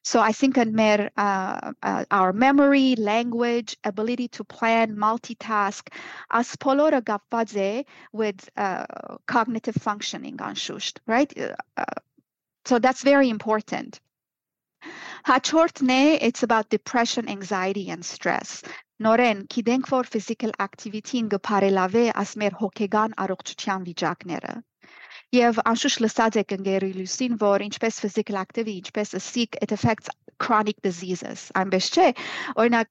So 0.03 0.19
I 0.19 0.31
think 0.31 0.55
uh, 0.55 1.71
uh, 1.81 2.05
our 2.11 2.31
memory, 2.31 2.95
language, 2.97 3.75
ability 3.83 4.27
to 4.27 4.43
plan, 4.43 4.95
multitask, 4.95 5.87
as 6.29 6.55
polora 6.57 7.01
gapvadze 7.01 7.85
with 8.11 8.47
uh, 8.55 8.85
cognitive 9.25 9.73
functioning 9.73 10.39
on 10.39 10.53
shusht, 10.53 10.99
right? 11.07 11.35
Uh, 11.39 11.55
uh, 11.75 11.85
so 12.65 12.77
that's 12.77 13.01
very 13.01 13.29
important. 13.29 13.99
Հաջորդն 15.25 16.19
it's 16.21 16.43
about 16.43 16.69
depression, 16.69 17.27
anxiety 17.27 17.89
and 17.89 18.05
stress. 18.05 18.61
Նորեն, 19.01 19.47
գիտենք, 19.47 19.87
որ 19.89 20.05
physical 20.05 20.51
activity-ին 20.59 21.31
կփարելավե 21.33 22.03
աս 22.21 22.35
մեր 22.43 22.59
հոգեգան 22.61 23.17
առողջության 23.25 23.87
վիճակները։ 23.89 24.53
Եվ 25.33 25.59
անշուշտ 25.69 26.03
լսած 26.05 26.39
եք 26.43 26.55
ընկերուլուսին, 26.57 27.37
որ 27.41 27.65
ինչպես 27.67 27.99
physical 28.03 28.37
activity, 28.41 28.79
ինչպես 28.83 29.15
sick 29.23 29.57
it 29.61 29.71
affects 29.71 30.09
chronic 30.39 30.81
diseases. 30.83 31.49
Այնպես 31.57 31.89
չէ, 31.93 32.07
օրինակ 32.59 32.89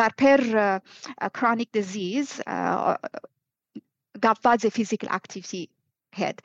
դարբեր 0.00 0.44
chronic 1.32 1.72
disease 1.72 2.40
կապված 4.26 4.68
է 4.68 4.70
physical 4.72 5.10
activity 5.12 5.66
head, 6.16 6.40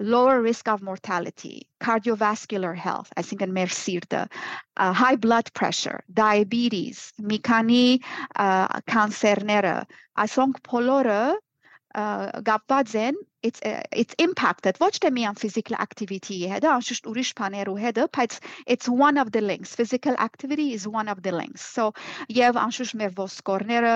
lower 0.00 0.42
risk 0.42 0.68
of 0.68 0.82
mortality, 0.82 1.66
cardiovascular 1.80 2.76
health, 2.76 3.12
I 3.16 3.22
think 3.22 3.42
in 3.42 3.54
մեր 3.54 3.70
սիրտը, 3.70 4.22
uh, 4.76 4.92
high 4.92 5.16
blood 5.16 5.52
pressure, 5.54 6.02
diabetes, 6.12 7.12
մի 7.22 7.38
քանի 7.48 7.86
uh, 8.02 8.66
կանսերները, 8.90 9.76
այսոնք 10.26 10.60
բոլորը 10.68 11.22
կապված 11.94 12.92
են 12.96 13.16
it's 13.42 13.60
uh, 13.68 13.82
it's 13.92 14.14
impacted 14.24 14.78
ոչ 14.80 14.90
թե 15.04 15.10
միան 15.12 15.36
physical 15.40 15.76
activity 15.84 16.38
հետ, 16.48 16.64
անշուշտ 16.70 17.08
ուրիշ 17.10 17.32
բաներու 17.40 17.74
հետ, 17.82 17.98
բայց 18.16 18.36
it's 18.74 18.88
one 18.88 19.18
of 19.22 19.32
the 19.34 19.42
links. 19.42 19.74
Physical 19.80 20.16
activity 20.26 20.72
is 20.72 20.86
one 20.88 21.12
of 21.12 21.20
the 21.26 21.32
links. 21.32 21.60
So 21.60 21.92
եւ 22.38 22.56
անշուշտ 22.62 22.96
մեր 23.02 23.12
ոսկորները 23.18 23.94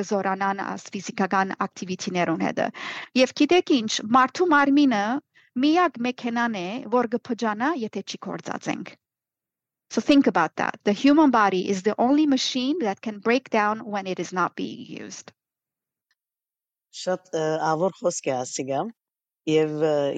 գզորանան 0.00 0.60
as 0.66 0.84
ֆիզիկական 0.92 1.56
activity-ներուն 1.68 2.44
հետ։ 2.48 2.62
Եվ 3.22 3.34
գիտեք 3.40 3.74
ինչ, 3.78 3.92
մարդու 4.18 4.50
մարմինը 4.52 5.04
միակ 5.64 6.00
մեքենան 6.08 6.60
է, 6.60 6.68
որ 6.98 7.10
կփճանա, 7.16 7.72
եթե 7.88 8.04
չի 8.04 8.22
կործածենք։ 8.28 8.96
So 9.90 10.02
think 10.02 10.26
about 10.26 10.54
that. 10.56 10.76
The 10.84 10.92
human 10.92 11.30
body 11.30 11.70
is 11.70 11.82
the 11.82 11.94
only 11.96 12.26
machine 12.26 12.78
that 12.80 13.00
can 13.00 13.20
break 13.20 13.48
down 13.48 13.86
when 13.86 14.06
it 14.06 14.20
is 14.20 14.34
not 14.34 14.54
being 14.54 14.84
used. 14.84 15.32
Շատ 17.01 17.37
ավոր 17.67 17.95
խոսք 17.99 18.29
է 18.29 18.33
ասիգա 18.39 18.81
եւ 19.51 19.71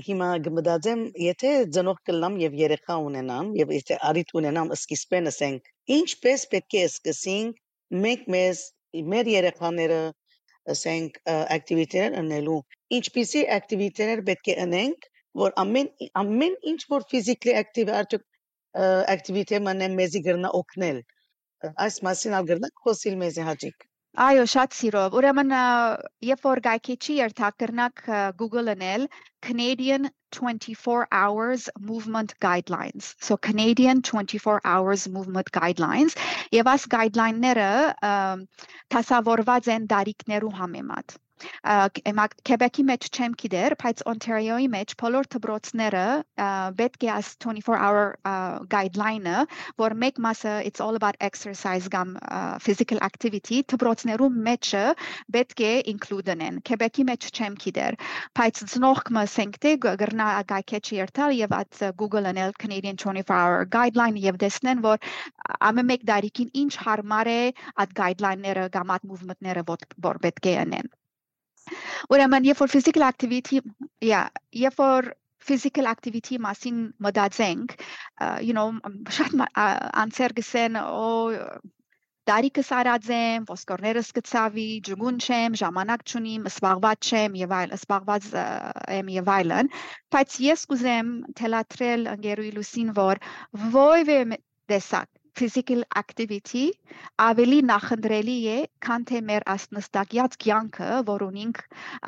հիմա 0.07 0.28
գմդածեմ 0.47 0.99
եթե 1.26 1.51
ծնող 1.76 2.01
կլամ 2.09 2.36
եւ 2.41 2.57
երեխա 2.61 2.97
ունենամ 3.05 3.47
եւ 3.59 3.71
եթե 3.76 3.97
արիտ 4.09 4.34
ունենամ 4.39 4.73
սկիզբեն 4.76 5.32
ասենք 5.32 5.71
ինչպես 5.97 6.45
պետք 6.51 6.78
է 6.82 6.84
սկսենք 6.89 7.63
մենք 8.05 8.28
մեզ 8.36 8.61
մեր 9.15 9.32
երեխաները 9.34 9.99
ասենք 10.76 11.17
ակտիվիտեներ 11.55 12.19
անելու 12.21 12.59
ինչպիսի 12.99 13.41
ակտիվիտեներ 13.57 14.23
պետք 14.30 14.51
է 14.53 14.55
անենք 14.67 15.09
որ 15.41 15.57
ամեն 15.63 15.91
ամեն 16.21 16.55
ինչ 16.73 16.80
որ 16.93 17.09
ֆիզիկլի 17.11 17.57
ակտիվ 17.63 17.91
արդյոք 18.01 18.26
ակտիվիտե 19.15 19.59
մանե 19.69 19.91
մեզի 19.99 20.21
գրնա 20.30 20.53
օգնել 20.61 21.03
այս 21.88 21.99
մասին 22.07 22.39
ալ 22.39 22.47
գրնա 22.53 22.71
խոսիլ 22.86 23.19
մեզի 23.26 23.45
հաջիկ 23.49 23.86
Այո, 24.16 24.43
շատ 24.47 24.76
սիրով։ 24.76 25.16
Ուրեմն 25.20 25.49
երբ 26.24 26.45
որ 26.47 26.59
գայքիչի 26.66 27.16
երթակ 27.18 27.55
կրնակ 27.63 28.03
Google 28.41 28.72
անել 28.74 29.03
Canadian 29.47 30.07
24 30.38 31.07
hours 31.11 31.66
movement 31.89 32.32
guidelines. 32.45 33.09
So 33.20 33.36
Canadian 33.36 34.01
24 34.01 34.61
hours 34.63 35.03
movement 35.18 35.51
guidelines 35.59 36.16
եւ 36.55 36.72
այս 36.76 36.88
guideline-ները 36.95 37.70
դասավորված 38.95 39.72
են 39.76 39.91
դարիքներու 39.91 40.55
համեմատ։ 40.63 41.20
Հիմա 41.66 42.26
Քեբեկի 42.48 42.84
մեջ 42.88 43.06
չեմ 43.12 43.34
գիտեր, 43.42 43.74
բայց 43.82 44.02
Ontario-ի 44.12 44.68
մեջ 44.76 44.94
բոլոր 45.02 45.28
դպրոցները 45.36 46.04
պետք 46.80 47.06
է 47.08 47.10
as 47.16 47.32
24 47.46 47.80
hour 47.88 48.14
guideline-ը, 48.72 49.42
որ 49.84 49.96
մեկ 50.04 50.22
մասը 50.26 50.54
it's 50.70 50.84
all 50.86 51.00
about 51.00 51.20
exercise 51.28 51.90
կամ 51.96 52.16
physical 52.68 53.04
activity, 53.10 53.60
դպրոցներու 53.74 54.32
մեջը 54.48 54.84
պետք 55.38 55.66
է 55.68 55.74
include 55.94 56.32
անեն։ 56.36 56.62
Քեբեկի 56.72 57.08
մեջ 57.12 57.30
չեմ 57.36 57.60
գիտեր, 57.66 58.00
բայց 58.40 58.64
ծնողքը 58.76 59.20
ասենք 59.26 59.62
թե 59.66 59.76
գրնա 59.86 60.32
գայքեչի 60.54 61.00
երթալ 61.02 61.38
եւ 61.42 61.58
at 61.60 61.86
Google 62.00 62.32
անել 62.32 62.56
Canadian 62.64 63.02
24 63.06 63.36
hour 63.36 63.66
guideline 63.78 64.22
եւ 64.24 64.40
տեսնեն, 64.46 64.86
որ 64.88 65.04
ամեն 65.60 65.92
մեկ 65.94 66.10
դարիքին 66.14 66.54
ինչ 66.66 66.74
հարմար 66.88 67.34
է 67.36 67.40
այդ 67.84 67.98
guideline-ները 68.02 68.70
կամ 68.78 68.96
այդ 68.98 69.10
movement-ները 69.14 69.66
որ 69.74 70.24
պետք 70.28 70.54
է 70.54 70.62
անեն։ 70.66 70.96
Ուրեմն 72.13 72.49
երբ 72.49 72.63
որ 72.63 72.74
physical 72.74 73.05
activity, 73.07 73.61
yeah, 74.03 74.30
երբ 74.53 74.82
որ 74.82 75.13
physical 75.45 75.88
activity 75.88 76.39
մասին 76.41 76.82
մտածենք, 77.05 77.78
you 78.41 78.53
know, 78.57 78.68
շատ 79.18 79.36
անցեր 80.03 80.36
գսեն, 80.39 80.80
օ 80.82 81.09
դարիքս 82.26 82.70
արած 82.74 83.09
եմ, 83.13 83.43
ոսկորներս 83.51 84.07
գծավի, 84.18 84.66
ջգուն 84.88 85.20
չեմ, 85.22 85.57
ժամանակ 85.61 86.05
չունիմ, 86.09 86.47
սպաղված 86.49 87.09
չեմ 87.11 87.36
եւ 87.41 87.53
այլ, 87.59 87.76
սպաղված 87.78 88.30
եմ 88.95 89.11
եւ 89.16 89.30
այլն, 89.36 89.70
բայց 90.16 90.39
ես 90.45 90.66
կուզեմ 90.72 91.11
թելատրել 91.41 92.09
ընկերուի 92.16 92.51
լուսին, 92.57 92.89
որ 92.97 93.22
ովևէ 93.84 94.39
տեսակ 94.74 95.14
physical 95.36 95.84
activity 96.04 96.66
ավելի 97.20 97.60
նախընտրելի 97.68 98.36
է, 98.52 98.56
քան 98.86 99.06
թե 99.10 99.20
մեր 99.30 99.44
ասնստակյաց 99.54 100.36
կյանքը, 100.44 100.90
որ 101.08 101.24
ունենք 101.28 101.62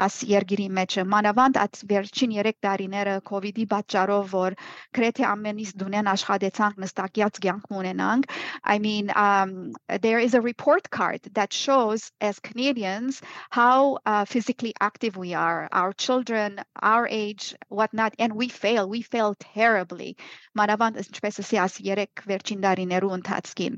աս 0.06 0.18
երգիրի 0.32 0.68
մեջ։ 0.78 0.98
Մանավանդ 1.14 1.60
այդ 1.64 1.80
վերջին 1.92 2.36
3 2.38 2.54
տարիները 2.66 3.16
COVID-ի 3.30 3.66
պատճառով, 3.74 4.28
որ 4.34 4.58
գրեթե 4.98 5.26
ամենից 5.32 5.74
դունեն 5.82 6.12
աշխատեցանք 6.14 6.82
նստակյաց 6.84 7.40
կյանք 7.46 7.72
ունենանք, 7.82 8.32
I 8.64 8.78
mean, 8.80 9.12
um, 9.16 9.74
there 10.02 10.20
is 10.20 10.34
a 10.34 10.42
report 10.42 10.90
card 10.90 11.22
that 11.34 11.54
shows 11.54 12.12
as 12.22 12.40
Canadians 12.40 13.22
how 13.50 14.00
uh, 14.06 14.26
physically 14.26 14.74
active 14.80 15.16
we 15.18 15.34
are, 15.34 15.70
our 15.72 15.94
children, 15.94 16.60
our 16.82 17.08
age, 17.10 17.56
whatnot, 17.70 18.14
and 18.20 18.34
we 18.34 18.50
fail. 18.50 18.90
We 18.90 19.02
fail 19.02 19.36
terribly. 19.40 20.16
Մանավանդ 20.58 20.98
ինչպես 21.04 21.42
ասի 21.44 21.58
աս 21.62 21.80
3 21.86 22.26
վերջին 22.28 22.64
տարիներու 22.66 23.14
ընթացքին։ 23.18 23.78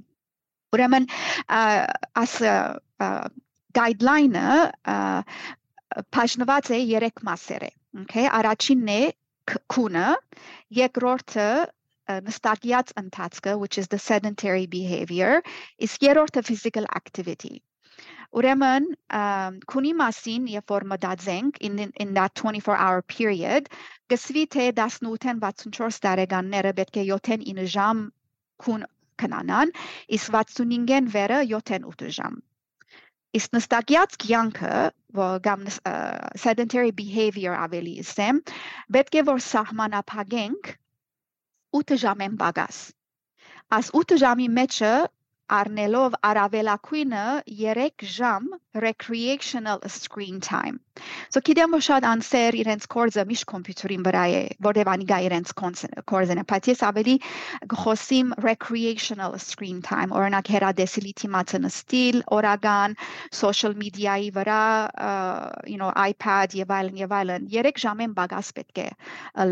Ուրեմն 0.75 1.09
աս 2.23 2.35
guideline-ը 3.79 4.51
բաժնված 6.15 6.71
է 6.75 6.79
3 6.93 7.25
մասերի։ 7.29 7.71
Okay, 8.03 8.25
առաջինն 8.39 8.89
է 8.93 9.01
քունը, 9.73 10.09
երկրորդը 10.77 11.49
նստակյաց 12.25 12.93
ընթացքը, 13.01 13.55
which 13.61 13.77
is 13.81 13.87
the 13.93 13.99
sedentary 14.01 14.67
behavior, 14.67 15.41
իսկ 15.87 16.05
երրորդը 16.09 16.43
physical 16.49 16.85
activity։ 16.99 17.59
Ուրեմն 18.39 18.85
քունի 19.73 19.93
մասին, 20.01 20.45
երբ 20.53 20.73
որ 20.75 20.85
մտածենք 20.91 21.57
in, 21.65 21.79
in 22.05 22.13
that 22.17 22.35
24 22.37 22.77
hour 22.77 23.01
period, 23.01 23.69
գսվի 24.13 24.45
թե 24.55 24.69
18-ն 24.77 25.41
64 25.45 25.99
տարեկանները 26.05 26.75
պետք 26.81 27.01
է 27.01 27.07
7-ն 27.09 27.45
9 27.49 27.67
ժամ 27.73 28.05
քուն 28.65 28.85
քնանան, 29.22 29.74
իսկ 30.17 30.36
65-ն 30.36 31.09
վերը 31.15 31.41
7-ն 31.51 31.88
8 31.91 32.13
ժամ։ 32.20 32.38
Իսկ 33.39 33.55
նստակյաց 33.57 34.15
կյանքը, 34.24 34.78
կամ 35.45 35.65
sedentary 36.43 36.93
behavior 36.99 37.57
ավելի 37.57 37.99
ասեմ, 38.03 38.41
պետք 38.95 39.20
է 39.22 39.26
որ 39.28 39.43
սահմանափակենք 39.47 40.72
8 41.82 41.99
ժամեն 42.03 42.39
պակաս։ 42.41 42.80
Աս 43.78 43.91
8 44.01 44.17
ժամի 44.24 44.47
մեջը 44.57 44.93
առնելով 45.58 46.18
առավելակույնը 46.30 47.26
3 47.60 48.08
ժամ 48.18 48.50
recreational 48.80 49.80
screen 49.89 50.39
time։ 50.39 50.80
So 51.32 51.41
գիտեմ 51.45 51.74
որ 51.76 51.84
շատ 51.86 52.06
անսեր 52.10 52.56
իրենց 52.60 52.86
կորձը 52.93 53.24
միշտ 53.30 53.45
կոմպյուտերին 53.52 54.04
վրա 54.08 54.24
է, 54.36 54.41
որտեղ 54.68 54.89
անի 54.93 55.06
գա 55.10 55.20
իրենց 55.28 55.54
կորձը, 56.12 56.43
բայց 56.52 56.70
ես 56.72 56.84
ավելի 56.89 57.16
խոսիմ 57.84 58.34
recreational 58.45 59.38
screen 59.39 59.80
time, 59.86 60.14
օրինակ 60.20 60.52
հերադեսիլի 60.56 61.14
թիմացը 61.22 61.62
նստիլ, 61.66 62.22
օրական, 62.39 62.97
social 63.32 63.78
media-ի 63.80 64.32
վրա, 64.36 64.64
you 65.72 65.80
know, 65.80 65.91
iPad 65.95 66.58
եւ 66.60 66.76
այլն 66.80 67.00
եւ 67.04 67.16
այլն, 67.20 67.47
3 67.56 67.84
ժամեն 67.86 68.16
բագաս 68.20 68.52
պետք 68.60 68.84
է 68.84 68.89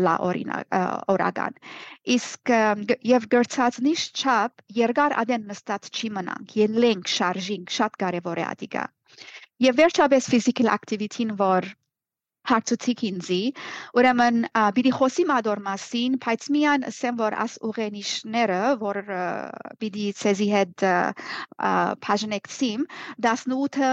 լա 0.04 0.16
օրինակ 0.28 0.78
օրական։ 1.14 1.58
Իսկ 2.18 2.52
եւ 3.08 3.28
գրծածնիշ 3.32 4.04
չափ 4.16 4.62
երկար 4.78 5.16
ադեն 5.22 5.48
նստած 5.50 5.87
չի 5.94 6.10
մնանք, 6.18 6.54
ելենք, 6.60 7.10
շարժինք, 7.14 7.74
շատ 7.78 7.98
կարեւոր 8.02 8.42
է 8.42 8.46
ադիգա։ 8.48 8.84
Եվ 9.68 9.78
վերջապես 9.82 10.30
physical 10.32 10.70
activity-ն, 10.74 11.34
որ 11.38 11.68
հարցուցիք 12.48 13.04
ինձի, 13.08 13.40
ուրեմն 13.98 14.38
պիտի 14.78 14.92
խոսիմ 14.98 15.32
ադոր 15.38 15.62
մասին, 15.68 16.18
բայց 16.24 16.48
միան 16.54 16.86
ասեմ, 16.88 17.18
որ 17.20 17.36
աս 17.44 17.54
ուղենիշները, 17.68 18.60
որ 18.82 19.00
պիտի 19.82 20.06
ցեզի 20.22 20.48
հետ 20.52 20.86
բաժնեկցիմ, 22.08 22.86
18-ը 23.28 23.92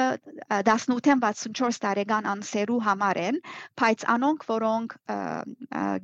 18-ին 0.59 1.23
64 1.25 1.81
տարեկան 1.85 2.29
անսերու 2.35 2.79
համար 2.87 3.21
են, 3.25 3.39
բայց 3.81 4.05
անոնք, 4.15 4.45
որոնք 4.51 4.95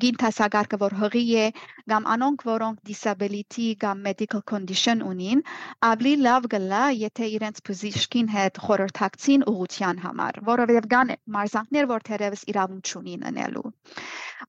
գինտասագարկը 0.01 0.81
որ 0.81 0.97
հղի 1.01 1.25
է, 1.41 1.47
կամ 1.91 2.05
անոնք, 2.15 2.43
որոնք 2.47 2.83
disability 2.87 3.67
կամ 3.81 4.03
medical 4.05 4.41
condition 4.51 5.01
ունին, 5.03 5.41
ավելի 5.87 6.13
լավ 6.25 6.47
գլա, 6.53 6.83
եթե 7.01 7.27
իրենց 7.37 7.61
բժիշկին 7.67 8.29
հետ 8.35 8.61
խորհրդակցին 8.65 9.45
ուղղության 9.51 10.01
համար, 10.05 10.39
որովհետև 10.51 10.89
կան 10.93 11.13
մարզանքներ, 11.35 11.89
որ 11.91 12.05
թերևս 12.09 12.40
is 12.47 12.55
Chunin 12.55 13.21
and 13.23 13.37
Elu. 13.37 13.71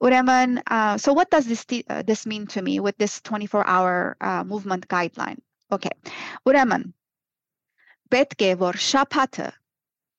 Ureman, 0.00 0.62
uh, 0.66 0.98
so 0.98 1.12
what 1.12 1.30
does 1.30 1.46
this, 1.46 1.64
uh, 1.88 2.02
this 2.02 2.26
mean 2.26 2.46
to 2.48 2.62
me 2.62 2.80
with 2.80 2.96
this 2.98 3.20
24 3.20 3.66
hour 3.66 4.16
uh, 4.20 4.44
movement 4.44 4.88
guideline? 4.88 5.38
Okay. 5.70 5.90
Ureman, 6.46 6.92
betge 8.10 8.56
vor 8.56 8.74
shapate 8.74 9.52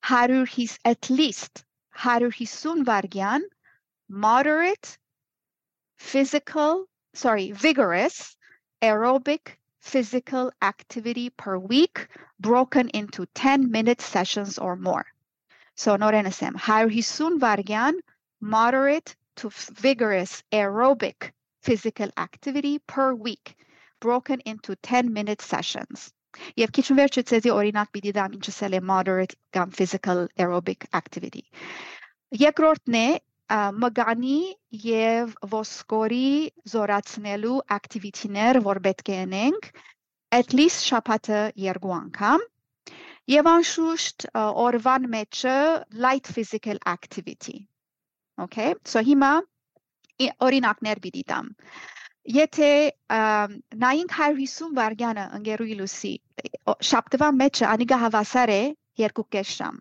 harur 0.03 0.45
his 0.47 0.79
at 0.83 1.09
least 1.09 1.63
harur 2.03 2.31
hisun 2.37 2.83
vargian 2.83 3.41
moderate 4.09 4.97
physical 5.97 6.85
sorry 7.13 7.51
vigorous 7.51 8.35
aerobic 8.81 9.57
physical 9.79 10.51
activity 10.61 11.29
per 11.29 11.57
week 11.57 12.07
broken 12.39 12.89
into 12.89 13.25
10 13.35 13.69
minute 13.69 14.01
sessions 14.01 14.57
or 14.57 14.75
more 14.75 15.05
so 15.75 15.97
Norenesem, 15.97 16.55
Harhisun 16.55 17.39
Vargyan, 17.39 17.93
moderate 18.41 19.15
to 19.35 19.49
vigorous 19.49 20.43
aerobic 20.51 21.31
physical 21.61 22.09
activity 22.17 22.79
per 22.79 23.13
week, 23.13 23.55
broken 23.99 24.41
into 24.45 24.75
10 24.75 25.11
minute 25.13 25.41
sessions. 25.41 26.11
Եվ 26.57 26.71
քիչ 26.73 26.85
վերջ 26.97 27.17
ցեզի 27.29 27.51
օրինակ 27.53 27.89
պիտի 27.93 28.11
դամ 28.17 28.35
ինչ 28.37 28.47
ասել 28.49 28.73
է 28.73 28.79
moderate 28.81 29.35
կամ 29.53 29.73
physical 29.79 30.23
aerobic 30.33 30.87
activity։ 30.99 31.43
Երկրորդն 32.41 32.97
է 32.99 33.07
մգանի 33.53 34.39
եւ 34.85 35.35
ոսկորի 35.51 36.29
զորացնելու 36.73 37.59
activity-ներ, 37.77 38.61
որ 38.65 38.81
պետք 38.87 39.13
է 39.13 39.19
անենք 39.27 39.69
at 40.33 40.57
least 40.57 40.89
շաբաթը 40.89 41.43
երկու 41.67 41.93
անգամ 41.99 42.47
Եվ 43.31 43.47
անշուշտ 43.49 44.25
օրվան 44.35 45.05
մեջը 45.11 45.55
light 46.05 46.27
physical 46.27 46.79
activity։ 46.93 47.67
Okay? 48.45 48.73
So 48.83 48.99
հիմա 48.99 49.31
օրինակներ 50.47 50.99
պիտի 51.05 51.23
տամ։ 51.31 51.47
Եթե 52.37 52.71
նայինք 53.83 54.13
150 54.17 54.75
վարգյանը 54.79 55.23
ընկերուի 55.39 55.77
լուսի, 55.79 56.13
շաբթվա 56.89 57.29
մեջը 57.39 57.65
անիգա 57.69 57.97
հավասար 58.03 58.53
է 58.57 58.61
2.5 59.03 59.55
ժամ։ 59.55 59.79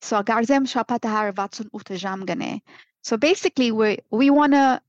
So 0.00 0.22
գարձեմ 0.30 0.70
շաբաթը 0.74 1.10
168 1.18 2.00
ժամ 2.06 2.26
գնե։ 2.30 2.52
So 3.02 3.16
basically 3.16 3.70
we 3.72 3.98
we 4.10 4.30
want 4.30 4.52
to 4.52 4.80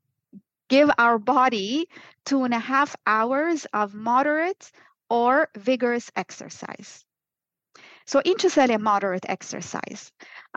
give 0.69 0.91
our 0.97 1.17
body 1.17 1.88
two 2.25 2.43
and 2.43 2.53
a 2.53 2.59
half 2.59 2.95
hours 3.05 3.65
of 3.73 3.93
moderate 3.93 4.71
or 5.09 5.49
vigorous 5.57 6.11
exercise. 6.15 7.05
So 8.10 8.22
ինչս 8.32 8.58
էլ 8.64 8.76
է 8.76 8.80
moderate 8.88 9.30
exercise։ 9.36 10.10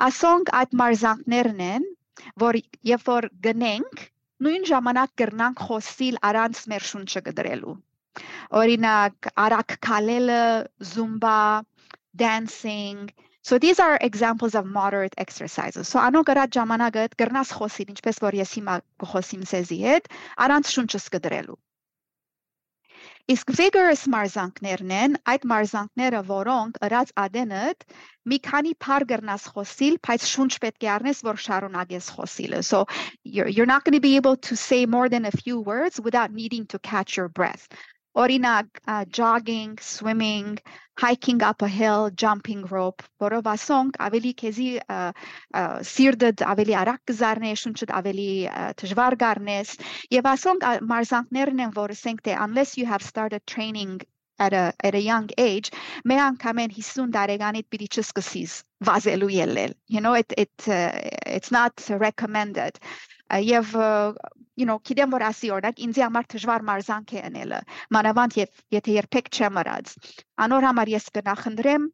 Ասոնք 0.09 0.53
այդ 0.61 0.77
մարզանքներն 0.81 1.65
են, 1.69 1.89
որ 2.45 2.61
երբ 2.93 3.11
որ 3.11 3.29
գնենք, 3.47 4.07
նույն 4.47 4.65
ժամանակ 4.71 5.13
կրնանք 5.23 5.67
խոսիլ 5.69 6.21
առանց 6.31 6.63
մեր 6.73 6.89
շունչը 6.93 7.25
գդրելու։ 7.29 7.77
Օրինակ, 8.63 9.31
արագ 9.45 9.77
քալելը, 9.89 10.43
zumba, 10.95 11.39
dancing, 12.25 13.11
So 13.45 13.59
these 13.59 13.79
are 13.79 13.99
examples 14.01 14.55
of 14.55 14.65
moderate 14.65 15.15
exercises. 15.19 15.87
So 15.93 16.01
անոնք 16.01 16.31
առած 16.33 16.57
ժամանակը 16.57 17.03
կրնաս 17.23 17.51
խոսիլ, 17.59 17.91
ինչպես 17.93 18.21
որ 18.25 18.37
ես 18.39 18.55
հիմա 18.57 18.77
կխոսիմ 19.05 19.43
սեզի 19.51 19.79
հետ, 19.83 20.09
առանց 20.47 20.71
շունչս 20.77 21.09
կդրելու։ 21.17 21.59
Իսկ 23.33 23.51
vigorous 23.57 24.03
մարզանքներն 24.13 24.91
են 24.95 25.15
այդ 25.33 25.45
մարզանքները, 25.49 26.19
որոնք 26.31 26.75
ըրած 26.85 27.13
ադենդ 27.23 27.87
մի 28.29 28.39
քանի 28.49 28.73
փար 28.85 29.07
գրնաս 29.13 29.47
խոսիլ, 29.55 29.97
բայց 30.09 30.27
շունչ 30.33 30.51
պետք 30.65 30.85
է 30.85 30.91
առնես, 30.95 31.23
որ 31.29 31.41
շարունակես 31.45 32.11
խոսիլը. 32.17 32.61
So 32.69 32.85
you're, 33.25 33.49
you're 33.49 33.71
not 33.71 33.85
going 33.89 33.97
to 33.97 34.05
be 34.05 34.17
able 34.17 34.37
to 34.49 34.57
say 34.57 34.85
more 34.85 35.09
than 35.09 35.25
a 35.25 35.33
few 35.33 35.59
words 35.59 35.99
without 35.99 36.37
needing 36.37 36.67
to 36.67 36.79
catch 36.79 37.17
your 37.17 37.29
breath. 37.29 37.67
Օրինակ, 38.15 38.81
uh, 38.87 39.05
jogging, 39.19 39.79
swimming, 39.83 40.59
hiking 40.97 41.43
up 41.43 41.63
a 41.63 41.69
hill, 41.69 42.11
jumping 42.15 42.65
rope, 42.71 43.03
որով 43.21 43.49
ասոնք 43.55 43.99
ավելի 44.07 44.33
քեզի 44.43 44.69
սիրտդ 45.91 46.45
ավելի 46.55 46.77
արագ 46.81 47.01
կզառնե, 47.11 47.53
շունչդ 47.63 47.95
ավելի 47.99 48.31
դժվար 48.83 49.17
գառնես, 49.25 49.77
եւ 50.15 50.29
ասոնք 50.35 50.69
մարզանքներն 50.93 51.65
են, 51.67 51.75
որ 51.79 51.97
ասենք 51.97 52.23
թե 52.29 52.39
unless 52.47 52.79
you 52.79 52.87
have 52.87 53.03
started 53.03 53.43
training 53.47 53.99
at 54.39 54.53
a 54.53 54.73
at 54.83 54.95
a 54.95 55.01
young 55.01 55.29
age 55.39 55.71
მე 56.11 56.17
անգամեն 56.29 56.73
50 56.77 57.13
տարեկանից 57.17 57.67
պիտի 57.71 57.87
չսկսես 57.95 58.55
վազելու 58.89 59.31
ելնել 59.35 59.75
you 59.95 60.01
know 60.01 60.15
it 60.15 60.35
it 60.37 60.69
uh, 60.69 60.91
it's 61.27 61.53
not 61.55 61.73
recommended. 62.07 62.81
Եւ 63.31 63.75
you 64.61 64.67
know 64.69 64.79
գիտեմ 64.89 65.15
որ 65.17 65.27
ասի 65.31 65.51
օրինակ 65.57 65.83
ինձ 65.89 66.01
համար 66.05 66.31
դժվար 66.35 66.65
մարզանք 66.71 67.13
է 67.19 67.25
անելը 67.31 67.61
մանավանդ 67.97 68.39
եթե 68.77 68.97
երբեք 69.01 69.31
չեմ 69.35 69.61
արած 69.65 69.95
անոր 70.47 70.67
համար 70.71 70.93
ես 70.95 71.11
կնախնդրեմ 71.19 71.93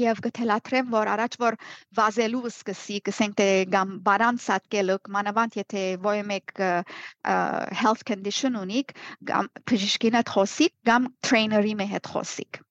եւ 0.00 0.20
գտելատրեմ 0.24 0.88
որ 0.92 1.10
առաջ 1.14 1.34
որ 1.42 1.56
վազելու 1.98 2.42
սկսի 2.48 2.98
կսենք 3.08 3.34
թե 3.40 3.48
գամ 3.74 3.94
բարան 4.06 4.40
սատկելուկ 4.46 5.12
մանավանդ 5.16 5.58
եթե 5.60 5.84
ոյ 6.06 6.24
մեկ 6.32 6.64
health 7.82 8.04
condition 8.08 8.56
ունիք 8.62 8.96
գամ 9.32 9.52
բժիշկինը 9.68 10.26
խոսիկ 10.32 10.76
գամ 10.88 11.12
trainer-ի 11.28 11.76
հետ 11.94 12.14
խոսիկ 12.16 12.62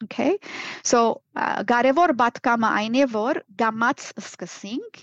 Okay. 0.00 0.38
So 0.82 1.20
կարևոր 1.68 2.14
բատկամը 2.16 2.68
այն 2.80 2.94
է 3.02 3.06
որ 3.12 3.42
գամած 3.60 4.04
սկսենք 4.22 5.02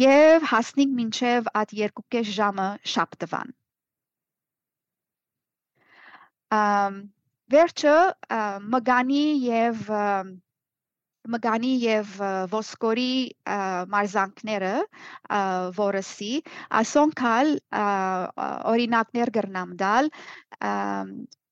եւ 0.00 0.48
հասնենք 0.52 0.96
մինչեւ 1.00 1.50
այդ 1.62 1.74
2.5 1.82 2.32
ժամը 2.38 2.68
շաբթվան։ 2.94 3.52
Ամ 6.56 6.98
վերջը 7.54 7.94
մգանի 8.74 9.22
եւ 9.46 9.86
մգանի 11.34 11.70
եւ 11.82 12.10
ոսկորի 12.52 13.10
մարզանքները 13.94 14.72
որսի 15.78 16.32
ասոնքալ 16.80 17.52
օրինակներ 18.74 19.32
գրնամ 19.38 19.74
դալ 19.82 20.10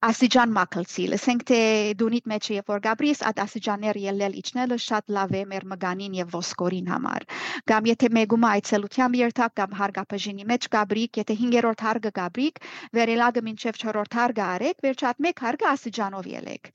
ասիջան 0.05 0.50
մակլցի 0.52 1.05
լսենք 1.12 1.42
թե 1.48 1.59
դունիտ 2.00 2.26
մեջ 2.32 2.48
երբ 2.55 2.72
որ 2.72 2.80
գաբրիս 2.86 3.22
այդ 3.28 3.38
ասիջաններ 3.44 3.98
ելնել 4.02 4.34
իջնելը 4.40 4.76
շատ 4.86 5.14
լավ 5.16 5.32
է 5.38 5.42
մեր 5.52 5.64
մգանին 5.70 6.18
եւ 6.18 6.34
ոսկորին 6.36 6.90
համար 6.92 7.26
կամ 7.72 7.88
եթե 7.90 8.11
մեգումը 8.18 8.50
այցելությամբ 8.59 9.18
երթակ 9.20 9.57
կամ 9.62 9.78
հարգապժինի 9.80 10.46
մեջ 10.52 10.68
գաբրիկ 10.76 11.20
եթե 11.22 11.38
5-րդ 11.40 11.86
հարգը 11.88 12.12
գաբրիկ 12.20 12.62
վերելագը 13.00 13.44
մինչեւ 13.48 13.80
4-րդ 13.86 14.20
հարգը 14.20 14.46
արեք 14.50 14.86
վերջատ 14.88 15.26
մեկ 15.28 15.44
հարգը 15.48 15.70
ասիջանով 15.72 16.30
ելեք 16.34 16.72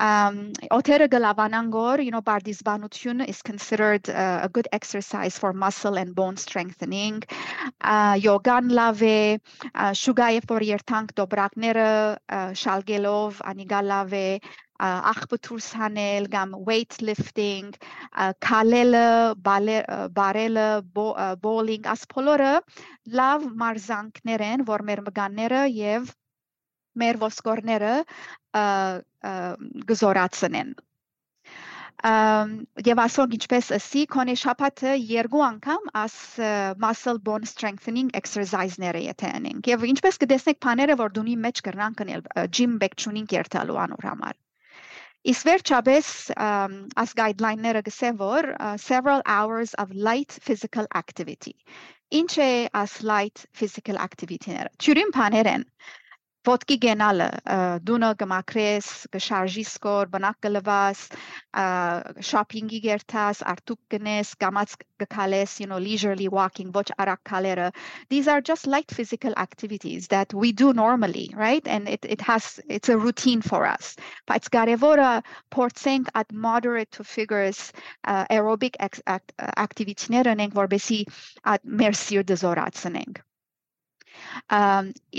um, 0.00 0.52
Otera 0.72 1.08
Galavanangor, 1.08 2.02
you 2.04 2.10
know, 2.10 2.22
Bardisbanutun 2.22 3.28
is 3.28 3.42
considered 3.42 4.08
uh, 4.08 4.40
a 4.42 4.48
good 4.48 4.66
exercise 4.72 5.38
for 5.38 5.52
muscle 5.52 5.98
and 5.98 6.14
bone 6.14 6.36
strengthening. 6.36 7.22
Uh, 7.80 8.18
yogan 8.18 8.70
lave, 8.70 9.40
uh, 9.74 9.90
Shugaye 9.90 10.40
for 10.46 10.60
yertank 10.60 11.12
dobraknere, 11.12 12.16
uh, 12.28 12.50
Shalgelov, 12.50 13.40
Aniga 13.42 13.84
lave, 13.84 14.40
աղբթուրս 14.80 15.66
հանել 15.76 16.26
կամ 16.32 16.52
weightlifting, 16.64 17.74
քալելը, 18.46 19.34
բարելը, 19.44 20.68
bowling, 21.42 21.84
ասփոլորը 21.94 22.54
լավ 23.20 23.44
մարզանքներ 23.64 24.46
են, 24.46 24.64
որ 24.72 24.86
մեր 24.88 25.04
մգանները 25.10 25.66
եւ 25.76 26.08
մեր 27.02 27.18
ոսկորները 27.24 27.94
գզորացնեն 29.90 30.72
եւ 32.00 33.00
ասոնք 33.04 33.34
ինչպես 33.36 33.66
ասի 33.76 34.02
քոնե 34.14 34.34
շապատը 34.40 34.92
երկու 34.96 35.42
անգամ 35.46 35.90
as 36.02 36.14
muscle 36.80 37.18
bone 37.18 37.48
strengthening 37.50 38.08
exercise-ները 38.20 39.02
եթե 39.06 39.32
անենք 39.40 39.68
եւ 39.68 39.84
ինչպես 39.90 40.20
կտեսնեք 40.22 40.62
բաները 40.64 40.96
որ 41.00 41.12
դունի 41.18 41.36
մեջ 41.44 41.60
կրնան 41.68 41.98
կնել 42.00 42.24
gym 42.56 42.78
back 42.80 42.96
tuning 42.96 43.28
երթալու 43.36 43.82
անոր 43.84 44.08
համար 44.12 44.38
Իսկ 45.30 45.46
վերջապես 45.50 46.06
as 47.02 47.10
guideline-ները 47.18 47.82
գսեն 47.84 48.16
որ 48.16 48.46
several 48.80 49.20
hours 49.26 49.74
of 49.82 49.92
light 49.92 50.32
physical 50.40 50.88
activity 50.96 51.52
ինչ 52.16 52.32
է 52.40 52.52
as 52.72 53.02
light 53.04 53.44
physical 53.52 54.00
activity-ները 54.00 54.72
ճյուրին 54.80 55.12
բաներ 55.18 55.50
են 55.52 55.66
ոտքի 56.48 56.76
գենալը 56.86 57.28
դունը 57.88 58.10
կմակրես 58.20 58.86
կշարժի 59.14 59.64
սկոր 59.68 60.08
բնակ 60.14 60.38
կլվաս 60.46 61.02
shopping-ի 62.30 62.80
գերտաս 62.86 63.42
արտուկ 63.52 63.80
կնես 63.94 64.32
կամած 64.44 64.76
կքալես 65.02 65.58
you 65.60 65.68
know 65.70 65.80
leisurely 65.88 66.28
walking 66.28 66.72
ոչ 66.76 66.86
արագ 67.04 67.20
քալերը 67.32 67.68
these 68.14 68.28
are 68.28 68.40
just 68.40 68.66
light 68.66 68.90
physical 68.90 69.36
activities 69.36 70.08
that 70.08 70.32
we 70.34 70.52
do 70.52 70.72
normally 70.72 71.30
right? 71.34 71.66
And 71.66 71.88
it 71.88 72.04
it 72.08 72.20
has 72.22 72.60
it's 72.68 72.88
a 72.88 72.98
routine 72.98 73.42
for 73.42 73.66
us. 73.66 73.96
Բայց 74.30 74.50
կարևորը 74.56 75.10
փորձենք 75.56 76.12
at 76.22 76.32
moderate 76.46 76.90
to 76.98 77.04
figures 77.04 77.72
uh, 78.04 78.24
aerobic 78.36 78.76
activity-ներ 78.84 80.32
անենք 80.34 80.60
որբեսի 80.62 81.00
at 81.54 81.66
մեր 81.82 81.98
սիրտը 82.04 82.40
զորացնենք 82.44 83.24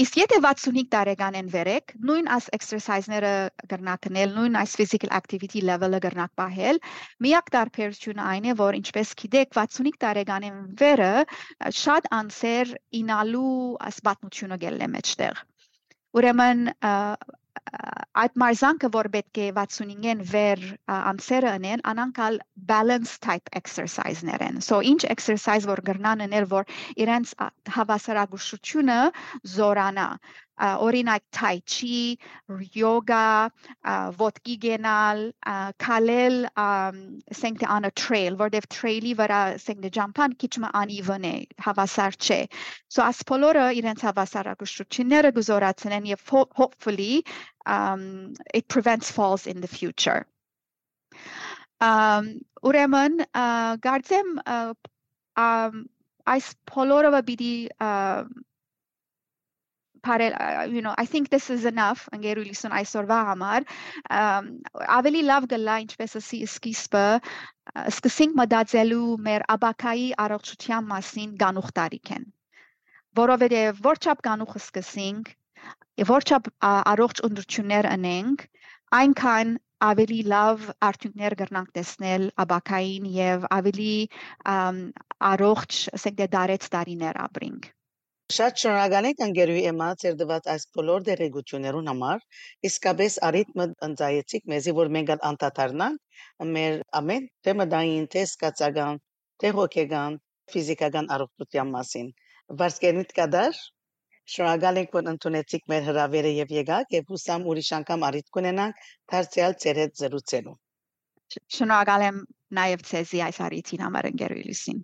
իսկ 0.04 0.18
եթե 0.20 0.40
65 0.46 0.90
տարեկան 0.96 1.38
են 1.40 1.50
վերեք, 1.54 1.94
նույն 2.10 2.30
այս 2.36 2.50
exercise-ները 2.58 3.34
կրնակնել, 3.74 4.36
նույն 4.38 4.58
այս 4.62 4.76
physical 4.80 5.14
activity 5.18 5.64
level-ը 5.70 6.02
կրնակ 6.06 6.34
պահել, 6.42 6.82
միակ 7.26 7.52
տարբերությունը 7.58 8.26
այն 8.34 8.50
է, 8.52 8.56
որ 8.62 8.80
ինչպես 8.82 9.14
գիտեք, 9.24 9.54
65 9.60 10.00
տարեկանին 10.06 10.62
վերը 10.82 11.12
շատ 11.82 12.10
անսեր 12.22 12.76
ինալու 13.02 13.54
ասպատնությունը 13.92 14.62
գելն 14.66 14.88
է 14.88 14.92
մեջտեղ։ 14.98 15.46
Ուրեմն 16.20 16.66
այդ 18.22 18.34
մարզանքը 18.42 18.90
որ 18.94 19.08
պետք 19.16 19.40
է 19.42 19.48
65-ին 19.58 20.24
վեր 20.32 20.64
ամսերը 20.98 21.52
անեն, 21.58 21.84
անանկալ 21.92 22.40
balance 22.72 23.14
type 23.24 23.54
exercise-ներ 23.60 24.44
են։ 24.48 24.60
So 24.66 24.82
ինչ 24.92 25.06
exercise 25.16 25.70
որ 25.70 25.84
գրնան 25.88 26.26
անել 26.28 26.48
որ 26.52 26.68
իրենց 27.06 27.34
հավասարակշռությունը 27.78 29.00
զորանա 29.56 30.08
օրինակ 30.60 31.24
tai 31.32 31.62
chi, 31.66 32.18
yoga, 32.76 33.50
ոտքի 34.18 34.58
գենալ, 34.66 35.24
քալել, 35.82 36.38
ասենք 36.56 37.62
թե 37.62 37.70
on 37.76 37.86
a 37.86 37.92
trail, 37.92 38.38
որտեղ 38.38 38.68
trail-ի 38.76 39.14
վրա 39.22 39.40
ասենք 39.58 39.82
թե 39.86 39.92
ջամփան 39.98 40.36
քիչ 40.44 40.52
մը 40.64 40.72
uneven 40.82 41.26
է, 41.26 41.36
հավասար 41.66 42.18
չէ։ 42.20 42.40
So 42.90 43.04
as 43.04 43.24
բոլորը 43.24 43.66
իրենց 43.80 44.06
հավասարակշռությունները 44.10 45.32
գզորացնեն 45.40 46.12
եւ 46.12 46.36
hopefully 46.60 47.24
um 47.66 48.34
it 48.54 48.68
prevents 48.68 49.12
falls 49.12 49.48
in 49.48 49.62
the 49.62 49.68
future. 49.68 50.26
Um 51.82 52.42
ուրեմն 52.62 53.26
գարձեմ 53.82 54.38
um 54.46 55.82
այս 56.32 56.48
բոլորը 56.70 57.22
պիտի 57.28 57.54
parel 60.08 60.36
you 60.76 60.82
know 60.82 60.94
i 60.98 61.06
think 61.06 61.30
this 61.30 61.50
is 61.56 61.66
enough 61.70 62.04
ընկերուլիսուն 62.18 62.76
այսօրվա 62.80 63.20
համար 63.30 63.66
ավելի 65.00 65.24
լավ 65.30 65.48
գլա 65.54 65.78
ինչպես 65.86 66.18
ասի 66.22 66.42
սկիզբը 66.50 67.06
սկսենք 67.94 68.38
մտածելու 68.42 69.10
մեր 69.30 69.48
աբակայի 69.56 70.08
առողջության 70.26 70.88
մասին 70.94 71.36
գանուխ 71.44 71.74
տարիքեն 71.82 72.26
որովհետև 73.22 73.84
որչափ 73.90 74.24
գանուխը 74.30 74.64
սկսենք 74.64 75.36
որչափ 76.12 76.48
առողջ 76.72 77.26
ընդրություններ 77.28 77.90
անենք 77.96 78.48
այնքան 79.02 79.52
ավելի 79.82 80.18
լավ 80.32 80.66
արդյունքներ 80.88 81.36
կրնանք 81.42 81.70
տեսնել 81.78 82.26
աբակային 82.44 83.06
եւ 83.18 83.46
ավելի 83.58 83.94
առողջ 85.32 85.80
ասենք 85.98 86.20
դե 86.22 86.28
դարեց 86.38 86.68
տարիներ 86.76 87.22
ապրենք 87.28 87.70
Շատ 88.32 88.62
շնորհակալ 88.62 89.08
ենք 89.10 89.22
ընկերուհի 89.26 89.62
Էմա 89.72 89.88
ձեր 90.02 90.16
տված 90.22 90.46
այս 90.54 90.66
բոլոր 90.78 91.06
դերեկություններուն 91.08 91.90
համար։ 91.92 92.22
Իսկապես 92.70 93.18
արիթմը 93.28 93.66
ընծայեցիք 93.88 94.48
մեզի, 94.54 94.74
որ 94.78 94.92
մենք 94.96 95.12
անդադարնանք 95.32 96.48
մեր 96.56 96.78
ամեն 97.02 97.28
թեմադային, 97.48 98.08
թե 98.16 98.24
սկացական, 98.30 99.02
թե 99.44 99.54
հոգեգան, 99.60 100.18
ֆիզիկական 100.56 101.12
առողջության 101.18 101.76
մասին։ 101.76 102.12
Վարսկենիտ 102.62 103.16
կադար 103.20 103.62
Շնորհակալ 104.32 104.80
ենք, 104.80 104.92
որ 104.96 105.08
ընդունեցիք 105.12 105.64
մեր 105.72 105.88
հրավերը 105.90 106.32
եւ 106.38 106.54
եկաք 106.56 106.94
եւ 106.96 107.10
հուսամ 107.14 107.48
ուրիշ 107.52 107.72
անգամ 107.80 108.06
առիթ 108.10 108.30
կունենանք 108.38 108.86
դարձյալ 109.14 109.58
ձեր 109.66 109.82
հետ 109.84 109.98
զրուցելու։ 110.04 110.56
Շնորհակալ 111.58 112.08
եմ 112.08 112.24
նաեւ 112.62 112.88
ցեզի 112.94 113.26
այս 113.28 113.44
առիթին 113.50 113.86
համար 113.88 114.12
ընկերուհիլիսին։ 114.14 114.82